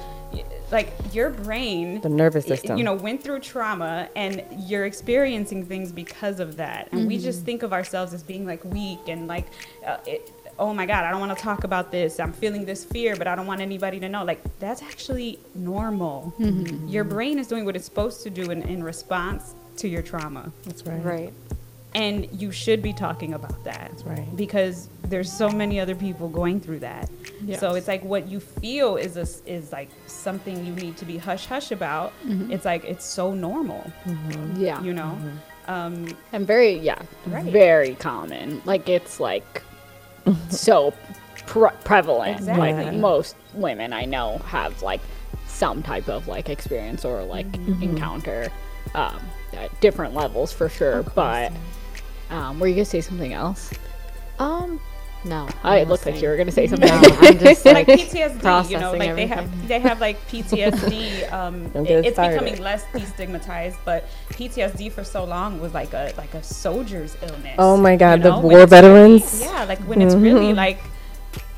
like 0.71 0.91
your 1.13 1.29
brain. 1.29 2.01
The 2.01 2.09
nervous 2.09 2.45
system. 2.45 2.77
You 2.77 2.83
know, 2.83 2.93
went 2.93 3.23
through 3.23 3.39
trauma 3.39 4.09
and 4.15 4.43
you're 4.57 4.85
experiencing 4.85 5.65
things 5.65 5.91
because 5.91 6.39
of 6.39 6.57
that. 6.57 6.89
And 6.91 7.07
we 7.07 7.17
just 7.17 7.43
think 7.43 7.63
of 7.63 7.73
ourselves 7.73 8.13
as 8.13 8.23
being 8.23 8.45
like 8.45 8.63
weak 8.65 8.99
and 9.07 9.27
like, 9.27 9.47
uh, 9.85 9.97
it, 10.05 10.31
oh 10.59 10.73
my 10.73 10.85
God, 10.85 11.03
I 11.05 11.11
don't 11.11 11.19
want 11.19 11.35
to 11.37 11.43
talk 11.43 11.63
about 11.63 11.91
this. 11.91 12.19
I'm 12.19 12.33
feeling 12.33 12.65
this 12.65 12.85
fear, 12.85 13.15
but 13.15 13.27
I 13.27 13.35
don't 13.35 13.47
want 13.47 13.61
anybody 13.61 13.99
to 13.99 14.09
know. 14.09 14.23
Like, 14.23 14.41
that's 14.59 14.81
actually 14.83 15.39
normal. 15.55 16.33
Your 16.87 17.03
brain 17.03 17.39
is 17.39 17.47
doing 17.47 17.65
what 17.65 17.75
it's 17.75 17.85
supposed 17.85 18.21
to 18.23 18.29
do 18.29 18.51
in, 18.51 18.61
in 18.63 18.83
response 18.83 19.55
to 19.77 19.87
your 19.87 20.01
trauma 20.01 20.51
That's 20.65 20.85
right. 20.85 21.03
Right. 21.03 21.33
And 21.93 22.27
you 22.41 22.51
should 22.51 22.81
be 22.81 22.93
talking 22.93 23.33
about 23.33 23.63
that 23.63 23.89
That's 23.91 24.03
right. 24.03 24.35
because 24.35 24.87
there's 25.03 25.31
so 25.31 25.49
many 25.49 25.79
other 25.79 25.95
people 25.95 26.29
going 26.29 26.59
through 26.61 26.79
that 26.79 27.09
so 27.59 27.73
it's 27.75 27.87
like 27.87 28.03
what 28.03 28.27
you 28.29 28.39
feel 28.39 28.95
is 28.97 29.17
a, 29.17 29.21
s- 29.21 29.41
is 29.45 29.71
like 29.71 29.89
something 30.07 30.65
you 30.65 30.73
need 30.73 30.95
to 30.97 31.05
be 31.05 31.17
hush 31.17 31.45
hush 31.47 31.71
about 31.71 32.13
it's 32.49 32.63
like 32.65 32.85
it's 32.85 33.03
so 33.05 33.33
normal 33.33 33.91
Yeah. 34.55 34.81
you 34.81 34.93
know 34.93 35.17
um, 35.67 36.07
And 36.33 36.45
very, 36.47 36.73
yeah, 36.79 36.99
Right. 37.27 37.45
very 37.45 37.93
common. 37.95 38.61
Like 38.65 38.89
it's 38.89 39.19
like 39.19 39.61
so 40.49 40.91
pre- 41.45 41.69
prevalent. 41.85 42.39
Exactly. 42.39 42.73
Like 42.73 42.93
most 42.95 43.35
women 43.53 43.93
I 43.93 44.05
know 44.05 44.39
have 44.39 44.81
like 44.81 44.99
some 45.47 45.83
type 45.83 46.09
of 46.09 46.27
like 46.27 46.49
experience 46.49 47.05
or 47.05 47.23
like 47.23 47.45
encounter 47.81 48.49
um, 48.95 49.19
at 49.53 49.79
different 49.81 50.13
levels 50.15 50.51
for 50.51 50.67
sure. 50.67 51.03
But 51.03 51.53
um, 52.31 52.59
were 52.59 52.67
you 52.67 52.75
gonna 52.75 52.85
say 52.85 53.01
something 53.01 53.33
else? 53.33 53.71
Um, 54.39 54.79
no. 55.23 55.47
I 55.63 55.77
it 55.79 55.87
looked 55.87 56.05
like 56.05 56.19
you 56.21 56.27
were 56.29 56.37
gonna 56.37 56.51
say 56.51 56.65
something. 56.67 56.87
No, 56.87 56.95
else. 57.07 57.17
I'm 57.21 57.37
just 57.37 57.65
like 57.77 57.87
like 57.87 57.99
PTSD, 57.99 58.15
you 58.15 58.27
know, 58.29 58.39
processing 58.39 58.99
like 58.99 59.15
they 59.15 59.27
have 59.27 59.67
they 59.67 59.79
have 59.79 59.99
like 60.01 60.27
PTSD. 60.29 61.31
Um, 61.31 61.65
it- 61.75 62.05
it's 62.05 62.15
started. 62.15 62.39
becoming 62.39 62.61
less 62.61 62.83
destigmatized, 62.93 63.77
but 63.85 64.05
PTSD 64.31 64.91
for 64.91 65.03
so 65.03 65.23
long 65.23 65.61
was 65.61 65.73
like 65.73 65.93
a 65.93 66.11
like 66.17 66.33
a 66.33 66.41
soldier's 66.43 67.15
illness. 67.21 67.55
Oh 67.59 67.77
my 67.77 67.95
God, 67.95 68.19
you 68.19 68.23
the 68.23 68.29
know, 68.31 68.39
when 68.39 68.43
war 68.57 68.61
it's 68.63 68.71
really- 68.71 68.81
veterans. 68.81 69.41
yeah, 69.41 69.63
like 69.65 69.79
when 69.81 70.01
it's 70.01 70.15
really 70.15 70.53
Mhm. 70.53 70.55
like 70.55 70.79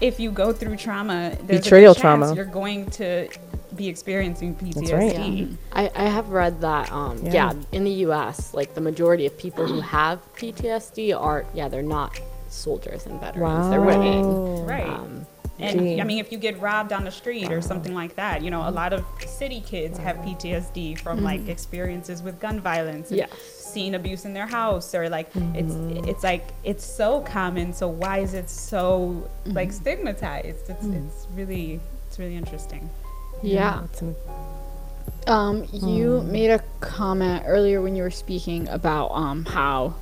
if 0.02 0.20
you 0.20 0.30
go 0.32 0.52
through 0.52 0.76
trauma, 0.76 1.36
there's 1.44 1.62
Betrayal 1.64 1.92
a 1.92 1.96
chance 1.96 2.02
trauma. 2.02 2.36
You're 2.36 2.46
going 2.46 2.90
to 2.92 3.30
be 3.78 3.88
experiencing 3.88 4.56
PTSD. 4.56 4.94
right. 4.94 5.48
I, 5.96 6.06
I 6.06 6.08
have 6.10 6.30
read 6.30 6.62
that 6.62 6.92
um 6.92 7.18
Yeah. 7.24 7.34
yeah. 7.34 7.54
in 7.72 7.84
the 7.84 7.96
US 8.08 8.54
like 8.54 8.74
the 8.76 8.82
majority 8.82 9.26
of 9.26 9.38
people 9.38 9.66
who 9.68 9.80
have 9.82 10.20
PTSD 10.36 11.20
are 11.20 11.46
yeah 11.54 11.68
they're 11.68 11.82
not 11.84 12.20
soldiers 12.50 13.06
and 13.08 13.20
veterans 13.20 13.70
they're 13.70 13.82
women 13.82 14.66
Right. 14.68 14.88
um 14.88 15.26
And 15.60 15.80
Gee. 15.80 16.02
I 16.02 16.04
mean, 16.04 16.18
if 16.20 16.32
you 16.32 16.40
get 16.40 16.60
robbed 16.60 16.92
on 16.98 17.04
the 17.04 17.12
street 17.12 17.52
or 17.52 17.62
something 17.62 17.94
like 17.94 18.16
that, 18.16 18.42
you 18.42 18.50
know, 18.50 18.68
a 18.68 18.74
lot 18.82 18.92
of 18.92 19.06
city 19.40 19.62
kids 19.62 19.98
have 20.00 20.16
PTSD 20.26 21.00
from 21.00 21.24
like 21.24 21.48
experiences 21.48 22.24
with 22.26 22.36
gun 22.40 22.60
violence 22.60 23.10
and 23.12 23.18
Yes. 23.20 23.30
seeing 23.74 23.94
abuse 23.94 24.26
in 24.26 24.34
their 24.34 24.48
house 24.48 24.94
or 24.96 25.10
like 25.18 25.30
it's 25.62 25.76
it's 26.10 26.24
like 26.32 26.46
it's 26.64 26.84
so 27.02 27.22
common. 27.22 27.72
So 27.72 27.86
why 27.88 28.16
is 28.26 28.34
it 28.34 28.50
so 28.50 29.30
like 29.60 29.72
stigmatized? 29.72 30.66
It's 30.74 30.86
it's 31.00 31.20
really 31.40 31.80
it's 32.08 32.18
really 32.20 32.36
interesting. 32.44 32.90
Yeah. 33.44 33.84
An- 34.02 34.16
Um, 35.28 35.66
you 35.72 36.22
made 36.22 36.50
a 36.52 36.60
comment 36.82 37.44
earlier 37.46 37.82
when 37.82 37.96
you 37.96 38.04
were 38.04 38.12
speaking 38.12 38.68
about 38.70 39.08
um 39.12 39.46
how 39.46 39.94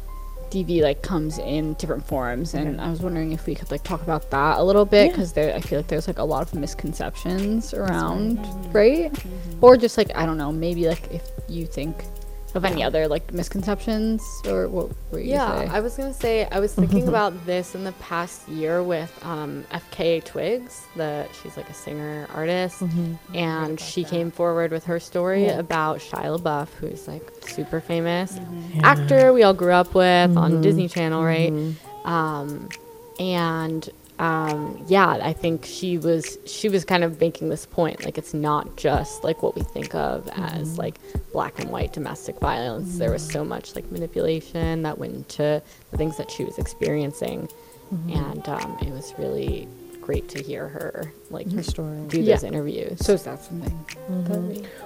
DV 0.50 0.82
like 0.82 1.02
comes 1.02 1.38
in 1.38 1.74
different 1.76 2.06
forms, 2.06 2.54
and 2.56 2.82
I 2.82 2.90
was 2.90 3.02
wondering 3.02 3.32
if 3.32 3.46
we 3.46 3.54
could 3.56 3.70
like 3.72 3.84
talk 3.84 4.02
about 4.02 4.32
that 4.32 4.58
a 4.58 4.64
little 4.64 4.84
bit 4.86 5.12
because 5.12 5.32
there 5.34 5.56
I 5.56 5.62
feel 5.62 5.80
like 5.80 5.88
there's 5.88 6.08
like 6.08 6.18
a 6.20 6.24
lot 6.24 6.42
of 6.42 6.54
misconceptions 6.56 7.74
around, 7.74 8.40
right? 8.74 9.12
Or 9.62 9.78
just 9.78 9.98
like 9.98 10.12
I 10.16 10.26
don't 10.26 10.38
know, 10.38 10.52
maybe 10.52 10.88
like 10.88 11.10
if 11.14 11.24
you 11.48 11.66
think 11.68 12.04
of 12.56 12.66
any 12.66 12.84
other 12.84 13.08
like 13.08 13.34
misconceptions 13.34 14.24
or 14.46 14.68
what 14.68 14.90
were 15.12 15.20
you 15.20 15.32
yeah 15.32 15.60
say? 15.60 15.68
I 15.68 15.80
was 15.80 15.98
gonna 15.98 16.14
say 16.14 16.46
I 16.46 16.60
was 16.60 16.74
thinking 16.74 17.08
about 17.14 17.46
this 17.46 17.76
in 17.76 17.84
the 17.84 17.92
past 17.94 18.48
year 18.48 18.84
with 18.84 19.12
um 19.26 19.66
FKA 19.72 20.24
Twigs 20.24 20.86
the 20.96 21.28
she's 21.42 21.58
like 21.58 21.70
a 21.70 21.74
singer 21.74 22.28
artist 22.34 22.80
mm-hmm. 22.82 23.36
and 23.36 23.80
she 23.80 24.04
came 24.04 24.32
forward 24.32 24.72
with 24.72 24.86
her 24.86 25.00
story 25.00 25.48
about 25.48 26.00
Shia 26.00 26.40
LaBeouf 26.40 26.70
who's 26.80 27.08
like 27.08 27.24
super 27.46 27.80
famous 27.80 28.40
actor 28.84 29.34
we 29.34 29.44
all 29.44 29.54
grew 29.54 29.74
up 29.74 29.94
with 29.94 30.36
on 30.38 30.52
mm-hmm. 30.52 30.62
Disney 30.62 30.88
Channel 30.88 31.24
right? 31.24 31.52
Mm-hmm. 31.52 32.08
Um 32.08 32.70
and 33.20 33.90
um, 34.22 34.86
yeah, 34.88 35.08
I 35.10 35.34
think 35.34 35.66
she 35.66 35.98
was 35.98 36.38
she 36.46 36.70
was 36.70 36.86
kind 36.86 37.04
of 37.04 37.20
making 37.20 37.50
this 37.50 37.66
point 37.66 38.06
like 38.06 38.20
it's 38.20 38.36
not 38.36 38.78
just 38.78 39.24
like 39.24 39.42
what 39.42 39.56
we 39.56 39.64
think 39.64 39.96
of 39.96 40.28
as 40.34 40.70
mm-hmm. 40.70 40.76
like 40.76 41.00
black 41.34 41.60
and 41.60 41.72
white 41.72 41.92
domestic 41.92 42.40
violence. 42.40 43.00
There 43.00 43.12
was 43.12 43.26
so 43.26 43.40
mm-hmm. 43.40 43.50
much 43.50 43.76
like 43.76 43.92
manipulation 43.92 44.84
that 44.84 45.00
went 45.00 45.16
into 45.16 45.64
the 45.90 45.98
things 45.98 46.18
that 46.18 46.30
she 46.30 46.44
was 46.44 46.60
experiencing, 46.60 47.50
mm-hmm. 47.92 48.12
and 48.12 48.48
um, 48.48 48.78
it 48.80 48.92
was 48.92 49.12
really 49.18 49.68
great 50.02 50.30
to 50.30 50.44
hear 50.44 50.68
her 50.68 51.12
like 51.32 51.52
Her 51.52 51.64
story. 51.64 51.98
do 52.08 52.22
Yeah. 52.22 52.36
those 52.36 52.44
interviews. 52.44 53.00
so 53.04 53.14
is 53.14 53.24
that 53.24 53.44
something? 53.44 53.86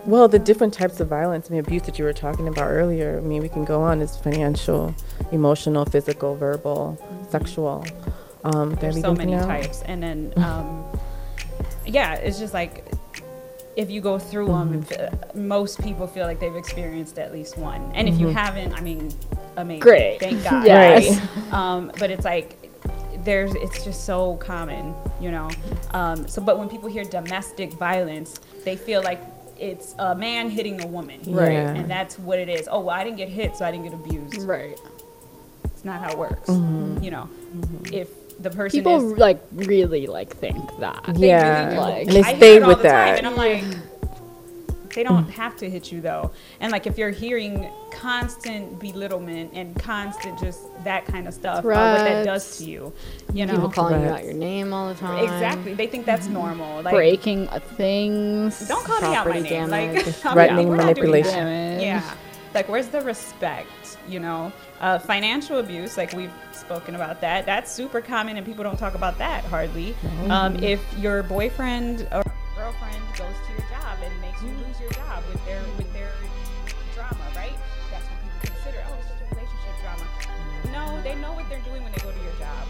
Well, 0.05 0.29
the 0.29 0.39
different 0.39 0.73
types 0.73 1.01
of 1.01 1.09
violence 1.09 1.49
and 1.49 1.59
abuse 1.59 1.81
that 1.83 1.99
you 1.99 2.05
were 2.05 2.13
talking 2.13 2.47
about 2.47 2.67
earlier, 2.69 3.17
I 3.17 3.21
mean, 3.21 3.41
we 3.41 3.49
can 3.49 3.65
go 3.65 3.81
on 3.81 4.01
is 4.01 4.15
financial, 4.15 4.95
emotional, 5.33 5.83
physical, 5.83 6.36
verbal, 6.36 6.97
sexual. 7.31 7.86
Um, 8.45 8.75
There's 8.75 9.01
so 9.01 9.13
many 9.13 9.33
else? 9.33 9.45
types, 9.45 9.81
and 9.83 10.01
then 10.01 10.33
um, 10.37 10.85
yeah, 11.85 12.15
it's 12.15 12.39
just 12.39 12.53
like 12.53 12.85
if 13.75 13.89
you 13.91 13.99
go 14.01 14.17
through 14.17 14.47
them, 14.47 14.85
most 15.33 15.81
people 15.81 16.07
feel 16.07 16.25
like 16.25 16.39
they've 16.39 16.55
experienced 16.55 17.19
at 17.19 17.33
least 17.33 17.57
one, 17.57 17.91
and 17.93 18.07
if 18.07 18.19
you 18.19 18.27
haven't, 18.27 18.73
I 18.73 18.81
mean, 18.81 19.11
amazing, 19.57 19.81
Great. 19.81 20.19
thank 20.19 20.43
God. 20.49 20.65
Yes. 20.65 21.19
right? 21.19 21.29
Um, 21.53 21.91
but 21.99 22.11
it's 22.11 22.25
like 22.25 22.57
there's 23.23 23.55
it's 23.55 23.83
just 23.83 24.05
so 24.05 24.35
common, 24.37 24.93
you 25.21 25.31
know. 25.31 25.49
Um, 25.91 26.27
so, 26.27 26.41
but 26.41 26.59
when 26.59 26.69
people 26.69 26.89
hear 26.89 27.03
domestic 27.05 27.73
violence, 27.73 28.39
they 28.63 28.75
feel 28.75 29.01
like 29.01 29.21
it's 29.57 29.95
a 29.99 30.13
man 30.15 30.49
hitting 30.49 30.83
a 30.83 30.87
woman, 30.87 31.21
Right. 31.25 31.51
And 31.53 31.89
that's 31.89 32.19
what 32.19 32.39
it 32.39 32.49
is. 32.49 32.67
Oh, 32.69 32.81
well, 32.81 32.95
I 32.95 33.03
didn't 33.05 33.17
get 33.17 33.29
hit, 33.29 33.55
so 33.55 33.63
I 33.65 33.71
didn't 33.71 33.85
get 33.85 33.93
abused. 33.93 34.43
Right. 34.43 34.77
It's 35.63 35.85
not 35.85 36.01
how 36.01 36.11
it 36.11 36.17
works. 36.17 36.49
Mm-hmm. 36.49 37.03
You 37.03 37.11
know, 37.11 37.29
if 37.91 38.09
the 38.39 38.49
person 38.49 38.79
People 38.79 39.13
is 39.13 39.17
like 39.17 39.41
really 39.53 40.07
like 40.07 40.36
think 40.36 40.57
that. 40.79 41.03
they 41.15 41.27
Yeah. 41.29 41.65
really. 41.67 41.77
Like- 41.77 42.07
And 42.07 42.11
they 42.15 42.21
I 42.21 42.27
hear 42.29 42.36
stayed 42.38 42.65
with 42.67 42.77
the 42.81 42.89
time, 42.89 42.91
that. 42.91 43.17
and 43.19 43.27
I'm 43.27 43.36
like, 43.36 43.63
they 44.93 45.03
don't 45.03 45.29
have 45.29 45.57
to 45.57 45.69
hit 45.69 45.91
you 45.91 45.99
though. 45.99 46.31
And 46.61 46.71
like 46.71 46.88
if 46.88 46.97
you're 46.97 47.09
hearing 47.11 47.69
constant 47.91 48.79
belittlement 48.79 49.51
and 49.53 49.75
constant 49.77 50.39
just 50.39 50.61
that 50.86 51.05
kind 51.05 51.27
of 51.27 51.33
stuff 51.33 51.65
about 51.65 51.97
what 51.97 52.05
that 52.05 52.23
does 52.25 52.57
to 52.59 52.63
you, 52.65 52.93
you 53.33 53.45
know. 53.45 53.53
People 53.55 53.69
calling 53.71 54.01
you 54.01 54.07
out 54.07 54.23
your 54.23 54.33
name 54.33 54.71
all 54.73 54.88
the 54.88 54.95
time. 54.95 55.23
Exactly. 55.23 55.73
They 55.73 55.88
think 55.88 56.05
that's 56.05 56.27
normal. 56.27 56.81
Like 56.81 56.93
breaking 56.93 57.47
things. 57.75 58.65
don't 58.69 58.86
call 58.86 59.01
me 59.01 59.07
out 59.15 59.25
my 59.27 59.33
Property 59.33 59.41
name. 59.49 59.69
damage. 59.69 59.95
Like 60.05 60.15
Threatening 60.15 60.67
not- 60.67 60.77
we're 60.77 60.86
not 60.86 60.95
doing 60.95 61.09
manipulation. 61.11 61.79
Yeah. 61.81 62.01
Like 62.53 62.69
where's 62.69 62.88
the 62.88 63.01
respect? 63.01 63.67
You 64.07 64.19
know, 64.21 64.53
uh, 64.82 64.99
financial 64.99 65.59
abuse. 65.59 65.97
Like 65.97 66.13
we've 66.13 66.34
spoken 66.51 66.95
about 66.95 67.21
that. 67.21 67.45
That's 67.45 67.71
super 67.71 68.01
common, 68.01 68.38
and 68.38 68.45
people 68.45 68.63
don't 68.63 68.78
talk 68.78 68.95
about 68.95 69.17
that 69.17 69.43
hardly. 69.45 69.95
Um, 70.30 70.55
if 70.63 70.82
your 70.97 71.23
boyfriend 71.23 72.07
or 72.11 72.23
girlfriend 72.55 73.01
goes 73.17 73.36
to 73.47 73.51
your 73.53 73.69
job 73.69 73.97
and 74.03 74.21
makes 74.21 74.41
you 74.41 74.49
lose 74.49 74.80
your 74.80 74.91
job 74.91 75.23
with 75.32 75.43
their 75.45 75.61
with 75.78 75.91
their 75.93 76.11
drama, 76.93 77.26
right? 77.36 77.55
That's 77.91 78.05
what 78.05 78.19
people 78.23 78.39
consider. 78.55 78.84
Oh, 78.88 78.95
it's 78.99 79.07
just 79.07 79.21
a 79.21 79.36
relationship 79.36 79.76
drama. 79.82 80.05
No, 80.71 81.01
they 81.03 81.15
know 81.15 81.34
what 81.34 81.47
they're 81.49 81.63
doing 81.63 81.84
when 81.84 81.91
they 81.91 81.99
go 81.99 82.11
to 82.11 82.21
your 82.23 82.36
job. 82.39 82.67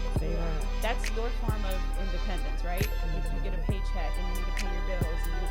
That's 0.82 1.10
your 1.16 1.28
form 1.42 1.64
of 1.66 1.78
independence, 1.98 2.62
right? 2.64 2.86
If 2.86 3.24
you 3.34 3.40
get 3.42 3.54
a 3.58 3.62
paycheck 3.66 4.12
and 4.18 4.24
you 4.30 4.34
need 4.38 4.46
to 4.46 4.54
pay 4.54 4.70
your 4.70 4.86
bills, 4.86 5.18
and 5.24 5.34
you, 5.34 5.48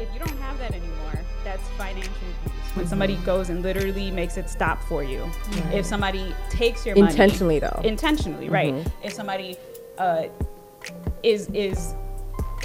if 0.00 0.12
you 0.12 0.18
don't 0.18 0.38
have 0.38 0.58
that 0.58 0.72
anymore, 0.72 1.18
that's 1.44 1.66
financial 1.70 2.12
abuse. 2.44 2.54
When 2.74 2.86
somebody 2.86 3.14
mm-hmm. 3.14 3.24
goes 3.24 3.50
and 3.50 3.62
literally 3.62 4.10
makes 4.10 4.36
it 4.36 4.48
stop 4.48 4.82
for 4.82 5.02
you. 5.02 5.30
If 5.72 5.86
somebody 5.86 6.34
takes 6.50 6.86
your 6.86 6.96
money 6.96 7.10
Intentionally, 7.10 7.58
though. 7.58 7.80
intentionally, 7.84 8.46
mm-hmm. 8.46 8.54
right? 8.54 8.86
If 9.02 9.12
somebody 9.12 9.56
uh, 9.98 10.24
is 11.22 11.48
is 11.48 11.94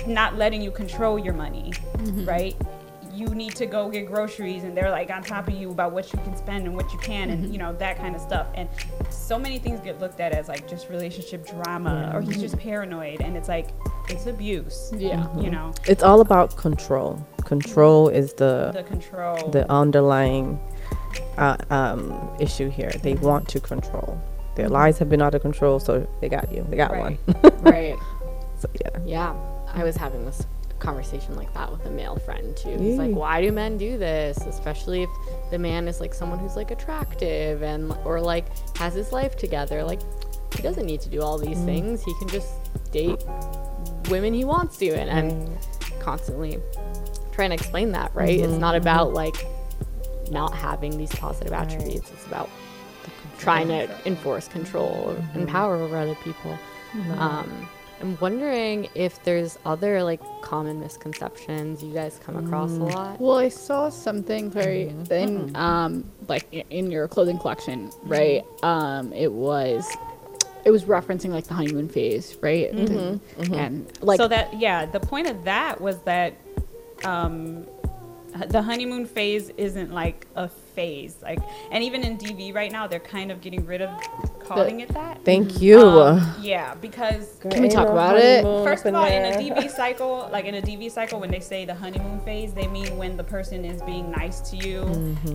not 0.05 0.35
letting 0.37 0.61
you 0.61 0.71
control 0.71 1.17
your 1.17 1.33
money, 1.33 1.71
mm-hmm. 1.97 2.25
right? 2.25 2.55
You 3.13 3.27
need 3.27 3.55
to 3.55 3.65
go 3.65 3.89
get 3.89 4.07
groceries, 4.07 4.63
and 4.63 4.75
they're 4.75 4.89
like 4.89 5.09
on 5.11 5.23
top 5.23 5.47
of 5.47 5.53
you 5.53 5.69
about 5.71 5.91
what 5.91 6.11
you 6.11 6.19
can 6.19 6.35
spend 6.35 6.65
and 6.65 6.75
what 6.75 6.91
you 6.91 6.99
can, 6.99 7.29
and 7.29 7.51
you 7.53 7.59
know 7.59 7.73
that 7.73 7.97
kind 7.97 8.15
of 8.15 8.21
stuff. 8.21 8.47
And 8.55 8.67
so 9.09 9.37
many 9.37 9.59
things 9.59 9.79
get 9.81 9.99
looked 9.99 10.19
at 10.19 10.31
as 10.31 10.47
like 10.47 10.67
just 10.67 10.89
relationship 10.89 11.45
drama, 11.47 12.11
or 12.13 12.21
he's 12.21 12.39
just 12.41 12.57
paranoid, 12.57 13.21
and 13.21 13.37
it's 13.37 13.47
like 13.47 13.69
it's 14.09 14.25
abuse. 14.25 14.91
Yeah. 14.97 15.27
you 15.39 15.49
know 15.51 15.73
It's 15.87 16.01
all 16.03 16.21
about 16.21 16.57
control. 16.57 17.25
Control 17.45 18.09
is 18.09 18.33
the 18.33 18.71
the 18.73 18.83
control. 18.83 19.49
the 19.49 19.69
underlying 19.71 20.59
uh, 21.37 21.57
um, 21.69 22.35
issue 22.39 22.69
here. 22.69 22.91
They 23.03 23.13
want 23.15 23.47
to 23.49 23.59
control. 23.59 24.19
Their 24.55 24.69
lives 24.69 24.97
have 24.99 25.09
been 25.09 25.21
out 25.21 25.35
of 25.35 25.41
control, 25.41 25.79
so 25.79 26.07
they 26.21 26.29
got 26.29 26.51
you. 26.51 26.65
They 26.69 26.77
got 26.77 26.91
Right. 26.91 27.17
one. 27.25 27.61
right. 27.61 27.95
so 28.59 28.69
yeah. 28.81 28.99
Yeah, 29.05 29.35
I 29.73 29.83
was 29.83 29.95
having 29.97 30.25
this 30.25 30.45
conversation 30.83 31.35
like 31.35 31.51
that 31.53 31.71
with 31.71 31.85
a 31.85 31.89
male 31.89 32.17
friend 32.17 32.55
too. 32.55 32.77
He's 32.77 32.97
like, 32.97 33.15
"Why 33.15 33.41
do 33.41 33.51
men 33.51 33.77
do 33.77 33.97
this? 33.97 34.37
Especially 34.45 35.03
if 35.03 35.09
the 35.49 35.57
man 35.57 35.87
is 35.87 35.99
like 35.99 36.13
someone 36.13 36.39
who's 36.39 36.55
like 36.55 36.71
attractive 36.71 37.63
and 37.63 37.93
or 38.03 38.19
like 38.19 38.45
has 38.77 38.93
his 38.93 39.11
life 39.11 39.35
together. 39.37 39.83
Like, 39.83 40.01
he 40.55 40.61
doesn't 40.61 40.85
need 40.85 41.01
to 41.01 41.09
do 41.09 41.21
all 41.21 41.37
these 41.37 41.57
mm. 41.57 41.65
things. 41.65 42.03
He 42.03 42.13
can 42.19 42.27
just 42.27 42.51
date 42.91 43.23
women 44.09 44.33
he 44.33 44.43
wants 44.43 44.77
to, 44.77 44.89
and, 44.89 45.09
and 45.09 45.57
constantly 45.99 46.59
trying 47.31 47.49
to 47.49 47.55
explain 47.55 47.91
that. 47.93 48.13
Right? 48.13 48.39
It's 48.39 48.51
mm-hmm. 48.51 48.59
not 48.59 48.75
mm-hmm. 48.75 48.83
about 48.83 49.13
like 49.13 49.47
not 50.29 50.53
having 50.53 50.97
these 50.97 51.13
positive 51.15 51.53
attributes. 51.53 52.11
It's 52.11 52.27
about 52.27 52.49
trying 53.39 53.69
to 53.69 53.89
enforce 54.05 54.47
control 54.47 55.09
and 55.09 55.43
mm-hmm. 55.43 55.45
power 55.45 55.75
over 55.75 55.97
other 55.97 56.15
people. 56.15 56.57
Um, 57.17 57.67
I'm 58.03 58.17
wondering 58.19 58.89
if 58.95 59.23
there's 59.23 59.57
other 59.65 60.03
like 60.03 60.19
common 60.41 60.81
misconceptions 60.81 61.81
you 61.81 61.93
guys 61.93 62.19
come 62.21 62.35
across 62.35 62.71
a 62.71 62.83
lot. 62.83 63.17
Well, 63.21 63.37
I 63.37 63.47
saw 63.47 63.87
something 63.87 64.51
very 64.51 64.89
in 65.09 65.55
um 65.55 66.03
like 66.27 66.45
in 66.69 66.91
your 66.91 67.07
clothing 67.07 67.39
collection, 67.39 67.91
right? 68.03 68.43
Um, 68.61 69.13
it 69.13 69.31
was 69.31 69.89
it 70.65 70.71
was 70.71 70.83
referencing 70.83 71.29
like 71.29 71.45
the 71.47 71.53
honeymoon 71.53 71.87
phase, 71.87 72.37
right? 72.41 72.69
And- 72.71 73.21
And 73.53 73.97
like 74.01 74.17
so 74.17 74.27
that 74.27 74.53
yeah, 74.59 74.85
the 74.85 74.99
point 74.99 75.27
of 75.27 75.45
that 75.45 75.79
was 75.79 75.97
that 76.03 76.33
um, 77.05 77.65
the 78.47 78.61
honeymoon 78.61 79.05
phase 79.05 79.49
isn't 79.55 79.93
like 79.93 80.27
a 80.35 80.49
phase, 80.73 81.17
like, 81.21 81.39
and 81.71 81.83
even 81.83 82.03
in 82.03 82.17
DV 82.17 82.53
right 82.53 82.71
now, 82.71 82.87
they're 82.87 82.99
kind 82.99 83.31
of 83.31 83.41
getting 83.41 83.65
rid 83.65 83.81
of 83.81 83.89
calling 84.39 84.81
it 84.81 84.89
that. 84.89 85.23
Thank 85.23 85.61
you. 85.61 85.79
Um, 85.79 86.35
yeah, 86.41 86.73
because 86.75 87.39
Can 87.49 87.61
we 87.61 87.69
talk 87.69 87.87
about 87.87 88.17
it? 88.17 88.43
First 88.43 88.85
of 88.85 88.93
all, 88.95 89.05
in 89.05 89.33
a 89.33 89.37
DV 89.37 89.69
cycle, 89.69 90.29
like 90.31 90.45
in 90.45 90.55
a 90.55 90.61
DV 90.61 90.91
cycle, 90.91 91.19
when 91.19 91.31
they 91.31 91.39
say 91.39 91.65
the 91.65 91.73
honeymoon 91.73 92.19
phase, 92.21 92.53
they 92.53 92.67
mean 92.67 92.97
when 92.97 93.17
the 93.17 93.23
person 93.23 93.65
is 93.65 93.81
being 93.83 94.11
nice 94.11 94.41
to 94.51 94.57
you, 94.57 94.83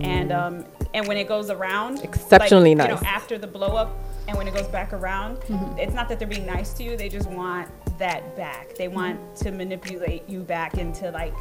and 0.01 0.31
um, 0.31 0.65
and 0.93 1.07
when 1.07 1.17
it 1.17 1.27
goes 1.27 1.49
around, 1.49 2.01
Exceptionally 2.03 2.75
like, 2.75 2.89
You 2.89 2.95
know, 2.95 3.01
after 3.05 3.37
the 3.37 3.47
blow 3.47 3.75
up, 3.75 3.97
and 4.27 4.37
when 4.37 4.47
it 4.47 4.53
goes 4.53 4.67
back 4.67 4.93
around, 4.93 5.39
it's 5.77 5.93
not 5.93 6.07
that 6.09 6.19
they're 6.19 6.27
being 6.27 6.45
nice 6.45 6.73
to 6.73 6.83
you; 6.83 6.97
they 6.97 7.09
just 7.09 7.29
want 7.29 7.69
that 7.97 8.35
back. 8.35 8.75
They 8.75 8.87
want 8.87 9.35
to 9.37 9.51
manipulate 9.51 10.27
you 10.29 10.41
back 10.41 10.77
into 10.77 11.11
like 11.11 11.33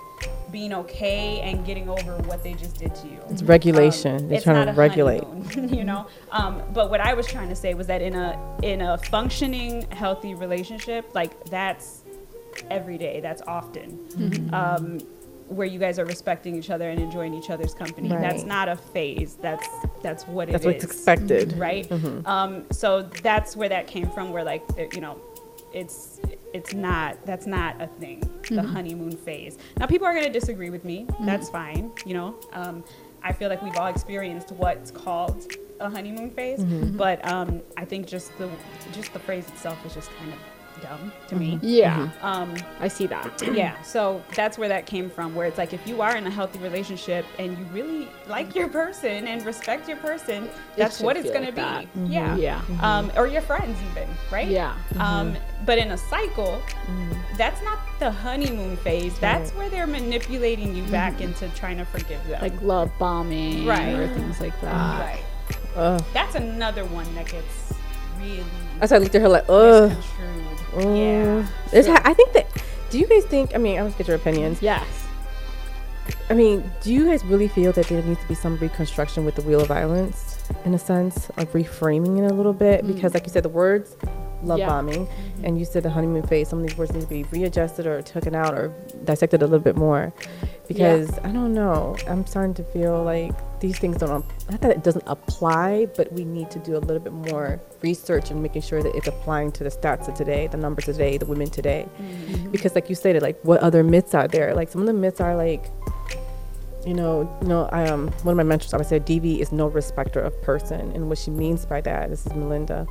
being 0.51 0.73
okay 0.73 1.41
and 1.41 1.65
getting 1.65 1.89
over 1.89 2.17
what 2.23 2.43
they 2.43 2.55
just 2.55 2.79
did 2.79 2.95
to 2.95 3.07
you. 3.07 3.21
It's 3.29 3.43
regulation. 3.43 4.17
Um, 4.17 4.29
They're 4.29 4.37
it's 4.37 4.45
trying 4.45 4.57
not 4.57 4.65
to 4.67 4.71
a 4.73 4.75
regulate. 4.75 5.25
you 5.57 5.85
know. 5.85 6.07
Um, 6.33 6.63
but 6.73 6.91
what 6.91 7.01
I 7.01 7.15
was 7.15 7.27
trying 7.27 7.49
to 7.49 7.57
say 7.57 7.75
was 7.75 7.87
that 7.89 8.03
in 8.03 8.15
a 8.15 8.39
in 8.63 8.81
a 8.81 8.99
functioning, 8.99 9.83
healthy 9.91 10.35
relationship, 10.35 11.15
like 11.15 11.45
that's 11.47 12.03
every 12.71 12.99
day. 12.99 13.21
That's 13.21 13.43
often. 13.43 13.99
Mm-hmm. 14.11 14.55
Um, 14.55 14.99
where 15.49 15.67
you 15.67 15.79
guys 15.79 15.99
are 15.99 16.05
respecting 16.05 16.55
each 16.55 16.69
other 16.69 16.91
and 16.91 17.01
enjoying 17.01 17.33
each 17.33 17.49
other's 17.49 17.73
company. 17.73 18.11
That's 18.11 18.45
not 18.45 18.69
a 18.69 18.77
phase. 18.77 19.37
That's 19.41 19.67
that's 20.03 20.27
what 20.27 20.49
it 20.49 20.53
That's 20.53 20.67
is 20.67 20.67
what's 20.67 20.85
expected. 20.85 21.57
right? 21.57 21.91
Um, 22.27 22.67
so 22.71 23.03
that's 23.23 23.57
where 23.57 23.69
that 23.69 23.87
came 23.87 24.11
from. 24.11 24.31
Where 24.31 24.45
like 24.45 24.63
you 24.93 25.01
know, 25.01 25.19
it's 25.73 26.21
it's 26.55 26.73
not 26.75 27.25
that's 27.27 27.47
not 27.47 27.81
a 27.81 27.87
thing. 27.87 28.21
The 28.49 28.63
honeymoon 28.63 29.17
phase. 29.17 29.59
Now 29.79 29.87
people 29.87 30.07
are 30.07 30.15
gonna 30.15 30.31
disagree 30.31 30.71
with 30.71 30.85
me. 30.85 31.07
That's 31.21 31.49
fine. 31.51 31.93
You 32.07 32.15
know, 32.15 32.35
um, 32.53 32.83
I 33.23 33.33
feel 33.33 33.49
like 33.49 33.61
we've 33.63 33.77
all 33.77 33.89
experienced 33.89 34.53
what's 34.53 34.91
called 34.91 35.53
a 35.81 35.91
honeymoon 35.91 36.31
phase, 36.31 36.65
but 36.97 37.25
um, 37.31 37.61
I 37.77 37.85
think 37.85 38.07
just 38.07 38.37
the 38.39 38.49
just 38.93 39.13
the 39.13 39.19
phrase 39.19 39.47
itself 39.49 39.85
is 39.87 39.95
just 39.95 40.11
kind 40.17 40.33
of 40.33 40.39
dumb 40.83 41.13
to 41.29 41.37
me. 41.37 41.53
Mm-hmm. 41.57 41.67
yeah, 41.67 41.97
mm-hmm. 41.97 42.25
Um, 42.27 42.55
I 42.81 42.89
see 42.89 43.07
that. 43.07 43.43
yeah, 43.55 43.81
so 43.83 44.23
that's 44.35 44.59
where 44.59 44.69
that 44.69 44.87
came 44.87 45.09
from. 45.11 45.35
Where 45.35 45.47
it's 45.47 45.59
like 45.59 45.73
if 45.73 45.87
you 45.87 46.01
are 46.03 46.17
in 46.17 46.27
a 46.27 46.31
healthy 46.31 46.59
relationship 46.61 47.25
and 47.39 47.57
you 47.59 47.65
really 47.67 48.09
like 48.29 48.55
your 48.55 48.69
person 48.69 49.27
and 49.27 49.45
respect 49.45 49.89
your 49.89 49.99
person, 49.99 50.49
that's 50.77 50.99
should 50.99 51.07
what 51.07 51.17
it's 51.17 51.25
feel 51.27 51.35
gonna 51.35 51.47
like 51.47 51.55
be. 51.55 51.61
that. 51.61 51.87
Yeah, 52.11 52.29
mm-hmm. 52.31 52.73
Yeah. 52.75 52.99
Um, 52.99 53.13
or 53.17 53.27
your 53.27 53.43
friends 53.43 53.79
even, 53.91 54.09
right? 54.33 54.49
Yeah. 54.49 54.77
Um, 54.99 55.37
but 55.67 55.79
in 55.79 55.91
a 55.91 55.99
cycle, 55.99 56.63
that's 57.37 57.63
not 57.63 57.79
the 57.99 58.11
honeymoon 58.11 58.77
phase. 58.79 59.19
That's 59.19 59.51
where 59.53 59.69
they're 59.69 59.87
manipulating 59.87 60.75
you 60.75 60.85
back 60.85 61.21
into 61.21 61.49
trying 61.51 61.79
to 61.79 61.85
forgive 61.85 62.25
them. 62.29 62.41
Like 62.41 62.61
love 62.63 62.91
bombing 62.99 63.67
Right. 63.67 63.95
or 63.95 64.09
things 64.09 64.41
like 64.41 64.59
that. 64.61 65.01
right. 65.01 65.23
Ugh. 65.77 66.03
That's 66.13 66.35
another 66.35 66.85
one 66.87 67.13
that 67.15 67.27
gets 67.27 67.73
really 68.21 68.45
That's 68.81 68.91
why 68.91 68.97
I 68.97 69.01
looked 69.01 69.15
at 69.15 69.23
her 69.23 69.29
like, 69.29 69.45
ugh. 69.49 69.91
misconstrued. 69.91 70.58
Mm. 70.79 71.43
Yeah. 71.73 71.79
It's 71.79 71.89
I 71.89 72.15
think 72.15 72.33
that. 72.33 72.47
Do 72.91 72.99
you 72.99 73.07
guys 73.07 73.25
think? 73.25 73.55
I 73.55 73.59
mean, 73.59 73.79
I 73.79 73.83
want 73.83 73.93
to 73.95 73.99
get 73.99 74.09
your 74.09 74.17
opinions. 74.17 74.63
Yes. 74.63 74.87
I 76.31 76.35
mean, 76.35 76.71
do 76.83 76.93
you 76.93 77.05
guys 77.05 77.23
really 77.25 77.49
feel 77.49 77.73
that 77.73 77.87
there 77.89 78.03
needs 78.03 78.21
to 78.21 78.29
be 78.29 78.35
some 78.35 78.57
reconstruction 78.57 79.25
with 79.27 79.35
the 79.35 79.43
wheel 79.43 79.61
of 79.61 79.69
violence, 79.69 80.49
in 80.65 80.73
a 80.73 80.79
sense, 80.79 81.31
like 81.37 81.53
reframing 81.53 82.19
it 82.25 82.31
a 82.31 82.35
little 82.35 82.55
bit? 82.55 82.87
Because, 82.87 83.13
like 83.13 83.27
you 83.27 83.33
said, 83.33 83.43
the 83.43 83.49
words 83.51 83.95
love 84.43 84.59
Yeah. 84.59 84.69
bombing, 84.69 85.07
and 85.43 85.59
you 85.59 85.65
said 85.67 85.83
the 85.83 85.91
honeymoon 85.91 86.23
phase. 86.23 86.49
Some 86.49 86.61
of 86.61 86.67
these 86.67 86.79
words 86.79 86.93
need 86.93 87.03
to 87.03 87.07
be 87.09 87.25
readjusted 87.25 87.87
or 87.87 88.01
taken 88.03 88.35
out 88.35 88.55
or 88.55 88.73
dissected 89.05 89.43
a 89.43 89.47
little 89.47 89.59
bit 89.59 89.77
more. 89.77 90.13
Because 90.67 91.19
I 91.25 91.29
don't 91.29 91.53
know, 91.53 91.97
I'm 92.09 92.25
starting 92.27 92.55
to 92.55 92.65
feel 92.65 93.03
like 93.03 93.33
these 93.61 93.79
things 93.79 93.97
don't. 93.99 94.25
Not 94.51 94.61
that 94.61 94.71
it 94.71 94.85
doesn't 94.85 95.05
apply, 95.07 95.87
but 95.97 96.13
we 96.13 96.25
need 96.25 96.51
to 96.51 96.59
do 96.59 96.77
a 96.77 96.79
little 96.79 97.01
bit 97.01 97.13
more 97.13 97.61
research 97.83 98.31
and 98.31 98.43
making 98.43 98.63
sure 98.63 98.83
that 98.83 98.95
it's 98.95 99.09
applying 99.09 99.53
to 99.53 99.65
the 99.65 99.71
stats 99.71 100.09
of 100.09 100.15
today, 100.15 100.47
the 100.47 100.57
numbers 100.57 100.89
of 100.89 100.97
today, 100.97 101.19
the 101.19 101.27
women 101.27 101.49
today. 101.51 101.87
Because, 102.51 102.75
like 102.75 102.89
you 102.89 102.95
stated, 102.95 103.23
like 103.23 103.39
what 103.43 103.61
other 103.61 103.83
myths 103.83 104.15
are 104.15 104.29
there? 104.29 104.55
Like 104.55 104.69
some 104.69 104.81
of 104.81 104.87
the 104.87 104.93
myths 104.93 105.21
are 105.21 105.37
like 105.37 105.71
you 106.87 106.95
know, 106.95 107.31
you 107.43 107.49
know, 107.49 107.69
I, 107.71 107.87
um, 107.87 108.09
one 108.23 108.33
of 108.33 108.37
my 108.37 108.45
mentors 108.45 108.73
always 108.73 108.89
said, 108.89 109.05
DV 109.05 109.41
is 109.41 109.53
no 109.53 109.67
respecter 109.67 110.21
of 110.21 110.41
person. 110.41 110.93
And 110.93 111.09
what 111.09 111.19
she 111.19 111.31
means 111.31 111.67
by 111.67 111.81
that, 111.83 112.09
this 112.09 112.25
is 112.25 112.33
Melinda. 112.33 112.87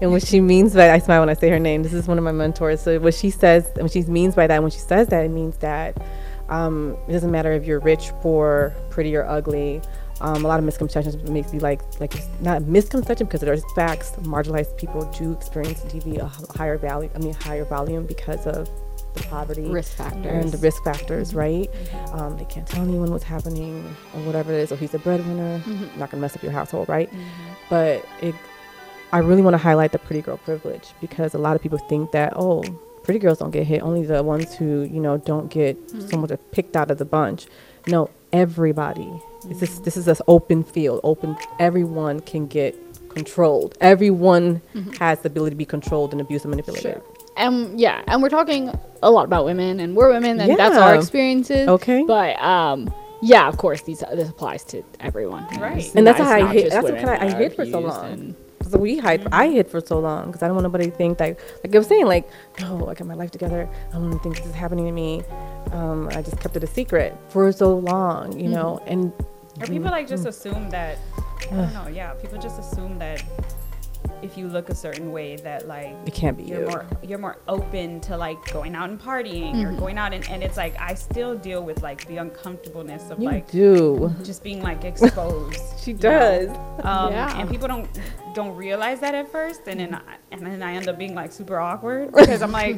And 0.00 0.10
what 0.10 0.26
she 0.26 0.40
means 0.40 0.74
by, 0.74 0.90
I 0.90 0.98
smile 0.98 1.20
when 1.20 1.28
I 1.28 1.34
say 1.34 1.50
her 1.50 1.58
name, 1.58 1.82
this 1.82 1.92
is 1.92 2.06
one 2.06 2.16
of 2.16 2.24
my 2.24 2.32
mentors. 2.32 2.80
So 2.80 2.98
what 3.00 3.14
she 3.14 3.28
says, 3.30 3.66
and 3.74 3.82
what 3.82 3.92
she 3.92 4.02
means 4.02 4.34
by 4.34 4.46
that, 4.46 4.62
when 4.62 4.70
she 4.70 4.78
says 4.78 5.08
that, 5.08 5.24
it 5.24 5.30
means 5.30 5.58
that 5.58 6.00
um, 6.48 6.96
it 7.08 7.12
doesn't 7.12 7.30
matter 7.30 7.52
if 7.52 7.64
you're 7.64 7.80
rich, 7.80 8.10
poor, 8.20 8.74
pretty, 8.90 9.14
or 9.16 9.26
ugly. 9.26 9.82
Um, 10.22 10.44
a 10.44 10.48
lot 10.48 10.60
of 10.60 10.64
misconceptions 10.64 11.16
makes 11.28 11.52
me 11.52 11.58
like, 11.58 11.82
like 12.00 12.14
not 12.40 12.58
a 12.58 12.60
misconception 12.60 13.26
because 13.26 13.40
there's 13.40 13.64
facts. 13.74 14.12
Marginalized 14.20 14.76
people 14.76 15.04
do 15.18 15.32
experience 15.32 15.80
DV 15.80 16.18
a 16.18 16.56
higher 16.56 16.78
value, 16.78 17.10
I 17.14 17.18
mean, 17.18 17.34
higher 17.34 17.64
volume 17.64 18.06
because 18.06 18.46
of 18.46 18.70
the 19.14 19.22
poverty 19.24 19.62
Risk 19.68 19.94
factors. 19.96 20.24
and 20.24 20.52
the 20.52 20.58
risk 20.58 20.82
factors, 20.84 21.34
right? 21.34 21.68
Um, 22.12 22.38
they 22.38 22.44
can't 22.44 22.66
tell 22.66 22.82
anyone 22.82 23.10
what's 23.10 23.24
happening 23.24 23.84
or 24.14 24.20
whatever 24.22 24.52
it 24.52 24.60
is. 24.60 24.72
Or 24.72 24.76
he's 24.76 24.94
a 24.94 24.98
breadwinner, 25.00 25.60
not 25.98 26.10
gonna 26.10 26.20
mess 26.20 26.36
up 26.36 26.42
your 26.42 26.52
household, 26.52 26.88
right? 26.88 27.10
But 27.68 28.06
it, 28.20 28.34
I 29.12 29.18
really 29.18 29.42
want 29.42 29.54
to 29.54 29.58
highlight 29.58 29.92
the 29.92 29.98
pretty 29.98 30.22
girl 30.22 30.38
privilege 30.38 30.90
because 31.00 31.34
a 31.34 31.38
lot 31.38 31.56
of 31.56 31.62
people 31.62 31.78
think 31.78 32.12
that 32.12 32.32
oh, 32.36 32.62
pretty 33.02 33.18
girls 33.18 33.38
don't 33.38 33.50
get 33.50 33.66
hit. 33.66 33.82
Only 33.82 34.06
the 34.06 34.22
ones 34.22 34.54
who 34.54 34.82
you 34.82 35.00
know 35.00 35.18
don't 35.18 35.50
get 35.50 35.76
so 35.90 36.16
much 36.16 36.30
picked 36.52 36.76
out 36.76 36.90
of 36.90 36.98
the 36.98 37.04
bunch. 37.04 37.46
No, 37.88 38.08
everybody. 38.32 39.10
This 39.44 39.62
is 39.62 39.80
this 39.80 39.96
is 39.96 40.08
an 40.08 40.16
open 40.28 40.62
field. 40.64 41.00
Open. 41.04 41.36
Everyone 41.58 42.20
can 42.20 42.46
get 42.46 42.74
controlled. 43.10 43.76
Everyone 43.80 44.62
has 44.98 45.20
the 45.20 45.28
ability 45.28 45.50
to 45.54 45.56
be 45.58 45.64
controlled 45.64 46.12
and 46.12 46.20
abused 46.20 46.44
and 46.44 46.50
manipulated. 46.50 47.02
And 47.36 47.78
yeah, 47.80 48.02
and 48.06 48.22
we're 48.22 48.28
talking 48.28 48.70
a 49.02 49.10
lot 49.10 49.24
about 49.24 49.44
women, 49.44 49.80
and 49.80 49.96
we're 49.96 50.10
women, 50.10 50.40
and 50.40 50.58
that's 50.58 50.76
our 50.76 50.94
Yeah. 50.94 50.98
experiences. 51.00 51.68
Okay. 51.68 52.04
But 52.06 52.40
um, 52.42 52.92
yeah, 53.22 53.48
of 53.48 53.56
course, 53.56 53.82
these 53.82 54.00
this 54.12 54.28
applies 54.28 54.64
to 54.64 54.82
everyone. 55.00 55.46
Right. 55.58 55.78
It's 55.78 55.94
And 55.94 56.06
that's 56.06 56.18
not- 56.18 56.28
how 56.28 56.34
I 56.34 56.40
not 56.42 56.54
hid- 56.54 56.72
that's 56.72 56.82
what 56.84 56.94
women 56.94 57.18
kinda 57.18 57.24
I 57.24 57.38
hid 57.38 57.54
for 57.54 57.64
so 57.66 57.78
long. 57.80 58.34
So 58.70 58.78
we 58.78 58.96
hide. 58.98 59.26
I 59.32 59.48
hid 59.50 59.68
for 59.68 59.80
so 59.80 59.98
long 59.98 60.26
because 60.26 60.42
I 60.42 60.46
don't 60.46 60.54
want 60.54 60.62
nobody 60.64 60.86
to 60.90 60.96
think 60.96 61.18
that, 61.18 61.36
like 61.64 61.74
I 61.74 61.78
was 61.78 61.86
saying, 61.88 62.06
like, 62.06 62.28
no, 62.60 62.86
I 62.88 62.94
got 62.94 63.06
my 63.06 63.14
life 63.14 63.30
together. 63.30 63.68
I 63.90 63.92
don't 63.94 64.02
want 64.10 64.14
to 64.14 64.18
think 64.20 64.36
this 64.36 64.46
is 64.46 64.54
happening 64.54 64.86
to 64.86 64.92
me. 64.92 65.22
Um, 65.72 66.08
I 66.12 66.22
just 66.22 66.38
kept 66.40 66.56
it 66.56 66.62
a 66.64 66.66
secret 66.66 67.14
for 67.28 67.50
so 67.52 67.76
long, 67.76 68.38
you 68.38 68.48
know. 68.48 68.80
And 68.86 69.12
Or 69.60 69.66
people 69.66 69.90
like 69.90 70.08
just 70.08 70.26
assume 70.26 70.70
that 70.70 70.98
I 71.50 71.54
don't 71.54 71.74
know, 71.74 71.88
yeah, 71.88 72.14
people 72.14 72.38
just 72.38 72.58
assume 72.58 72.98
that 72.98 73.22
if 74.20 74.36
you 74.38 74.46
look 74.48 74.68
a 74.68 74.74
certain 74.74 75.10
way 75.12 75.36
that 75.36 75.66
like 75.68 75.94
it 76.06 76.14
can't 76.14 76.36
be 76.36 76.44
you're 76.44 76.60
you. 76.62 76.66
more 76.68 76.86
you're 77.02 77.18
more 77.18 77.38
open 77.48 78.00
to 78.00 78.16
like 78.16 78.38
going 78.52 78.74
out 78.74 78.88
and 78.88 79.00
partying 79.00 79.64
or 79.64 79.72
going 79.78 79.98
out 79.98 80.12
and, 80.12 80.28
and 80.30 80.42
it's 80.44 80.56
like 80.56 80.74
I 80.80 80.94
still 80.94 81.36
deal 81.36 81.62
with 81.64 81.82
like 81.82 82.06
the 82.06 82.16
uncomfortableness 82.18 83.10
of 83.10 83.18
You 83.20 83.26
like 83.26 83.50
do. 83.50 84.12
just 84.24 84.42
being 84.44 84.62
like 84.62 84.84
exposed. 84.84 85.58
She 85.82 85.90
you 85.92 85.96
know? 85.98 86.00
does. 86.02 86.48
Um, 86.84 87.12
Yeah. 87.12 87.40
and 87.40 87.50
people 87.50 87.66
don't 87.68 87.88
don't 88.34 88.56
realize 88.56 89.00
that 89.00 89.14
at 89.14 89.30
first, 89.30 89.62
and 89.66 89.78
then 89.80 89.94
I, 89.94 90.00
and 90.30 90.46
then 90.46 90.62
I 90.62 90.72
end 90.74 90.88
up 90.88 90.96
being 90.96 91.14
like 91.14 91.32
super 91.32 91.58
awkward 91.58 92.12
because 92.16 92.40
I'm 92.42 92.52
like, 92.52 92.76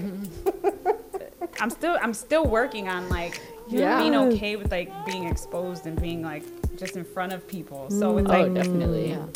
I'm 1.61 1.70
still 1.70 1.97
I'm 2.03 2.14
still 2.14 2.45
working 2.47 2.89
on 2.89 3.09
like 3.09 3.41
Yeah. 3.68 3.99
being 3.99 4.14
okay 4.16 4.57
with 4.57 4.70
like 4.70 4.91
being 5.07 5.25
exposed 5.29 5.87
and 5.87 6.01
being 6.01 6.22
like 6.22 6.43
just 6.77 6.97
in 6.97 7.05
front 7.05 7.33
of 7.33 7.47
people. 7.47 7.91
So 7.91 8.18
it's 8.18 8.29
mm. 8.29 8.35
Oh, 8.35 8.43
like 8.43 8.55
definitely. 8.55 9.11
Yeah. 9.11 9.27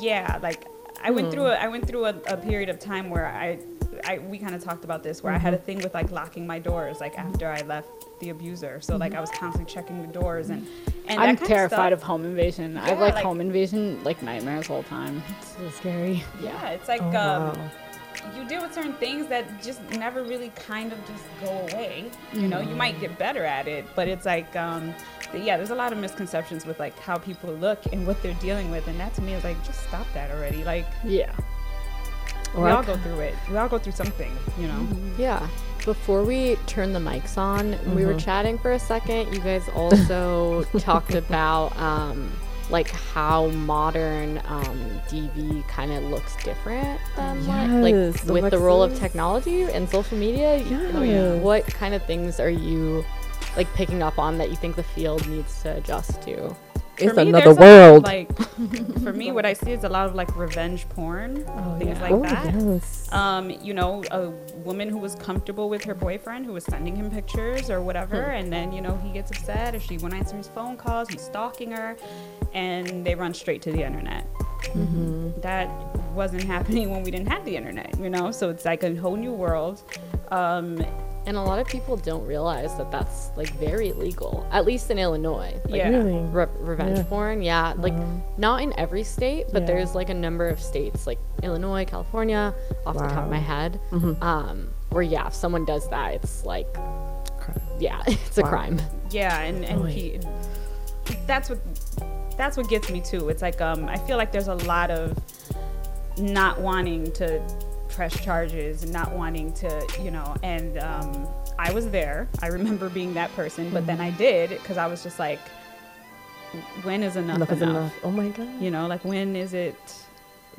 yeah, 0.00 0.38
like 0.42 0.66
I 1.02 1.10
went 1.10 1.26
hmm. 1.26 1.32
through 1.32 1.46
a 1.46 1.54
I 1.54 1.68
went 1.68 1.86
through 1.86 2.06
a, 2.06 2.14
a 2.26 2.36
period 2.36 2.68
of 2.68 2.78
time 2.78 3.10
where 3.10 3.26
I, 3.26 3.58
I 4.04 4.18
we 4.18 4.38
kind 4.38 4.54
of 4.54 4.62
talked 4.62 4.84
about 4.84 5.02
this 5.02 5.22
where 5.22 5.32
I 5.32 5.38
had 5.38 5.54
a 5.54 5.56
mm-hmm. 5.56 5.66
thing 5.66 5.78
with 5.78 5.94
like 5.94 6.10
locking 6.10 6.46
my 6.46 6.58
doors 6.58 7.00
like 7.00 7.18
after 7.18 7.48
I 7.48 7.60
left 7.62 7.90
the 8.20 8.30
abuser. 8.30 8.80
So 8.80 8.96
like 8.96 9.14
I 9.14 9.20
was 9.20 9.30
mm-hmm. 9.30 9.40
constantly 9.40 9.72
checking 9.72 10.00
the 10.00 10.08
doors 10.08 10.50
and 10.50 10.66
and 11.06 11.20
I'm 11.20 11.36
terrified 11.36 11.92
of, 11.92 12.00
of 12.00 12.02
home 12.02 12.24
invasion. 12.24 12.76
I 12.76 12.88
have 12.88 12.98
like, 12.98 13.14
like- 13.14 13.24
home 13.24 13.40
invasion 13.40 14.02
like 14.04 14.22
nightmares 14.22 14.70
all 14.70 14.82
the 14.82 14.88
time. 14.88 15.22
It's 15.38 15.56
so 15.56 15.70
scary. 15.70 16.24
Yeah, 16.42 16.70
it's 16.70 16.88
oh, 16.88 16.92
like 16.92 17.02
Oh, 17.02 17.06
um, 17.06 17.12
wow. 17.14 17.70
you 18.36 18.48
deal 18.48 18.62
with 18.62 18.74
certain 18.74 18.94
things 18.94 19.28
that 19.28 19.62
just 19.62 19.80
never 19.90 20.24
really 20.24 20.50
kind 20.56 20.92
of 20.92 20.98
just 21.06 21.24
go 21.40 21.50
away. 21.70 22.10
You 22.32 22.48
know, 22.48 22.60
you 22.60 22.68
mm-hmm. 22.68 22.78
might 22.78 23.00
get 23.00 23.16
better 23.18 23.44
at 23.44 23.68
it, 23.68 23.84
but 23.94 24.08
it's 24.08 24.26
like, 24.26 24.56
um, 24.56 24.86
th- 24.86 24.96
yeah, 25.34 25.56
there's 25.56 25.70
a 25.70 25.74
lot 25.74 25.92
of 25.92 25.98
misconceptions 25.98 26.64
with 26.66 26.78
like 26.78 26.98
how 26.98 27.16
people 27.18 27.52
look 27.54 27.78
and 27.92 28.06
what 28.06 28.22
they're 28.22 28.34
dealing 28.34 28.70
with, 28.70 28.86
and 28.88 28.98
that 29.00 29.14
to 29.14 29.22
me 29.22 29.34
is 29.34 29.44
like, 29.44 29.62
just 29.64 29.82
stop 29.88 30.06
that 30.14 30.30
already. 30.30 30.64
Like, 30.64 30.86
Yeah. 31.04 31.32
we 32.56 32.62
all 32.70 32.82
go 32.82 32.96
through 32.98 33.20
it. 33.20 33.34
We 33.50 33.56
all 33.56 33.68
go 33.68 33.78
through 33.78 33.92
something, 33.92 34.32
you 34.58 34.66
know. 34.68 34.86
Yeah. 35.18 35.46
Before 35.84 36.24
we 36.24 36.56
turn 36.66 36.92
the 36.92 36.98
mics 36.98 37.38
on, 37.38 37.76
we 37.94 38.04
were 38.06 38.14
chatting 38.14 38.58
for 38.58 38.72
a 38.72 38.78
second. 38.78 39.32
You 39.32 39.40
guys 39.40 39.68
also 39.68 40.64
talked 40.78 41.14
about 41.14 41.76
um, 41.78 42.32
like 42.70 42.90
how 42.90 43.46
modern 43.48 44.38
um, 44.46 45.00
DV 45.08 45.66
kind 45.68 45.92
of 45.92 46.02
looks 46.04 46.34
different 46.42 47.00
than 47.14 47.46
what, 47.46 47.82
like 47.82 47.94
Yes, 47.94 48.24
with 48.24 48.50
the 48.50 48.58
role 48.58 48.82
of 48.82 48.98
technology 48.98 49.62
and 49.62 49.88
social 49.88 50.18
media. 50.18 50.56
like, 50.92 51.06
Yes. 51.08 51.40
What 51.42 51.66
kind 51.66 51.94
of 51.94 52.02
things 52.04 52.40
are 52.40 52.50
you 52.50 53.04
like 53.56 53.72
picking 53.74 54.02
up 54.02 54.18
on 54.18 54.38
that 54.38 54.50
you 54.50 54.56
think 54.56 54.76
the 54.76 54.82
field 54.82 55.26
needs 55.28 55.62
to 55.62 55.76
adjust 55.76 56.22
to? 56.22 56.54
It's 56.98 57.14
me, 57.14 57.28
another 57.28 57.54
there's 57.54 57.56
a 57.58 57.60
lot 57.60 57.68
of, 57.68 57.92
world. 57.92 58.04
like, 58.04 59.02
for 59.02 59.12
me, 59.12 59.30
what 59.30 59.44
I 59.44 59.52
see 59.52 59.72
is 59.72 59.84
a 59.84 59.88
lot 59.88 60.06
of 60.06 60.14
like 60.14 60.34
revenge 60.34 60.88
porn, 60.88 61.44
things 61.78 62.00
like 62.00 62.12
oh, 62.12 62.22
that. 62.22 62.54
yes. 62.54 63.12
um, 63.12 63.50
you 63.50 63.74
know, 63.74 64.02
a 64.10 64.30
woman 64.64 64.88
who 64.88 64.98
was 64.98 65.14
comfortable 65.16 65.68
with 65.68 65.84
her 65.84 65.94
boyfriend 65.94 66.46
who 66.46 66.54
was 66.54 66.64
sending 66.64 66.96
him 66.96 67.10
pictures 67.10 67.68
or 67.68 67.82
whatever, 67.82 68.22
and 68.22 68.50
then, 68.50 68.72
you 68.72 68.80
know, 68.80 68.96
he 69.04 69.10
gets 69.10 69.30
upset 69.30 69.74
or 69.74 69.80
she 69.80 69.98
won't 69.98 70.14
answer 70.14 70.36
his 70.36 70.48
phone 70.48 70.76
calls, 70.76 71.08
he's 71.08 71.20
stalking 71.20 71.70
her, 71.70 71.96
and 72.54 73.04
they 73.04 73.14
run 73.14 73.34
straight 73.34 73.60
to 73.62 73.72
the 73.72 73.82
internet. 73.82 74.26
That 75.42 75.68
wasn't 76.14 76.44
happening 76.54 76.90
when 76.90 77.02
we 77.02 77.10
didn't 77.10 77.28
have 77.28 77.44
the 77.44 77.56
internet, 77.56 77.98
you 77.98 78.08
know? 78.08 78.30
So 78.30 78.48
it's 78.48 78.64
like 78.64 78.82
a 78.82 78.94
whole 78.96 79.16
new 79.16 79.32
world. 79.32 79.82
Um, 80.30 80.84
And 81.26 81.36
a 81.36 81.42
lot 81.42 81.58
of 81.58 81.66
people 81.66 81.96
don't 81.96 82.24
realize 82.24 82.76
that 82.76 82.90
that's 82.92 83.30
like 83.36 83.50
very 83.58 83.92
legal, 83.92 84.46
at 84.52 84.64
least 84.64 84.90
in 84.92 84.98
Illinois. 84.98 85.54
Like, 85.64 85.74
yeah. 85.74 85.88
Really? 85.88 86.18
re- 86.18 86.46
revenge 86.60 86.98
Yeah. 86.98 87.04
porn 87.04 87.42
yeah 87.42 87.74
like 87.78 87.94
not 88.38 88.62
in 88.62 88.72
every 88.78 89.02
state 89.02 89.46
but 89.52 89.62
Yeah. 89.62 89.66
there's 89.66 89.94
like 89.94 90.08
a 90.08 90.14
number 90.14 90.48
of 90.48 90.60
states 90.60 91.06
like 91.06 91.18
illinois 91.42 91.84
california 91.84 92.54
off 92.86 92.94
the 92.94 93.00
top 93.08 93.24
of 93.24 93.30
my 93.30 93.38
Wow. 93.38 93.42
head 93.44 93.80
Mhm. 93.90 94.22
um 94.22 94.68
where 94.90 95.02
yeah 95.02 95.26
if 95.26 95.34
someone 95.34 95.64
does 95.64 95.88
that 95.90 96.14
it's 96.14 96.44
like 96.44 96.72
Crime. 96.74 97.60
yeah 97.80 98.02
it's 98.06 98.38
a 98.38 98.42
crime 98.42 98.80
Yeah, 99.10 99.40
and 99.40 99.64
and 99.64 99.82
Boy. 99.82 99.88
he, 99.90 100.20
that's 101.26 101.48
what 101.50 101.58
that's 102.36 102.56
what 102.56 102.68
gets 102.68 102.90
me 102.90 103.00
too. 103.00 103.28
It's 103.30 103.40
like 103.42 103.60
um, 103.60 103.86
I 103.88 103.96
feel 104.06 104.16
like 104.16 104.30
there's 104.32 104.48
a 104.48 104.54
lot 104.66 104.90
of 104.90 105.16
not 106.18 106.60
wanting 106.60 107.10
to 107.12 107.40
press 107.96 108.22
charges 108.22 108.82
and 108.82 108.92
not 108.92 109.10
wanting 109.12 109.52
to, 109.54 109.86
you 110.00 110.10
know, 110.10 110.36
and 110.42 110.78
um, 110.78 111.26
I 111.58 111.72
was 111.72 111.88
there. 111.90 112.28
I 112.42 112.48
remember 112.48 112.90
being 112.90 113.14
that 113.14 113.34
person, 113.34 113.70
but 113.70 113.86
then 113.86 114.00
I 114.00 114.10
did 114.10 114.50
because 114.50 114.76
I 114.76 114.86
was 114.86 115.02
just 115.02 115.18
like, 115.18 115.40
when 116.82 117.02
is 117.02 117.16
enough 117.16 117.36
enough 117.36 117.48
enough? 117.50 117.62
is 117.62 117.62
enough. 117.62 117.94
Oh 118.04 118.10
my 118.10 118.28
god. 118.28 118.60
You 118.60 118.70
know, 118.70 118.86
like 118.86 119.02
when 119.04 119.34
is 119.34 119.54
it, 119.54 119.76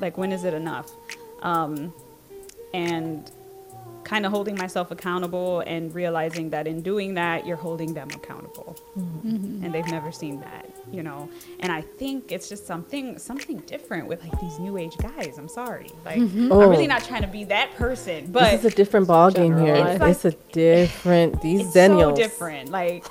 like 0.00 0.18
when 0.18 0.32
is 0.32 0.42
it 0.42 0.52
enough? 0.52 0.90
Um, 1.42 1.94
and 2.74 3.30
kind 4.08 4.24
of 4.26 4.32
holding 4.32 4.56
myself 4.56 4.90
accountable 4.90 5.60
and 5.66 5.94
realizing 5.94 6.48
that 6.50 6.66
in 6.66 6.80
doing 6.80 7.10
that, 7.14 7.46
you're 7.46 7.62
holding 7.68 7.92
them 7.92 8.08
accountable, 8.14 8.74
mm-hmm. 8.98 9.62
and 9.62 9.68
they've 9.74 9.90
never 9.98 10.10
seen 10.10 10.40
that, 10.40 10.64
you 10.90 11.02
know. 11.02 11.28
And 11.60 11.70
I 11.70 11.82
think 11.82 12.32
it's 12.32 12.48
just 12.48 12.66
something 12.66 13.18
something 13.18 13.58
different 13.74 14.08
with 14.08 14.22
like 14.24 14.36
these 14.40 14.58
new 14.58 14.78
age 14.78 14.96
guys. 14.96 15.36
I'm 15.36 15.48
sorry, 15.48 15.90
like 16.06 16.18
mm-hmm. 16.20 16.50
I'm 16.50 16.52
Oh. 16.52 16.70
really 16.70 16.86
not 16.94 17.04
trying 17.04 17.22
to 17.28 17.28
be 17.38 17.44
that 17.44 17.68
person, 17.76 18.32
but 18.32 18.50
this 18.50 18.64
is 18.64 18.72
a 18.72 18.76
different 18.76 19.06
ball 19.06 19.30
game 19.30 19.54
here. 19.58 19.76
Generalized. 19.76 20.24
It's, 20.26 20.36
a 20.36 20.38
different. 20.52 21.42
These 21.42 21.60
it's 21.66 21.74
so 21.74 21.80
Zennials. 21.80 22.16
different. 22.16 22.70
Like 22.70 23.04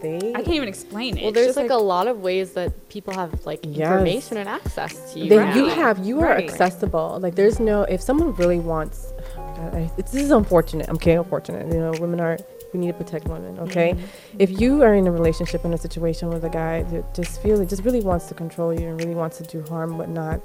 They. 0.00 0.16
I 0.34 0.42
can't 0.44 0.56
even 0.60 0.68
explain 0.68 1.18
it. 1.18 1.22
well 1.24 1.32
there's 1.32 1.48
just 1.48 1.56
like, 1.58 1.70
a 1.70 1.74
lot 1.94 2.06
of 2.06 2.20
ways 2.20 2.52
that 2.52 2.70
people 2.88 3.12
have 3.14 3.44
like 3.44 3.60
Yes. 3.64 3.78
information 3.90 4.36
and 4.36 4.48
access 4.48 5.12
to 5.12 5.18
you 5.18 5.28
They, 5.28 5.36
now. 5.36 5.54
you 5.56 5.66
have 5.66 5.98
you 6.06 6.20
are 6.20 6.26
Right. 6.36 6.48
accessible. 6.48 7.18
Like 7.20 7.34
there's 7.34 7.58
no 7.60 7.82
if 7.82 8.00
someone 8.00 8.32
really 8.36 8.60
wants. 8.60 9.12
I, 9.58 9.90
this 9.96 10.14
is 10.14 10.30
unfortunate. 10.30 10.88
Okay, 10.88 11.14
unfortunate. 11.14 11.72
You 11.72 11.80
know, 11.80 11.92
women 12.00 12.20
are. 12.20 12.38
We 12.74 12.80
need 12.80 12.88
to 12.88 12.92
protect 12.92 13.26
women. 13.28 13.58
Okay, 13.60 13.92
mm-hmm. 13.92 14.36
if 14.38 14.60
you 14.60 14.82
are 14.82 14.94
in 14.94 15.06
a 15.06 15.10
relationship 15.10 15.64
in 15.64 15.72
a 15.72 15.78
situation 15.78 16.28
with 16.28 16.44
a 16.44 16.50
guy 16.50 16.82
that 16.82 17.14
just 17.14 17.40
feel 17.42 17.64
just 17.64 17.82
really 17.82 18.02
wants 18.02 18.26
to 18.26 18.34
control 18.34 18.78
you 18.78 18.88
and 18.88 19.00
really 19.00 19.14
wants 19.14 19.38
to 19.38 19.44
do 19.44 19.62
harm, 19.62 19.96
whatnot, 19.96 20.42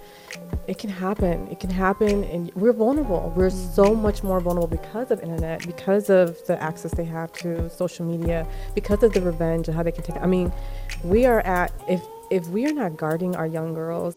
it 0.68 0.78
can 0.78 0.90
happen. 0.90 1.50
It 1.50 1.60
can 1.60 1.70
happen, 1.70 2.24
and 2.26 2.50
we're 2.56 2.72
vulnerable. 2.72 3.34
We're 3.36 3.50
so 3.50 3.86
mm-hmm. 3.86 4.02
much 4.02 4.24
more 4.24 4.40
vulnerable 4.40 4.68
because 4.68 5.12
of 5.12 5.22
internet, 5.22 5.68
because 5.68 6.10
of 6.10 6.46
the 6.48 6.62
access 6.64 6.94
they 6.94 7.04
have 7.04 7.34
to 7.34 7.70
social 7.70 8.06
media, 8.06 8.48
because 8.74 9.04
of 9.04 9.12
the 9.12 9.22
revenge 9.22 9.68
and 9.68 9.76
how 9.76 9.84
they 9.84 9.92
can 9.92 10.04
take. 10.04 10.16
I 10.18 10.26
mean, 10.26 10.54
we 11.04 11.26
are 11.26 11.42
at 11.42 11.74
if 11.90 12.02
if 12.32 12.48
we 12.48 12.66
are 12.66 12.74
not 12.74 12.96
guarding 12.96 13.36
our 13.36 13.46
young 13.46 13.74
girls 13.74 14.16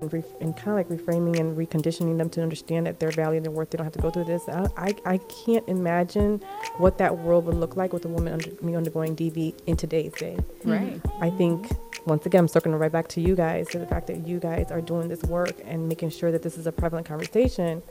and, 0.00 0.56
kind 0.56 0.68
of 0.68 0.74
like 0.74 0.88
reframing 0.88 1.38
and 1.38 1.56
reconditioning 1.56 2.18
them 2.18 2.30
to 2.30 2.42
understand 2.42 2.86
that 2.86 3.00
they're 3.00 3.10
valued 3.10 3.46
and 3.46 3.54
worth, 3.54 3.70
they 3.70 3.78
don't 3.78 3.84
have 3.84 3.92
to 3.94 4.00
go 4.00 4.10
through 4.10 4.24
this. 4.24 4.48
I, 4.48 4.66
I, 4.76 4.94
I 5.04 5.18
can't 5.18 5.68
imagine 5.68 6.38
what 6.76 6.98
that 6.98 7.18
world 7.18 7.46
would 7.46 7.56
look 7.56 7.76
like 7.76 7.92
with 7.92 8.04
a 8.04 8.08
woman 8.08 8.32
under, 8.34 8.50
me 8.62 8.74
undergoing 8.74 9.16
DV 9.16 9.54
in 9.66 9.76
today's 9.76 10.12
day. 10.12 10.36
Mm-hmm. 10.60 10.70
right. 10.70 11.00
I 11.20 11.30
think 11.30 11.68
once 12.06 12.24
again, 12.26 12.40
I'm 12.40 12.48
circling 12.48 12.74
right 12.76 12.90
back 12.90 13.08
to 13.08 13.20
you 13.20 13.34
guys 13.34 13.68
to 13.68 13.78
the 13.78 13.86
fact 13.86 14.06
that 14.06 14.26
you 14.26 14.38
guys 14.38 14.70
are 14.70 14.80
doing 14.80 15.08
this 15.08 15.22
work 15.24 15.54
and 15.64 15.88
making 15.88 16.10
sure 16.10 16.32
that 16.32 16.42
this 16.42 16.56
is 16.56 16.66
a 16.66 16.72
prevalent 16.72 17.06
conversation. 17.06 17.82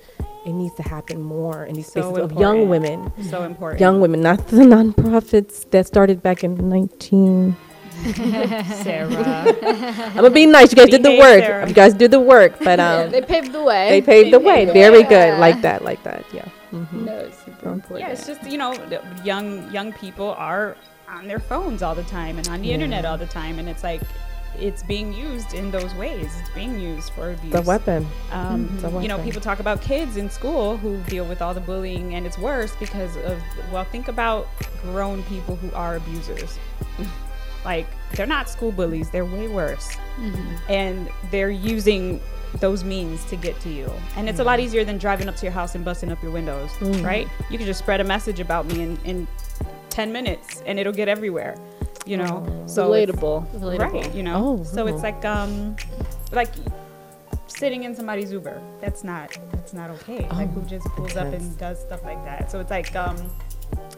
It 0.46 0.54
needs 0.54 0.74
to 0.76 0.84
happen 0.84 1.22
more 1.22 1.66
in 1.66 1.76
these 1.76 1.92
So 1.92 2.14
spaces 2.14 2.32
of 2.32 2.40
young 2.40 2.70
women, 2.70 3.12
So 3.30 3.44
important. 3.44 3.80
young 3.82 4.00
women, 4.02 4.22
not 4.22 4.48
the 4.48 4.58
nonprofits 4.64 5.70
that 5.72 5.86
started 5.88 6.22
back 6.24 6.44
in 6.44 6.70
19. 6.70 7.56
Sarah. 8.84 9.46
I'm 9.64 10.16
gonna 10.16 10.30
be 10.30 10.46
nice. 10.46 10.72
You 10.72 10.76
guys 10.78 10.90
did 10.90 11.04
the 11.04 11.18
work. 11.18 11.40
Sarah. 11.44 11.68
You 11.68 11.74
guys 11.74 11.94
did 11.94 12.12
the 12.12 12.20
work, 12.20 12.54
but 12.64 12.80
um, 12.80 13.10
they 13.12 13.22
paved 13.22 13.52
the 13.52 13.64
way. 13.64 13.90
they 13.90 14.02
paved 14.02 14.34
the 14.34 14.40
way. 14.40 14.66
the 14.66 14.74
Very 14.74 15.04
way. 15.04 15.10
good. 15.10 15.40
Like 15.40 15.62
that. 15.62 15.84
Like 15.84 16.04
that. 16.04 16.26
Yeah. 16.34 16.46
hmm 16.72 17.06
No, 17.06 17.18
it's 17.18 17.38
super 17.44 17.70
important. 17.70 18.00
Yeah, 18.08 18.14
it's 18.14 18.28
just 18.28 18.44
you 18.44 18.58
know, 18.58 18.74
young 19.24 19.72
young 19.72 19.94
people 19.94 20.36
are 20.38 20.76
on 21.10 21.28
their 21.28 21.40
phones 21.40 21.82
all 21.82 21.96
the 21.96 22.04
time 22.04 22.38
and 22.38 22.48
on 22.50 22.62
the 22.62 22.72
internet 22.72 23.06
all 23.06 23.18
the 23.18 23.26
time, 23.28 23.60
and 23.60 23.68
it's 23.70 23.84
like 23.84 24.02
it's 24.60 24.82
being 24.84 25.14
used 25.14 25.54
in 25.54 25.70
those 25.72 25.94
ways. 25.96 26.32
It's 26.40 26.50
being 26.52 26.80
used 26.80 27.12
for 27.12 27.32
abuse. 27.32 27.54
The 27.54 27.62
weapon. 27.62 28.08
Um, 28.32 28.70
It's 28.76 28.84
a 28.84 29.02
you 29.02 29.08
know, 29.08 29.20
people 29.20 29.42
talk 29.42 29.60
about 29.60 29.82
kids 29.82 30.18
in 30.18 30.30
school 30.30 30.78
who 30.78 30.98
deal 31.04 31.26
with 31.26 31.42
all 31.42 31.54
the 31.54 31.62
bullying, 31.62 32.16
and 32.16 32.26
it's 32.26 32.38
worse 32.38 32.76
because 32.78 33.16
of 33.18 33.42
well, 33.72 33.86
think 33.86 34.08
about 34.08 34.48
grown 34.82 35.24
people 35.24 35.56
who 35.56 35.72
are 35.74 35.96
abusers. 35.96 36.58
Like 37.68 37.88
they're 38.14 38.26
not 38.26 38.50
school 38.50 38.72
bullies; 38.72 39.12
they're 39.12 39.26
way 39.26 39.48
worse, 39.48 39.96
and 40.70 41.10
they're 41.30 41.52
using 41.52 42.20
those 42.60 42.84
means 42.84 43.24
to 43.26 43.36
get 43.36 43.60
to 43.60 43.70
you. 43.70 43.92
And 44.16 44.28
it's 44.28 44.40
a 44.40 44.44
lot 44.44 44.60
easier 44.60 44.84
than 44.84 44.98
driving 44.98 45.30
up 45.30 45.36
to 45.36 45.46
your 45.46 45.52
house 45.52 45.76
and 45.76 45.86
busting 45.86 46.12
up 46.12 46.22
your 46.24 46.32
windows, 46.32 46.72
right? 47.02 47.28
You 47.52 47.58
can 47.58 47.68
just 47.68 47.80
spread 47.80 48.02
a 48.02 48.04
message 48.04 48.40
about 48.40 48.66
me 48.66 48.82
in, 48.82 48.98
in 49.04 49.28
10 49.90 50.12
minutes 50.12 50.64
and 50.66 50.80
it'll 50.80 50.94
get 50.94 51.08
everywhere, 51.08 51.56
you 52.06 52.18
know? 52.18 52.64
So 52.66 52.94
it's- 52.94 53.16
relatable. 53.16 53.80
Right, 53.80 54.16
you 54.16 54.24
know? 54.24 54.60
Oh, 54.60 54.64
so 54.64 54.88
it's 54.88 55.00
oh. 55.00 55.02
like, 55.02 55.26
um, 55.26 55.76
like 56.32 56.50
sitting 57.48 57.84
in 57.84 57.96
somebody's 57.96 58.32
Uber. 58.32 58.62
That's 58.80 59.04
not 59.04 59.38
that's 59.52 59.74
not 59.74 59.90
okay. 59.90 60.28
Like 60.30 60.52
who 60.54 60.62
just 60.62 60.86
pulls 60.90 61.16
up 61.16 61.34
and 61.34 61.58
does 61.58 61.80
stuff 61.80 62.04
like 62.04 62.24
that. 62.26 62.52
So 62.52 62.60
it's 62.60 62.70
like 62.70 62.96
um 62.96 63.18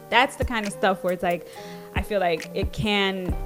that's 0.08 0.36
the 0.36 0.44
kind 0.44 0.66
of 0.66 0.72
stuff 0.72 1.04
where 1.04 1.12
it's 1.12 1.22
like 1.22 1.48
I 1.94 2.02
feel 2.02 2.20
like 2.20 2.50
it 2.54 2.72
can 2.72 3.36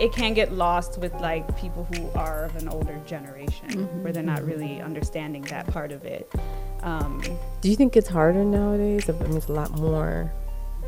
it 0.00 0.12
can 0.12 0.32
get 0.32 0.52
lost 0.52 0.98
with 0.98 1.12
like 1.20 1.56
people 1.58 1.86
who 1.92 2.10
are 2.18 2.46
of 2.46 2.56
an 2.56 2.68
older 2.68 2.98
generation 3.06 4.02
where 4.02 4.12
they're 4.12 4.22
not 4.22 4.42
really 4.42 4.80
understanding 4.80 5.42
that 5.42 5.66
part 5.66 5.92
of 5.92 6.04
it. 6.06 6.32
Um, 6.82 7.22
Do 7.60 7.68
you 7.68 7.76
think 7.76 7.94
it's 7.96 8.08
harder 8.08 8.42
nowadays? 8.42 9.10
I 9.10 9.12
mean, 9.12 9.36
it's 9.36 9.48
a 9.48 9.52
lot 9.52 9.72
more 9.72 10.32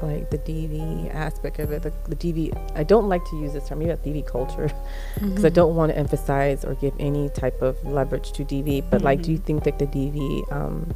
like 0.00 0.30
the 0.30 0.38
DV 0.38 1.14
aspect 1.14 1.58
of 1.58 1.70
it. 1.72 1.82
The, 1.82 1.92
the 2.08 2.16
DV, 2.16 2.72
I 2.74 2.84
don't 2.84 3.10
like 3.10 3.22
to 3.26 3.36
use 3.36 3.52
this 3.52 3.68
term, 3.68 3.80
maybe 3.80 3.90
about 3.90 4.02
DV 4.02 4.26
culture, 4.26 4.70
because 5.20 5.44
I 5.44 5.50
don't 5.50 5.76
want 5.76 5.92
to 5.92 5.98
emphasize 5.98 6.64
or 6.64 6.74
give 6.76 6.94
any 6.98 7.28
type 7.28 7.60
of 7.60 7.84
leverage 7.84 8.32
to 8.32 8.44
DV. 8.44 8.88
But 8.90 9.02
like, 9.02 9.20
do 9.20 9.30
you 9.30 9.38
think 9.38 9.64
that 9.64 9.78
the 9.78 9.86
DV 9.86 10.50
um, 10.50 10.90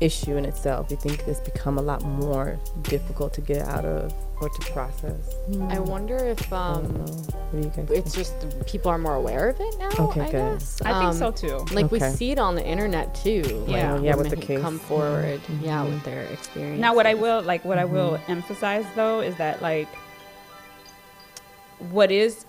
issue 0.00 0.36
in 0.36 0.44
itself, 0.44 0.88
do 0.88 0.94
you 0.94 1.00
think 1.00 1.22
it's 1.26 1.40
become 1.40 1.78
a 1.78 1.82
lot 1.82 2.02
more 2.02 2.58
difficult 2.82 3.32
to 3.34 3.40
get 3.40 3.62
out 3.68 3.84
of 3.84 4.12
or 4.40 4.48
to 4.48 4.72
process? 4.72 5.34
I 5.68 5.78
wonder 5.78 6.16
if 6.16 6.52
um, 6.52 6.82
know. 6.92 7.04
What 7.04 7.52
do 7.52 7.58
you 7.58 7.64
guys 7.64 7.90
it's 7.90 8.14
think? 8.14 8.26
just 8.26 8.66
people 8.66 8.90
are 8.90 8.98
more 8.98 9.14
aware 9.14 9.48
of 9.48 9.60
it 9.60 9.78
now. 9.78 9.90
Okay, 10.06 10.20
I 10.22 10.24
good. 10.30 10.32
guess. 10.58 10.80
I 10.82 10.92
think 10.98 11.10
Um, 11.10 11.14
so 11.14 11.30
too. 11.30 11.74
Like 11.74 11.90
we 11.92 12.00
see 12.00 12.32
it 12.32 12.38
on 12.38 12.54
the 12.54 12.66
internet 12.66 13.14
too. 13.14 13.64
Yeah. 13.68 13.94
like, 13.94 14.02
Yeah, 14.04 14.16
with 14.16 14.30
the 14.30 14.36
case. 14.36 14.60
come 14.60 14.78
forward. 14.78 15.40
Yeah, 15.62 15.84
Mhm. 15.84 15.90
with 15.94 16.04
their 16.04 16.22
experience. 16.24 16.80
Now, 16.80 16.94
what 16.94 17.06
I 17.06 17.14
will 17.14 17.42
like, 17.42 17.64
what 17.64 17.78
I 17.78 17.84
will 17.84 18.18
emphasize 18.28 18.84
though 18.96 19.20
is 19.20 19.36
that 19.36 19.62
like, 19.62 19.88
what 21.90 22.10
is, 22.10 22.46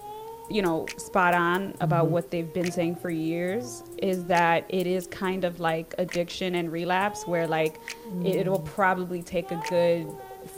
you 0.50 0.62
know, 0.62 0.86
spot 0.98 1.34
on 1.34 1.74
about 1.80 2.10
what 2.10 2.30
they've 2.32 2.54
been 2.54 2.72
saying 2.72 2.96
for 2.98 3.10
years 3.10 3.84
is 3.98 4.26
that 4.26 4.66
it 4.70 4.88
is 4.88 5.08
kind 5.08 5.44
of 5.44 5.60
like 5.60 5.96
addiction 5.98 6.56
and 6.56 6.72
relapse, 6.72 7.26
where 7.26 7.48
like 7.48 7.80
it, 8.24 8.36
it'll 8.36 8.60
probably 8.60 9.24
take 9.24 9.52
a 9.52 9.62
good 9.70 10.08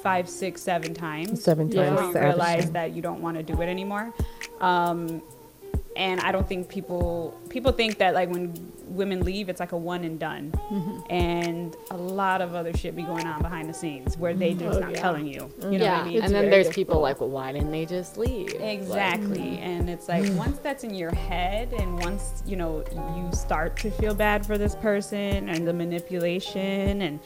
five, 0.04 0.30
six, 0.30 0.62
seven 0.62 0.94
times 0.94 1.44
Seven 1.44 1.70
times 1.70 1.92
before 1.92 2.22
you 2.22 2.28
realize 2.28 2.72
that 2.72 2.92
you 2.94 3.02
don't 3.02 3.22
want 3.22 3.38
to 3.38 3.44
do 3.44 3.62
it 3.62 3.68
anymore. 3.68 4.14
Um, 4.60 5.22
and 5.98 6.22
I 6.22 6.32
don't 6.32 6.48
think 6.48 6.70
people 6.70 7.38
people 7.50 7.72
think 7.72 7.98
that 7.98 8.14
like 8.14 8.30
when 8.30 8.54
women 8.86 9.22
leave, 9.22 9.50
it's 9.50 9.60
like 9.60 9.72
a 9.72 9.78
one 9.78 10.04
and 10.04 10.20
done, 10.20 10.52
mm-hmm. 10.52 11.00
and 11.10 11.76
a 11.92 11.98
lot 11.98 12.42
of 12.42 12.56
other 12.56 12.76
shit 12.76 12.96
be 12.96 13.04
going 13.04 13.26
on 13.26 13.42
behind 13.42 13.68
the 13.68 13.74
scenes 13.74 14.18
where 14.18 14.34
they 14.34 14.54
just 14.54 14.64
mm-hmm. 14.64 14.78
Oh, 14.78 14.80
not 14.80 14.92
yeah. 14.92 15.02
telling 15.02 15.28
you. 15.28 15.52
You 15.62 15.80
know 15.80 15.86
yeah, 15.86 15.98
what 15.98 16.08
I 16.08 16.10
mean? 16.10 16.22
and 16.24 16.34
then 16.34 16.50
very 16.50 16.64
there's 16.64 16.74
people 16.74 17.00
like, 17.00 17.20
well, 17.20 17.30
why 17.30 17.52
didn't 17.52 17.72
they 17.72 17.86
just 17.86 18.18
leave? 18.18 18.54
Like, 18.54 18.62
Exactly. 18.62 19.40
Mm-hmm. 19.40 19.64
And 19.64 19.90
it's 19.90 20.08
like 20.08 20.32
once 20.34 20.60
that's 20.60 20.84
in 20.84 20.94
your 20.94 21.14
head 21.14 21.74
and 21.74 22.00
once, 22.04 22.44
you 22.46 22.56
know, 22.56 22.84
you 23.16 23.30
start 23.36 23.76
to 23.78 23.92
feel 23.92 24.14
bad 24.14 24.46
for 24.46 24.58
this 24.58 24.76
person 24.76 25.50
and 25.50 25.68
the 25.68 25.74
manipulation 25.74 27.02
and 27.02 27.20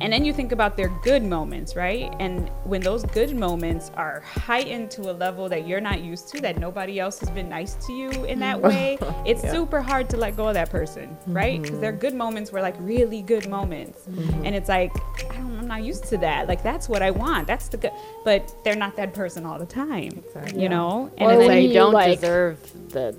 and 0.00 0.12
then 0.12 0.24
you 0.24 0.32
think 0.32 0.52
about 0.52 0.76
their 0.76 0.88
good 1.02 1.22
moments, 1.22 1.74
right? 1.74 2.14
And 2.20 2.50
when 2.64 2.80
those 2.80 3.04
good 3.06 3.34
moments 3.34 3.90
are 3.96 4.20
heightened 4.20 4.90
to 4.92 5.10
a 5.10 5.12
level 5.12 5.48
that 5.48 5.66
you're 5.66 5.80
not 5.80 6.02
used 6.02 6.28
to, 6.28 6.40
that 6.42 6.58
nobody 6.58 7.00
else 7.00 7.18
has 7.20 7.30
been 7.30 7.48
nice 7.48 7.74
to 7.85 7.85
you 7.92 8.10
in 8.24 8.38
that 8.40 8.58
mm. 8.58 8.62
way, 8.62 8.98
it's 9.26 9.42
Yeah. 9.42 9.52
super 9.52 9.80
hard 9.80 10.08
to 10.10 10.16
let 10.16 10.36
go 10.36 10.48
of 10.48 10.54
that 10.54 10.70
person, 10.70 11.16
right? 11.26 11.60
Because 11.60 11.78
there 11.80 11.90
are 11.90 11.92
mm-hmm. 11.92 12.00
good 12.00 12.14
moments 12.14 12.52
were 12.52 12.60
like 12.60 12.76
really 12.80 13.22
good 13.22 13.48
moments. 13.48 14.00
Mm-hmm. 14.08 14.44
And 14.44 14.54
it's 14.54 14.68
like, 14.68 14.92
I 15.30 15.36
don't, 15.36 15.58
I'm 15.58 15.68
not 15.68 15.82
used 15.82 16.04
to 16.04 16.18
that. 16.18 16.48
Like, 16.48 16.62
that's 16.62 16.88
what 16.88 17.02
I 17.02 17.10
want. 17.10 17.46
That's 17.46 17.68
the 17.68 17.76
good. 17.76 17.92
But 18.24 18.52
they're 18.64 18.76
not 18.76 18.96
that 18.96 19.14
person 19.14 19.44
all 19.46 19.58
the 19.58 19.66
time, 19.66 20.22
Exactly. 20.26 20.62
you 20.62 20.68
know? 20.68 21.10
Or 21.18 21.30
and 21.30 21.38
when 21.38 21.48
they 21.48 21.66
you, 21.66 21.74
don't 21.74 21.92
like- 21.92 22.20
deserve 22.20 22.90
the 22.90 23.16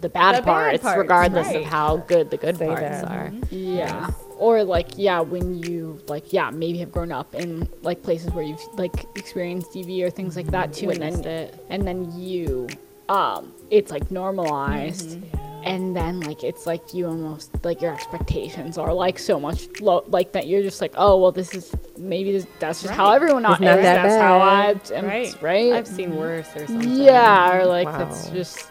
the 0.00 0.08
bad 0.08 0.36
The 0.36 0.42
bad 0.42 0.44
parts, 0.44 0.82
parts, 0.82 0.98
regardless 0.98 1.46
right. 1.48 1.56
of 1.56 1.64
how 1.64 1.98
good 1.98 2.30
the 2.30 2.36
good 2.36 2.56
Say 2.56 2.66
parts 2.66 2.80
that. 2.80 3.04
are. 3.04 3.28
Mm-hmm. 3.28 3.76
Yeah. 3.76 4.10
Or 4.38 4.64
like 4.64 4.92
yeah, 4.96 5.20
when 5.20 5.62
you 5.62 6.00
like 6.08 6.32
yeah 6.32 6.50
maybe 6.50 6.78
have 6.78 6.90
grown 6.90 7.12
up 7.12 7.34
in 7.34 7.68
like 7.82 8.02
places 8.02 8.32
where 8.32 8.42
you've 8.42 8.62
like 8.74 9.04
experienced 9.14 9.72
DV 9.72 10.02
or 10.02 10.08
things 10.10 10.36
like 10.36 10.46
that 10.46 10.72
too, 10.72 10.88
and 10.88 11.02
then 11.02 11.24
it. 11.26 11.66
and 11.68 11.86
then 11.86 12.10
you 12.18 12.68
um 13.10 13.52
it's 13.70 13.90
like 13.90 14.10
normalized. 14.10 15.18
And 15.62 15.94
then 15.94 16.20
like 16.20 16.42
it's 16.42 16.66
like 16.66 16.94
you 16.94 17.06
almost 17.06 17.50
like 17.64 17.82
your 17.82 17.92
expectations 17.92 18.78
are 18.78 18.94
like 18.94 19.18
so 19.18 19.38
much 19.38 19.68
low 19.82 20.02
like 20.08 20.32
that 20.32 20.46
you're 20.46 20.62
just 20.62 20.80
like 20.80 20.94
oh 20.96 21.20
well 21.20 21.32
this 21.32 21.54
is 21.54 21.74
maybe 21.98 22.32
this, 22.32 22.46
that's 22.60 22.80
just 22.80 22.94
how 22.94 23.12
everyone 23.12 23.44
It's 23.44 23.56
is 23.56 23.60
not 23.60 23.76
that 23.76 24.02
that's 24.02 24.14
how 24.22 24.38
I 24.38 24.74
am. 24.96 25.04
Right. 25.04 25.42
right? 25.42 25.72
I've 25.74 25.86
seen 25.86 26.16
worse 26.16 26.48
or 26.56 26.66
something. 26.66 26.90
yeah 26.96 27.58
or 27.58 27.66
like 27.66 27.86
that's 27.88 28.30
just 28.30 28.70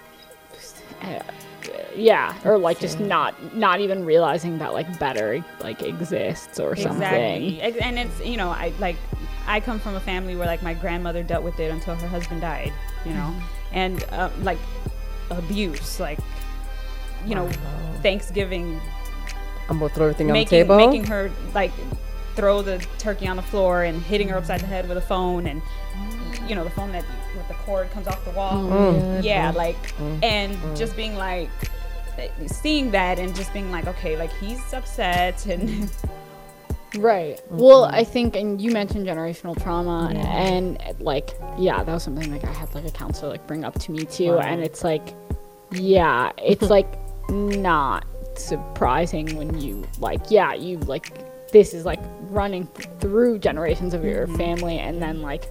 uh, 1.04 1.20
yeah 1.96 2.34
or 2.44 2.58
like 2.58 2.80
just 2.80 3.00
not 3.00 3.36
not 3.56 3.80
even 3.82 4.04
realizing 4.04 4.58
that 4.58 4.74
like 4.74 4.98
better 5.00 5.46
like 5.62 5.84
exists 5.84 6.60
or 6.60 6.76
something. 6.76 7.04
Exactly. 7.04 7.62
Ex- 7.62 7.78
And 7.78 8.00
it's, 8.00 8.26
you 8.26 8.38
know, 8.38 8.50
I 8.50 8.74
like, 8.80 8.96
I 9.46 9.60
come 9.60 9.80
from 9.80 9.94
a 9.94 10.00
family 10.00 10.36
where 10.36 10.48
like 10.48 10.64
my 10.64 10.74
grandmother 10.74 11.22
dealt 11.22 11.44
with 11.44 11.60
it 11.60 11.72
until 11.72 11.96
her 11.96 12.08
husband 12.08 12.42
died, 12.42 12.74
you 13.06 13.14
know, 13.14 13.32
and 13.74 14.04
uh, 14.12 14.30
like 14.42 14.58
abuse, 15.30 16.00
like, 16.00 16.20
you 17.26 17.36
know, 17.36 17.50
Thanksgiving, 18.02 18.80
I'm 19.70 19.80
gonna 19.80 19.94
throw 19.94 20.06
everything 20.06 20.32
on 20.32 20.38
the 20.38 20.46
table. 20.46 20.78
making 20.78 21.06
her 21.06 21.32
like 21.54 21.72
throw 22.36 22.62
the 22.62 22.86
turkey 22.98 23.28
on 23.28 23.36
the 23.36 23.42
floor 23.44 23.84
and 23.84 24.02
hitting 24.02 24.30
her 24.30 24.38
upside 24.38 24.62
the 24.62 24.66
head 24.66 24.88
with 24.88 24.98
a 24.98 25.02
phone 25.02 25.48
and, 25.48 25.62
you 26.48 26.56
know, 26.56 26.64
the 26.64 26.70
phone 26.70 26.92
that 26.92 27.04
with 27.36 27.48
the 27.48 27.54
cord 27.56 27.90
comes 27.92 28.08
off 28.08 28.24
the 28.26 28.32
wall. 28.32 28.64
Mm. 28.64 29.02
mm. 29.02 29.24
Yeah, 29.24 29.52
like, 29.52 29.76
mm. 29.98 30.24
and 30.24 30.56
mm. 30.56 30.78
just 30.78 30.96
being 30.96 31.16
like, 31.16 31.50
seeing 32.48 32.92
that 32.92 33.20
and 33.20 33.36
just 33.36 33.54
being 33.54 33.72
like, 33.72 33.88
okay, 33.88 34.18
like 34.18 34.32
he's 34.38 34.74
upset 34.74 35.46
and 35.46 35.92
Right. 36.98 37.40
Well, 37.50 37.86
I 37.86 38.04
think, 38.04 38.36
and 38.36 38.60
you 38.60 38.72
mentioned 38.72 39.06
generational 39.06 39.62
trauma, 39.62 40.12
and 40.16 40.82
like, 41.00 41.32
yeah, 41.58 41.84
that 41.84 41.94
was 41.94 42.04
something 42.04 42.32
like 42.32 42.44
I 42.44 42.52
had 42.52 42.74
like 42.74 42.86
a 42.86 42.92
counselor 42.92 43.30
like 43.30 43.46
bring 43.48 43.64
up 43.64 43.78
to 43.80 43.92
me 43.92 44.06
too, 44.06 44.34
Wow. 44.34 44.40
and 44.40 44.62
it's 44.62 44.84
like, 44.84 45.14
yeah, 45.72 46.32
it's 46.38 46.70
like 46.70 46.88
not 47.30 48.06
surprising 48.36 49.36
when 49.36 49.60
you 49.60 49.86
like, 50.00 50.32
yeah, 50.32 50.54
you 50.54 50.78
like 50.80 51.26
this 51.52 51.74
is 51.74 51.86
like 51.86 52.00
running 52.30 52.68
th- 52.68 52.90
through 53.00 53.40
generations 53.40 53.94
of 53.94 54.04
your 54.04 54.26
mm-hmm. 54.26 54.38
family, 54.38 54.80
and 54.80 55.02
then 55.02 55.22
like, 55.22 55.44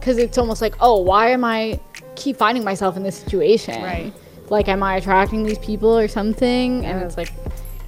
because 0.00 0.18
it's 0.18 0.38
almost 0.38 0.60
like, 0.60 0.74
oh, 0.80 1.00
why 1.00 1.28
am 1.28 1.44
I 1.44 1.78
keep 2.16 2.36
finding 2.36 2.64
myself 2.64 2.96
in 2.96 3.02
this 3.02 3.16
situation? 3.16 3.82
Right. 3.82 4.12
Like, 4.50 4.68
am 4.68 4.82
I 4.82 4.96
attracting 4.96 5.44
these 5.44 5.58
people 5.58 5.96
or 5.96 6.08
something? 6.08 6.84
And 6.84 7.02
it's 7.02 7.16
like, 7.16 7.32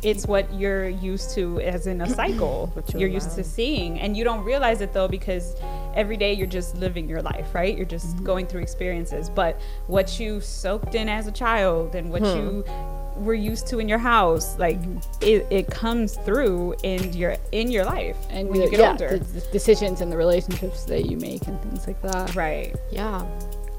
it's 0.06 0.24
what 0.24 0.52
you're 0.54 0.88
used 0.88 1.34
to 1.34 1.60
as 1.60 1.88
in 1.88 2.00
a 2.00 2.08
cycle. 2.08 2.70
What 2.76 2.92
you 2.94 3.00
you're 3.00 3.08
used 3.08 3.34
to 3.36 3.42
seeing. 3.42 3.98
And 3.98 4.16
you 4.16 4.22
don't 4.22 4.44
realize 4.44 4.80
it 4.80 4.92
though 4.92 5.08
because 5.08 5.56
every 5.94 6.16
day 6.16 6.32
you're 6.32 6.46
just 6.46 6.76
living 6.76 7.08
your 7.08 7.22
life 7.22 7.54
right? 7.54 7.76
You're 7.76 7.86
just 7.86 8.14
mm-hmm. 8.14 8.24
going 8.24 8.46
through 8.46 8.62
experiences. 8.62 9.28
But 9.28 9.60
what 9.88 10.20
you 10.20 10.40
soaked 10.40 10.94
in 10.94 11.08
as 11.08 11.26
a 11.26 11.32
child 11.32 11.96
and 11.96 12.10
what 12.10 12.22
you 12.22 12.64
hmm. 12.66 13.24
were 13.24 13.34
used 13.34 13.66
to 13.68 13.80
in 13.80 13.88
your 13.88 13.98
house 13.98 14.58
like 14.58 14.80
mm-hmm. 14.80 14.98
it, 15.22 15.46
it 15.50 15.66
comes 15.70 16.16
through 16.18 16.76
in 16.82 17.12
your 17.12 17.36
in 17.50 17.70
your 17.70 17.84
life 17.84 18.18
and 18.30 18.48
when 18.48 18.60
you 18.60 18.70
get 18.70 18.78
yeah, 18.78 18.90
older. 18.92 19.18
the, 19.18 19.40
the 19.40 19.46
decisions 19.50 20.00
and 20.02 20.12
the 20.12 20.16
relationships 20.16 20.84
that 20.84 21.06
you 21.06 21.16
make 21.16 21.46
and 21.48 21.60
things 21.62 21.86
like 21.86 22.00
that. 22.02 22.34
right. 22.36 22.76
Yeah. 22.92 23.26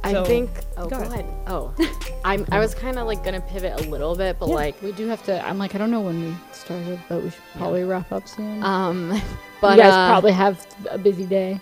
I 0.08 0.14
So- 0.14 0.26
think. 0.26 0.50
Oh, 0.78 0.84
go 0.84 0.90
go 0.90 1.04
ahead. 1.04 1.12
ahead. 1.12 1.26
Oh, 1.48 1.74
I'm. 2.26 2.46
I 2.52 2.60
was 2.60 2.74
kind 2.74 2.98
of 3.00 3.06
like 3.08 3.24
gonna 3.24 3.42
pivot 3.42 3.80
a 3.80 3.90
little 3.90 4.16
bit, 4.16 4.38
but 4.40 4.50
like, 4.50 4.82
we 4.82 4.92
do 4.92 5.08
have 5.08 5.24
to. 5.26 5.46
I'm 5.46 5.58
like, 5.58 5.76
I 5.76 5.78
don't 5.78 5.92
know 5.92 6.02
when 6.02 6.18
we 6.24 6.36
started, 6.52 7.00
but 7.10 7.24
we 7.24 7.30
should 7.30 7.42
probably 7.58 7.84
wrap 7.84 8.12
up 8.12 8.28
soon. 8.28 8.64
um, 8.64 9.10
but 9.62 9.78
you 9.78 9.84
guys 9.84 9.94
uh, 9.94 10.08
probably 10.10 10.32
have 10.34 10.66
a 10.90 10.98
busy 10.98 11.26
day. 11.26 11.60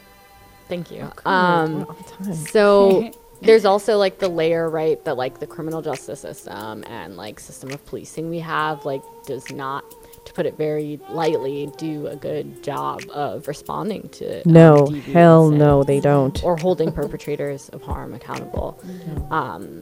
Thank 0.68 0.90
you. 0.92 1.10
We're 1.26 1.32
Um, 1.32 1.86
all 1.88 1.94
the 1.96 2.04
time. 2.26 2.34
so 2.34 3.12
there's 3.42 3.66
also 3.66 3.98
like 3.98 4.18
the 4.20 4.28
layer, 4.30 4.70
right, 4.70 5.04
that 5.06 5.16
like 5.18 5.40
the 5.40 5.46
criminal 5.48 5.82
justice 5.82 6.20
system 6.22 6.84
and 6.88 7.16
like 7.18 7.40
system 7.40 7.70
of 7.72 7.86
policing 7.86 8.30
we 8.30 8.40
have 8.40 8.84
like 8.86 9.02
does 9.28 9.52
not, 9.52 9.84
put 10.36 10.46
it 10.46 10.58
very 10.58 11.00
lightly, 11.10 11.72
do 11.78 12.08
a 12.08 12.16
good 12.16 12.62
job 12.62 13.02
of 13.12 13.48
responding 13.48 14.08
to 14.10 14.42
um, 14.46 14.54
no, 14.54 14.84
DV 14.86 15.02
hell 15.14 15.46
incidents 15.46 15.60
no, 15.60 15.84
they 15.84 16.00
don't. 16.00 16.44
or 16.44 16.58
holding 16.58 16.92
perpetrators 16.92 17.70
of 17.70 17.82
harm 17.82 18.14
accountable. 18.14 18.78
Um, 19.32 19.82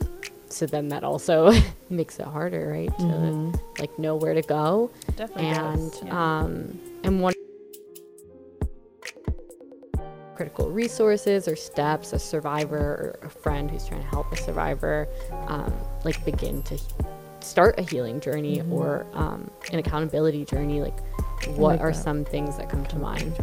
so 0.50 0.68
then 0.68 0.88
that 0.90 1.04
also 1.04 1.52
makes 1.90 2.20
it 2.20 2.26
harder, 2.28 2.70
right, 2.70 2.96
to 3.00 3.04
Mhm. 3.04 3.60
like 3.80 3.98
know 3.98 4.16
where 4.16 4.36
to 4.36 4.44
go 4.44 4.92
definitely 5.18 5.48
and 5.48 5.92
does, 5.92 6.04
yeah. 6.06 6.40
um 6.40 6.80
and 7.04 7.20
one 7.22 7.34
critical 10.36 10.70
resources 10.72 11.48
or 11.48 11.56
steps 11.56 12.12
a 12.14 12.20
survivor 12.20 12.78
or 13.22 13.28
a 13.28 13.30
friend 13.30 13.70
who's 13.70 13.86
trying 13.88 14.02
to 14.02 14.08
help 14.08 14.32
a 14.32 14.36
survivor 14.38 15.08
um, 15.48 15.72
like 16.04 16.24
begin 16.26 16.62
to 16.64 16.76
he- 16.76 16.86
start 17.46 17.76
a 17.78 17.82
healing 17.84 18.20
journey 18.20 18.58
Mm-hmm. 18.60 18.74
or 18.74 19.06
um, 19.14 19.50
an 19.72 19.80
accountability 19.80 20.46
journey 20.46 20.82
like 20.82 20.98
what 21.58 21.74
like 21.74 21.82
are 21.82 21.92
that. 21.92 22.04
some 22.04 22.24
things 22.26 22.58
that 22.58 22.70
come 22.70 22.86
to 22.86 22.98
mind 22.98 23.34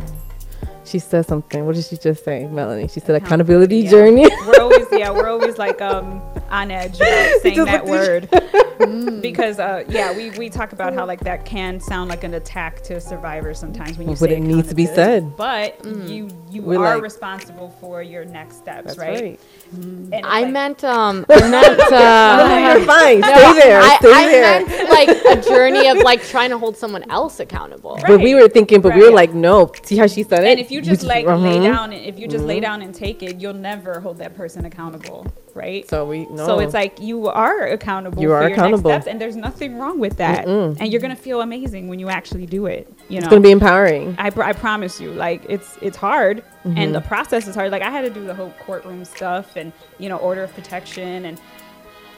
She 0.85 0.99
said 0.99 1.27
something. 1.27 1.65
What 1.67 1.75
did 1.77 1.85
she 1.85 1.97
just 1.97 2.25
say, 2.25 2.47
Melanie? 2.47 2.89
She 2.89 3.01
said 3.01 3.15
Accountability, 3.17 3.81
accountability 3.81 3.81
yeah. 3.81 3.91
journey. 3.91 4.27
we're 4.47 4.61
always 4.63 4.87
yeah 4.93 5.11
we're 5.11 5.29
always 5.29 5.59
like 5.59 5.81
um 5.81 6.21
on 6.51 6.71
edge 6.71 6.97
about 6.97 7.41
saying 7.43 7.65
that 7.65 7.85
looked 7.87 8.33
word 8.33 9.21
because 9.21 9.59
uh, 9.59 9.85
yeah, 9.89 10.17
we, 10.17 10.31
we 10.31 10.49
talk 10.49 10.73
about 10.73 10.95
how 10.95 11.05
like 11.07 11.21
that 11.21 11.45
can 11.45 11.79
sound 11.79 12.09
like 12.09 12.25
an 12.25 12.35
attack 12.35 12.81
to 12.83 13.01
survivors 13.01 13.59
sometimes 13.59 13.99
when 13.99 14.09
you 14.09 14.15
But 14.15 14.31
say 14.31 14.37
it 14.37 14.41
needs 14.41 14.69
to 14.69 14.75
be 14.75 14.87
said. 14.87 15.37
But 15.37 15.85
you 15.85 16.29
you 16.51 16.63
We're 16.63 16.79
are 16.79 16.95
like- 16.95 17.03
responsible 17.03 17.71
for 17.81 18.03
your 18.03 18.25
next 18.25 18.57
steps, 18.57 18.87
That's 18.87 18.99
right? 18.99 19.21
right. 19.23 19.41
And 19.73 20.15
I 20.27 20.43
like- 20.43 20.53
meant 20.53 20.83
um 20.85 21.27
I 21.29 21.51
meant 21.51 21.81
uh 21.93 22.75
you're 22.79 22.87
fine. 22.87 23.23
Stay 23.23 23.33
no, 23.43 23.55
there. 23.55 23.81
I, 23.83 23.97
Stay 24.01 24.13
I 24.13 24.27
there. 24.29 24.67
meant 24.67 24.91
like 24.91 25.09
a 25.39 25.49
journey 25.49 25.87
of 25.89 25.99
like 25.99 26.23
trying 26.25 26.51
to 26.51 26.59
hold 26.59 26.77
someone 26.77 27.09
else 27.11 27.39
accountable. 27.39 27.99
But 28.07 28.21
we 28.21 28.35
were 28.35 28.49
thinking, 28.49 28.81
but 28.81 28.95
we 28.95 29.01
were 29.03 29.07
Right. 29.09 29.15
like, 29.31 29.35
no. 29.35 29.71
See 29.83 29.97
how 29.99 30.07
she 30.07 30.23
said 30.23 30.45
it? 30.45 30.59
And 30.71 30.79
if 30.79 30.87
you 30.87 30.93
just 30.93 31.03
like 31.05 31.27
lay 31.27 31.59
mhm. 31.59 31.63
down, 31.65 31.93
if 31.93 32.19
you 32.19 32.29
just 32.29 32.45
lay 32.45 32.61
down 32.61 32.83
and 32.83 32.95
take 32.95 33.23
it, 33.23 33.41
you'll 33.41 33.55
never 33.55 33.99
hold 34.01 34.19
that 34.19 34.37
person 34.37 34.65
accountable, 34.65 35.27
right? 35.55 35.89
So 35.89 36.05
we 36.07 36.27
no. 36.27 36.47
So 36.47 36.59
it's 36.61 36.75
like 36.75 37.01
you 37.01 37.29
are 37.29 37.67
accountable. 37.67 38.23
You 38.23 38.29
for 38.29 38.37
are 38.37 38.43
your 38.43 38.53
accountable. 38.53 38.91
next 38.91 39.05
steps, 39.05 39.13
and 39.13 39.21
there's 39.21 39.37
nothing 39.37 39.79
wrong 39.79 39.99
with 39.99 40.17
that. 40.19 40.47
And 40.47 40.87
you're 40.93 41.01
gonna 41.01 41.17
feel 41.17 41.41
amazing 41.41 41.89
when 41.89 41.99
you 41.99 42.09
actually 42.09 42.47
do 42.47 42.67
it. 42.67 42.87
You 43.09 43.21
know, 43.21 43.25
it's 43.27 43.29
gonna 43.31 43.41
be 43.41 43.51
empowering. 43.51 44.15
I, 44.19 44.31
pr- 44.31 44.45
I 44.45 44.53
promise 44.53 45.01
you, 45.01 45.13
like 45.13 45.43
it's 45.49 45.77
it's 45.83 45.97
hard, 45.97 46.43
Mm-hmm. 46.65 46.77
and 46.77 46.95
the 46.95 47.01
process 47.01 47.49
is 47.49 47.55
hard. 47.55 47.73
Like 47.73 47.83
I 47.83 47.91
had 47.91 48.03
to 48.03 48.11
do 48.11 48.25
the 48.27 48.35
whole 48.35 48.53
courtroom 48.61 49.05
stuff, 49.05 49.57
and 49.57 49.73
you 49.99 50.09
know, 50.09 50.19
order 50.19 50.43
of 50.45 50.53
protection, 50.55 51.25
and 51.25 51.41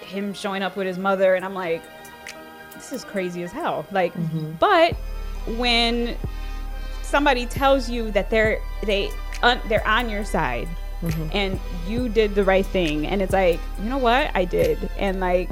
him 0.00 0.34
showing 0.34 0.62
up 0.62 0.76
with 0.76 0.86
his 0.86 0.98
mother, 0.98 1.36
and 1.36 1.44
I'm 1.44 1.55
like, 1.55 1.82
this 2.74 2.92
is 2.92 3.05
crazy 3.05 3.42
as 3.44 3.53
hell. 3.53 3.86
Like, 3.92 4.12
Mm-hmm. 4.14 4.53
but 4.59 4.94
when 5.57 6.16
somebody 7.13 7.45
tells 7.47 7.89
you 7.89 8.11
that 8.11 8.29
they're 8.31 8.59
they 8.83 9.11
un- 9.43 9.61
they're 9.69 9.87
on 9.87 10.09
your 10.11 10.25
side 10.25 10.69
Mm-hmm. 11.03 11.29
and 11.33 11.61
you 11.89 12.09
did 12.09 12.37
the 12.37 12.45
right 12.45 12.65
thing. 12.65 13.09
And 13.09 13.21
it's 13.23 13.33
like 13.33 13.59
you 13.83 13.89
know 13.91 13.99
what? 13.99 14.31
I 14.37 14.45
did. 14.45 14.79
And 14.99 15.19
like 15.19 15.51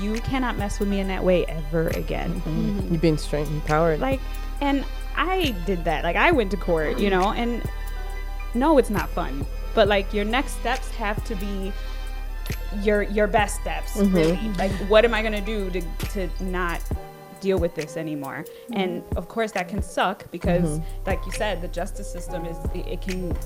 you 0.00 0.14
cannot 0.20 0.56
mess 0.56 0.78
with 0.78 0.88
me 0.88 1.00
in 1.00 1.08
that 1.08 1.24
way 1.24 1.44
ever 1.46 1.88
again. 1.88 2.30
Mm-hmm. 2.42 2.92
You've 2.92 3.02
been 3.02 3.18
strength 3.18 3.50
empowered. 3.50 3.98
like 4.00 4.20
and 4.60 4.84
i 5.16 5.50
did 5.66 5.84
that. 5.84 6.04
Like 6.04 6.14
i 6.14 6.30
went 6.30 6.52
to 6.52 6.56
court 6.56 6.98
you 7.00 7.10
know 7.10 7.32
and 7.32 7.60
no 8.54 8.78
it's 8.78 8.90
not 8.90 9.08
fun. 9.10 9.44
But 9.74 9.88
like 9.88 10.14
your 10.14 10.24
next 10.24 10.52
steps 10.60 10.88
have 10.92 11.24
to 11.24 11.34
be 11.34 11.72
your 12.80 13.02
your 13.02 13.26
best 13.26 13.60
steps 13.60 13.96
really. 13.96 14.38
Like 14.62 14.70
what 14.92 15.04
am 15.04 15.12
i 15.12 15.22
going 15.22 15.34
to 15.44 15.46
do 15.54 15.70
to 15.70 15.80
to 16.14 16.44
not 16.44 16.80
deal 17.40 17.58
with 17.58 17.74
this 17.74 17.96
anymore 17.96 18.44
and 18.72 19.02
of 19.16 19.28
course 19.28 19.52
that 19.52 19.68
can 19.68 19.82
suck 19.82 20.30
because 20.30 20.78
mm-hmm. 20.78 21.06
like 21.06 21.24
you 21.26 21.32
said 21.32 21.60
the 21.62 21.68
justice 21.68 22.10
system 22.10 22.44
is 22.44 22.56
it, 22.74 22.86
it 22.86 23.00
can 23.00 23.36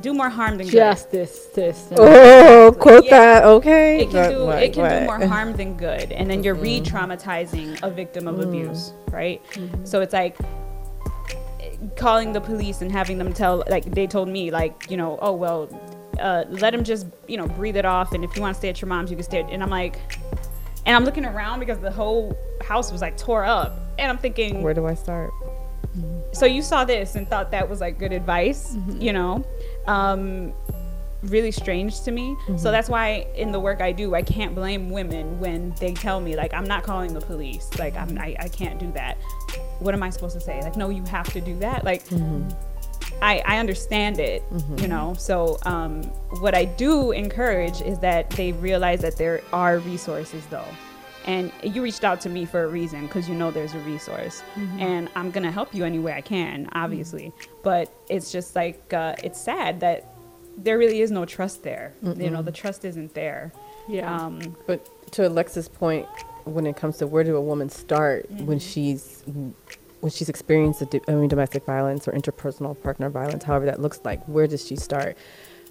do 0.00 0.14
more 0.14 0.30
harm 0.30 0.58
than 0.58 0.66
good 0.66 0.74
Justice 0.74 1.52
system. 1.52 1.98
oh, 2.00 2.74
quote 2.78 3.04
Yeah. 3.04 3.10
that. 3.10 3.44
Okay. 3.44 4.02
it 4.02 4.10
can 4.10 4.12
But 4.12 4.30
do 4.30 4.46
what- 4.46 4.62
it 4.62 4.72
can 4.72 5.00
do 5.00 5.06
more 5.06 5.26
harm 5.26 5.54
than 5.54 5.76
good 5.76 6.12
and 6.12 6.30
then 6.30 6.42
you're 6.42 6.54
mm-hmm. 6.54 6.84
re-traumatizing 6.84 7.82
a 7.82 7.90
victim 7.90 8.28
of 8.28 8.36
mm. 8.36 8.44
abuse 8.44 8.92
right 9.10 9.42
mm-hmm. 9.52 9.84
so 9.84 10.00
it's 10.00 10.12
like 10.12 10.36
calling 11.96 12.32
the 12.32 12.40
police 12.40 12.80
and 12.80 12.92
having 12.92 13.18
them 13.18 13.32
tell 13.32 13.64
like 13.68 13.84
they 13.84 14.06
told 14.06 14.28
me 14.28 14.50
like 14.50 14.90
you 14.90 14.96
know 14.96 15.18
oh 15.20 15.32
well 15.32 15.68
uh, 16.20 16.44
let 16.48 16.72
him 16.74 16.84
just 16.84 17.06
you 17.26 17.36
know 17.36 17.46
breathe 17.46 17.76
it 17.76 17.84
off 17.84 18.12
and 18.12 18.24
if 18.24 18.36
you 18.36 18.42
want 18.42 18.54
to 18.54 18.58
stay 18.58 18.68
at 18.68 18.80
your 18.80 18.88
mom's 18.88 19.10
you 19.10 19.16
can 19.16 19.24
stay 19.24 19.40
at, 19.40 19.50
and 19.50 19.62
i'm 19.62 19.70
like 19.70 19.98
and 20.86 20.96
i'm 20.96 21.04
looking 21.04 21.24
around 21.24 21.60
because 21.60 21.78
the 21.78 21.90
whole 21.90 22.36
house 22.64 22.92
was 22.92 23.00
like 23.00 23.16
tore 23.16 23.44
up. 23.44 23.78
And 23.98 24.10
i'm 24.10 24.18
thinking 24.18 24.62
Where 24.62 24.74
do 24.74 24.86
I 24.86 24.94
start? 24.94 25.30
so 26.32 26.46
you 26.46 26.62
saw 26.62 26.84
this 26.86 27.16
and 27.16 27.28
thought 27.28 27.50
that 27.50 27.68
was 27.68 27.80
like 27.80 27.98
good 27.98 28.12
advice 28.12 28.74
mm-hmm. 28.74 29.00
you 29.00 29.12
know? 29.12 29.44
Um 29.86 30.54
really 31.22 31.52
strange 31.52 32.00
to 32.00 32.10
me. 32.10 32.36
So 32.46 32.52
mm-hmm. 32.52 32.64
that's 32.64 32.88
why 32.88 33.28
in 33.36 33.52
the 33.52 33.60
work 33.60 33.80
i 33.80 33.92
do 33.92 34.14
i 34.14 34.22
can't 34.22 34.54
blame 34.54 34.90
women 34.90 35.38
when 35.38 35.72
they 35.78 35.94
tell 35.94 36.20
me 36.20 36.34
like 36.34 36.52
i'm 36.52 36.64
not 36.64 36.82
calling 36.82 37.14
the 37.14 37.20
police. 37.20 37.68
Like 37.78 37.94
i'm 37.96 38.18
i, 38.18 38.34
I 38.40 38.48
can't 38.48 38.78
do 38.80 38.90
that. 38.92 39.18
What 39.78 39.94
am 39.94 40.02
i 40.02 40.10
supposed 40.10 40.34
to 40.34 40.40
say? 40.40 40.60
Like 40.62 40.76
no 40.76 40.88
you 40.88 41.04
have 41.04 41.32
to 41.32 41.40
do 41.40 41.56
that. 41.58 41.84
Like 41.84 42.04
mm-hmm. 42.06 42.48
I, 43.22 43.42
I 43.46 43.58
understand 43.58 44.18
it, 44.18 44.42
you 44.78 44.88
know. 44.88 45.14
So 45.18 45.58
um, 45.64 46.02
what 46.40 46.54
I 46.54 46.64
do 46.64 47.12
encourage 47.12 47.80
is 47.82 47.98
that 48.00 48.28
they 48.30 48.52
realize 48.52 49.00
that 49.00 49.16
there 49.16 49.40
are 49.52 49.78
resources, 49.78 50.44
though, 50.50 50.64
and 51.24 51.52
you 51.62 51.82
reached 51.82 52.04
out 52.04 52.20
to 52.22 52.28
me 52.28 52.44
for 52.44 52.64
a 52.64 52.68
reason 52.68 53.06
because 53.06 53.28
you 53.28 53.34
know 53.34 53.50
there's 53.50 53.74
a 53.74 53.78
resource, 53.80 54.42
and 54.78 55.08
I'm 55.14 55.30
gonna 55.30 55.52
help 55.52 55.74
you 55.74 55.84
any 55.84 55.98
way 56.00 56.12
I 56.12 56.20
can, 56.20 56.68
obviously. 56.72 57.32
But 57.62 57.92
it's 58.08 58.32
just 58.32 58.56
like 58.56 58.92
uh, 58.92 59.14
it's 59.22 59.40
sad 59.40 59.80
that 59.80 60.14
there 60.58 60.76
really 60.76 61.00
is 61.00 61.10
no 61.10 61.24
trust 61.24 61.62
there. 61.62 61.94
You 62.02 62.28
know, 62.30 62.42
the 62.42 62.52
trust 62.52 62.84
isn't 62.84 63.14
there. 63.14 63.52
Yeah. 63.88 64.14
Um, 64.14 64.56
But 64.66 64.86
to 65.12 65.26
Alexa's 65.28 65.68
point, 65.68 66.06
when 66.44 66.66
it 66.66 66.76
comes 66.76 66.98
to 66.98 67.06
where 67.06 67.24
do 67.24 67.36
a 67.36 67.40
woman 67.40 67.68
start 67.70 68.28
Mm-hmm. 68.30 68.46
when 68.46 68.58
she's 68.58 69.22
when 70.02 70.10
she's 70.12 70.28
experienced 70.28 70.88
do- 70.90 71.00
I 71.08 71.12
mean, 71.12 71.28
domestic 71.28 71.64
violence 71.64 72.06
or 72.06 72.12
interpersonal 72.12 72.80
partner 72.82 73.08
violence, 73.08 73.44
however 73.44 73.66
that 73.66 73.80
looks 73.80 74.00
like, 74.04 74.22
where 74.26 74.46
does 74.46 74.66
she 74.66 74.76
start? 74.76 75.16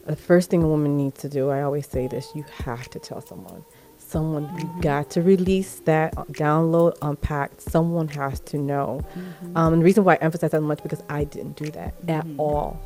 The 0.08 0.16
first 0.16 0.50
thing 0.50 0.64
a 0.64 0.68
woman 0.68 0.98
needs 0.98 1.20
to 1.22 1.30
do, 1.30 1.50
I 1.50 1.62
always 1.62 1.86
say 1.88 2.08
this, 2.08 2.32
you 2.34 2.44
have 2.66 2.90
to 2.92 3.00
tell 3.00 3.22
someone. 3.22 3.64
Someone, 3.98 4.48
Mm-hmm. 4.48 4.78
you 4.78 4.82
got 4.82 5.10
to 5.12 5.22
release 5.22 5.80
that, 5.86 6.18
uh, 6.18 6.24
download, 6.26 6.98
unpack. 7.02 7.52
Someone 7.62 8.08
has 8.10 8.40
to 8.52 8.58
know. 8.58 9.02
Mm-hmm. 9.16 9.56
Um, 9.58 9.74
and 9.74 9.82
the 9.82 9.86
reason 9.86 10.04
why 10.04 10.14
I 10.16 10.18
emphasize 10.18 10.52
that 10.52 10.62
much 10.62 10.82
because 10.84 11.04
I 11.10 11.24
didn't 11.26 11.56
do 11.56 11.70
that 11.72 11.94
at 12.08 12.26
Mm-hmm. 12.26 12.40
all. 12.40 12.80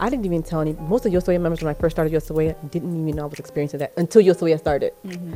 I 0.00 0.10
didn't 0.10 0.24
even 0.26 0.42
tell 0.42 0.60
any. 0.60 0.72
Most 0.74 1.06
of 1.06 1.12
Yosoya 1.12 1.40
members 1.40 1.62
when 1.62 1.70
I 1.70 1.78
first 1.78 1.96
started 1.96 2.12
Yosoya 2.12 2.54
didn't 2.70 3.00
even 3.00 3.16
know 3.16 3.24
I 3.24 3.26
was 3.26 3.38
experiencing 3.38 3.78
that 3.80 3.92
until 3.96 4.22
Yosoya 4.22 4.58
started. 4.58 4.92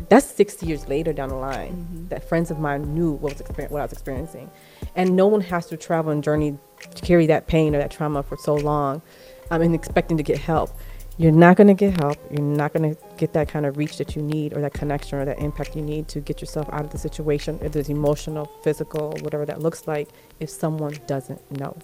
That's 0.09 0.26
six 0.26 0.62
years 0.62 0.88
later 0.88 1.12
down 1.12 1.28
the 1.30 1.36
line 1.36 2.07
that 2.11 2.28
friends 2.28 2.51
of 2.51 2.59
mine 2.59 2.94
knew 2.94 3.12
what 3.12 3.32
was 3.32 3.42
exper- 3.42 3.70
what 3.70 3.80
I 3.80 3.84
was 3.84 3.92
experiencing, 3.92 4.51
and 4.94 5.16
no 5.16 5.26
one 5.26 5.40
has 5.42 5.66
to 5.66 5.76
travel 5.76 6.12
and 6.12 6.22
journey 6.22 6.59
to 6.94 7.03
carry 7.03 7.26
that 7.26 7.47
pain 7.47 7.74
or 7.74 7.78
that 7.78 7.90
trauma 7.90 8.22
for 8.22 8.36
so 8.36 8.55
long, 8.55 9.03
um, 9.51 9.62
and 9.62 9.74
expecting 9.74 10.16
to 10.16 10.22
get 10.22 10.38
help. 10.38 10.70
You're 11.18 11.32
not 11.32 11.57
going 11.57 11.68
to 11.68 11.74
get 11.74 11.99
help. 11.99 12.18
You're 12.30 12.42
not 12.42 12.74
going 12.74 12.94
to 12.94 13.01
get 13.16 13.32
that 13.32 13.49
kind 13.49 13.64
of 13.64 13.78
reach 13.78 13.97
that 13.97 14.14
you 14.14 14.20
need 14.20 14.55
or 14.55 14.61
that 14.61 14.74
connection 14.74 15.18
or 15.18 15.24
that 15.24 15.38
impact 15.38 15.74
you 15.74 15.80
need 15.80 16.09
to 16.09 16.20
get 16.20 16.42
yourself 16.42 16.68
out 16.72 16.84
of 16.84 16.90
the 16.90 16.99
situation, 16.99 17.59
if 17.62 17.74
it's 17.74 17.88
emotional, 17.88 18.44
physical, 18.62 19.16
whatever 19.22 19.47
that 19.47 19.61
looks 19.62 19.86
like, 19.86 20.11
if 20.40 20.51
someone 20.51 20.94
doesn't 21.07 21.40
know. 21.59 21.74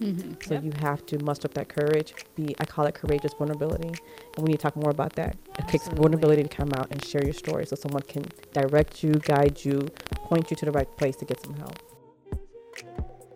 So 0.00 0.54
Yep. 0.54 0.64
you 0.64 0.72
have 0.80 1.04
to 1.06 1.18
muster 1.24 1.46
up 1.46 1.54
that 1.54 1.68
courage. 1.68 2.14
Be 2.36 2.54
I 2.60 2.64
call 2.64 2.86
it 2.86 2.94
courageous 2.94 3.32
vulnerability, 3.34 3.88
and 3.88 4.38
we 4.38 4.44
need 4.52 4.58
to 4.58 4.62
talk 4.62 4.76
more 4.76 4.90
about 4.90 5.14
that. 5.14 5.36
It 5.58 5.66
takes 5.66 5.88
vulnerability 5.88 6.42
to 6.44 6.48
come 6.48 6.72
out 6.74 6.88
and 6.90 7.04
share 7.04 7.24
your 7.24 7.32
story, 7.32 7.66
so 7.66 7.74
someone 7.74 8.02
can 8.02 8.24
direct 8.52 9.02
you, 9.02 9.14
guide 9.14 9.64
you, 9.64 9.88
point 10.14 10.50
you 10.50 10.56
to 10.56 10.64
the 10.66 10.72
right 10.72 10.88
place 10.96 11.16
to 11.16 11.24
get 11.24 11.42
some 11.42 11.54
help. 11.54 11.78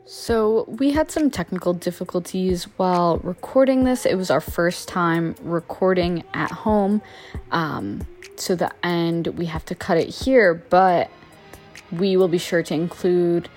So, 0.04 0.64
we 0.68 0.90
had 0.90 1.10
some 1.10 1.30
technical 1.30 1.72
difficulties 1.72 2.64
while 2.76 3.18
recording 3.18 3.84
this. 3.84 4.04
It 4.04 4.16
was 4.16 4.30
our 4.30 4.40
first 4.42 4.88
time 4.88 5.34
recording 5.42 6.22
at 6.34 6.50
home. 6.50 7.00
Um, 7.50 8.06
so, 8.36 8.54
the 8.54 8.70
end, 8.84 9.28
we 9.28 9.46
have 9.46 9.64
to 9.66 9.74
cut 9.74 9.96
it 9.96 10.08
here, 10.08 10.54
but 10.54 11.10
we 11.90 12.16
will 12.16 12.28
be 12.28 12.38
sure 12.38 12.62
to 12.62 12.74
include 12.74 13.48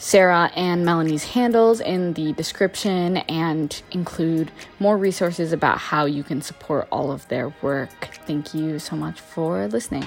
Sarah 0.00 0.50
and 0.56 0.82
Melanie's 0.82 1.24
handles 1.24 1.78
in 1.78 2.14
the 2.14 2.32
description 2.32 3.18
and 3.18 3.82
include 3.90 4.50
more 4.78 4.96
resources 4.96 5.52
about 5.52 5.76
how 5.76 6.06
you 6.06 6.22
can 6.22 6.40
support 6.40 6.88
all 6.90 7.12
of 7.12 7.28
their 7.28 7.52
work. 7.60 8.08
Thank 8.26 8.54
you 8.54 8.78
so 8.78 8.96
much 8.96 9.20
for 9.20 9.68
listening. 9.68 10.04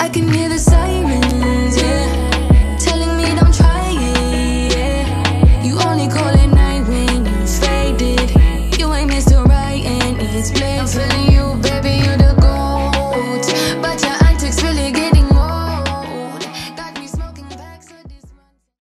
I 0.00 0.08
can 0.08 0.28
hear 0.32 0.48
the 0.48 0.58
sirens, 0.58 1.76
yeah, 1.76 2.76
telling 2.80 3.16
me 3.16 3.28
yeah. 4.72 5.64
You 5.64 5.78
only 5.82 6.08